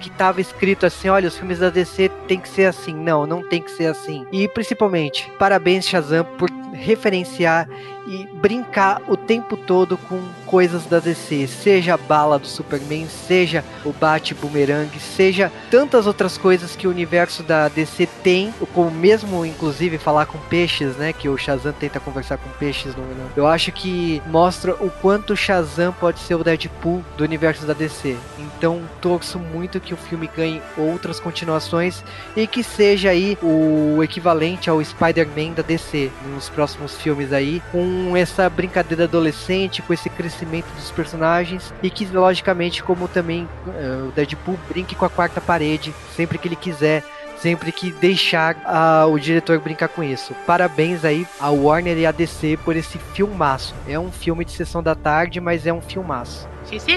que 0.00 0.10
tava 0.10 0.40
escrito 0.40 0.86
assim, 0.86 1.08
olha, 1.08 1.28
os 1.28 1.36
filmes 1.36 1.58
da 1.58 1.70
DC 1.70 2.10
tem 2.26 2.40
que 2.40 2.48
ser 2.48 2.64
assim. 2.64 2.94
Não, 2.94 3.26
não 3.26 3.42
tem 3.42 3.62
que 3.62 3.70
ser 3.70 3.86
assim. 3.86 4.26
E 4.32 4.48
principalmente, 4.48 5.30
parabéns 5.38 5.86
Shazam 5.86 6.24
por 6.36 6.50
referenciar 6.72 7.68
e 8.06 8.26
brincar 8.40 9.00
o 9.08 9.16
tempo 9.16 9.56
todo 9.56 9.96
com 9.96 10.20
coisas 10.46 10.86
da 10.86 10.98
DC, 10.98 11.46
seja 11.46 11.94
a 11.94 11.96
bala 11.96 12.38
do 12.38 12.46
Superman, 12.46 13.06
seja 13.06 13.64
o 13.84 13.92
Bat 13.92 14.34
Boomerang, 14.34 14.90
seja 14.98 15.50
tantas 15.70 16.06
outras 16.06 16.36
coisas 16.36 16.76
que 16.76 16.86
o 16.86 16.90
universo 16.90 17.42
da 17.42 17.68
DC 17.68 18.06
tem, 18.22 18.52
como 18.74 18.90
mesmo 18.90 19.46
inclusive 19.46 19.98
falar 19.98 20.26
com 20.26 20.38
peixes, 20.38 20.96
né, 20.96 21.12
que 21.12 21.28
o 21.28 21.38
Shazam 21.38 21.72
tenta 21.72 22.00
conversar 22.00 22.36
com 22.36 22.50
peixes 22.50 22.94
no, 22.94 23.02
eu 23.36 23.46
acho 23.46 23.72
que 23.72 24.22
mostra 24.26 24.74
o 24.74 24.90
quanto 24.90 25.32
o 25.32 25.36
Shazam 25.36 25.92
pode 25.92 26.18
ser 26.20 26.34
o 26.34 26.44
Deadpool 26.44 27.02
do 27.16 27.24
universo 27.24 27.66
da 27.66 27.72
DC. 27.72 28.16
Então 28.38 28.82
torço 29.00 29.38
muito 29.38 29.80
que 29.80 29.94
o 29.94 29.96
filme 29.96 30.28
ganhe 30.34 30.60
outras 30.76 31.18
continuações 31.18 32.04
e 32.36 32.46
que 32.46 32.62
seja 32.62 33.10
aí 33.10 33.38
o 33.42 34.02
equivalente 34.02 34.68
ao 34.68 34.82
Spider-Man 34.82 35.52
da 35.54 35.62
DC 35.62 36.10
nos 36.34 36.48
próximos 36.48 37.00
filmes 37.00 37.32
aí, 37.32 37.62
com 37.92 38.16
essa 38.16 38.48
brincadeira 38.48 39.04
adolescente, 39.04 39.82
com 39.82 39.92
esse 39.92 40.08
crescimento 40.08 40.66
dos 40.74 40.90
personagens 40.90 41.72
e 41.82 41.90
que 41.90 42.06
logicamente 42.06 42.82
como 42.82 43.06
também 43.06 43.48
uh, 43.66 44.08
o 44.08 44.12
Deadpool 44.12 44.58
brinque 44.68 44.94
com 44.94 45.04
a 45.04 45.10
quarta 45.10 45.40
parede 45.40 45.94
sempre 46.16 46.38
que 46.38 46.48
ele 46.48 46.56
quiser 46.56 47.04
sempre 47.38 47.72
que 47.72 47.90
deixar 47.90 48.54
uh, 48.54 49.12
o 49.12 49.18
diretor 49.18 49.58
brincar 49.58 49.88
com 49.88 50.02
isso. 50.02 50.32
Parabéns 50.46 51.04
aí 51.04 51.26
a 51.40 51.50
Warner 51.50 51.98
e 51.98 52.06
a 52.06 52.12
DC 52.12 52.56
por 52.64 52.76
esse 52.76 52.98
filmaço. 52.98 53.74
É 53.88 53.98
um 53.98 54.12
filme 54.12 54.44
de 54.44 54.52
sessão 54.52 54.80
da 54.80 54.94
tarde, 54.94 55.40
mas 55.40 55.66
é 55.66 55.72
um 55.72 55.80
filmaço. 55.80 56.48
Sim, 56.64 56.78
sim. 56.78 56.96